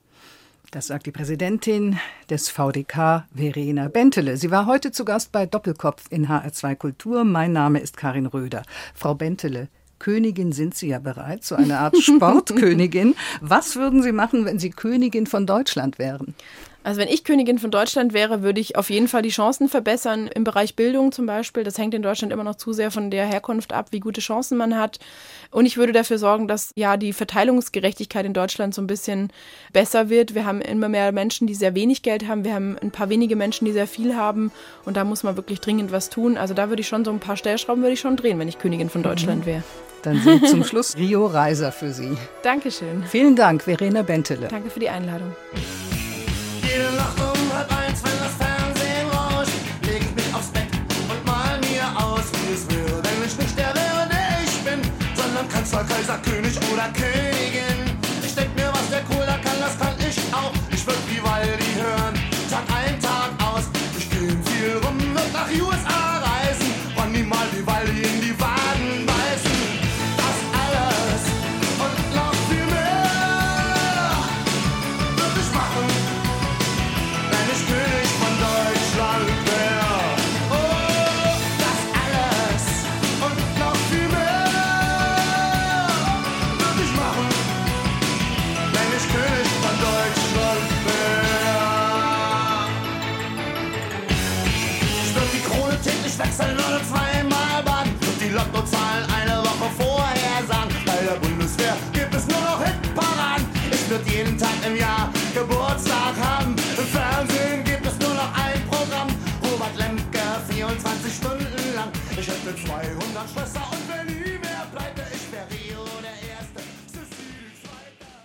Das 0.71 0.89
sagt 0.89 1.07
die 1.07 1.13
Präsidentin 1.13 2.01
des 2.31 2.49
VDK, 2.49 3.27
Verena 3.33 3.89
Bentele. 3.89 4.37
Sie 4.37 4.51
war 4.51 4.67
heute 4.67 4.91
zu 4.91 5.05
Gast 5.05 5.31
bei 5.31 5.47
Doppelkopf 5.47 6.07
in 6.11 6.27
HR2 6.27 6.75
Kultur. 6.75 7.25
Mein 7.25 7.53
Name 7.53 7.79
ist 7.79 7.97
Karin 7.97 8.27
Röder. 8.27 8.63
Frau 8.93 9.15
Bentele, 9.15 9.69
Königin 10.01 10.53
sind 10.53 10.75
Sie 10.75 10.89
ja 10.89 10.99
bereits, 10.99 11.49
so 11.49 11.55
eine 11.55 11.79
Art 11.79 11.97
Sportkönigin. 12.01 13.15
Was 13.41 13.77
würden 13.77 14.03
Sie 14.03 14.13
machen, 14.13 14.45
wenn 14.47 14.59
Sie 14.59 14.71
Königin 14.71 15.27
von 15.27 15.47
Deutschland 15.47 15.99
wären? 15.99 16.35
Also 16.85 17.01
wenn 17.01 17.09
ich 17.09 17.25
Königin 17.25 17.59
von 17.59 17.71
Deutschland 17.71 18.13
wäre, 18.13 18.43
würde 18.43 18.61
ich 18.61 18.77
auf 18.77 18.91
jeden 18.91 19.09
Fall 19.09 19.23
die 19.23 19.31
Chancen 19.31 19.71
verbessern 19.71 20.29
im 20.29 20.45
Bereich 20.45 20.77
Bildung 20.77 21.13
zum 21.13 21.25
Beispiel. 21.25 21.65
Das 21.65 21.79
hängt 21.79 21.95
in 21.95 22.03
Deutschland 22.03 22.31
immer 22.31 22.45
noch 22.45 22.57
zu 22.57 22.75
sehr 22.75 22.91
von 22.91 23.11
der 23.11 23.25
Herkunft 23.25 23.73
ab, 23.73 23.87
wie 23.91 24.01
gute 24.01 24.21
Chancen 24.21 24.59
man 24.59 24.79
hat. 24.79 24.99
Und 25.51 25.65
ich 25.65 25.79
würde 25.79 25.93
dafür 25.93 26.19
sorgen, 26.19 26.47
dass 26.47 26.73
ja 26.77 26.99
die 26.99 27.15
Verteilungsgerechtigkeit 27.15 28.27
in 28.27 28.35
Deutschland 28.35 28.75
so 28.75 28.83
ein 28.83 28.87
bisschen 28.87 29.33
besser 29.73 30.11
wird. 30.11 30.35
Wir 30.35 30.45
haben 30.45 30.61
immer 30.61 30.91
mehr 30.91 31.11
Menschen, 31.13 31.47
die 31.47 31.55
sehr 31.55 31.75
wenig 31.75 32.03
Geld 32.03 32.29
haben. 32.29 32.45
Wir 32.45 32.55
haben 32.55 32.77
ein 32.79 32.91
paar 32.91 33.09
wenige 33.09 33.35
Menschen, 33.35 33.65
die 33.65 33.73
sehr 33.73 33.87
viel 33.87 34.15
haben. 34.15 34.53
Und 34.85 34.99
da 34.99 35.05
muss 35.05 35.23
man 35.23 35.37
wirklich 35.37 35.61
dringend 35.61 35.91
was 35.91 36.11
tun. 36.11 36.37
Also 36.37 36.53
da 36.53 36.69
würde 36.69 36.83
ich 36.83 36.89
schon 36.89 37.03
so 37.07 37.11
ein 37.11 37.19
paar 37.19 37.39
Stellschrauben 37.39 37.83
würde 37.83 37.95
ich 37.95 38.01
schon 38.01 38.17
drehen, 38.17 38.39
wenn 38.39 38.49
ich 38.49 38.59
Königin 38.59 38.91
von 38.91 39.03
Deutschland 39.03 39.43
mhm. 39.43 39.47
wäre. 39.47 39.63
Dann 40.03 40.21
sind 40.21 40.47
zum 40.49 40.65
Schluss 40.65 40.99
Rio 40.99 41.25
Reiser 41.25 41.73
für 41.73 41.95
Sie. 41.95 42.15
Dankeschön. 42.43 43.05
Vielen 43.09 43.37
Dank, 43.37 43.63
Verena 43.63 44.03
Bentele. 44.03 44.49
Danke 44.49 44.69
für 44.69 44.81
die 44.81 44.91
Einladung. 44.91 45.35
König 56.93 57.25
oder 57.25 57.34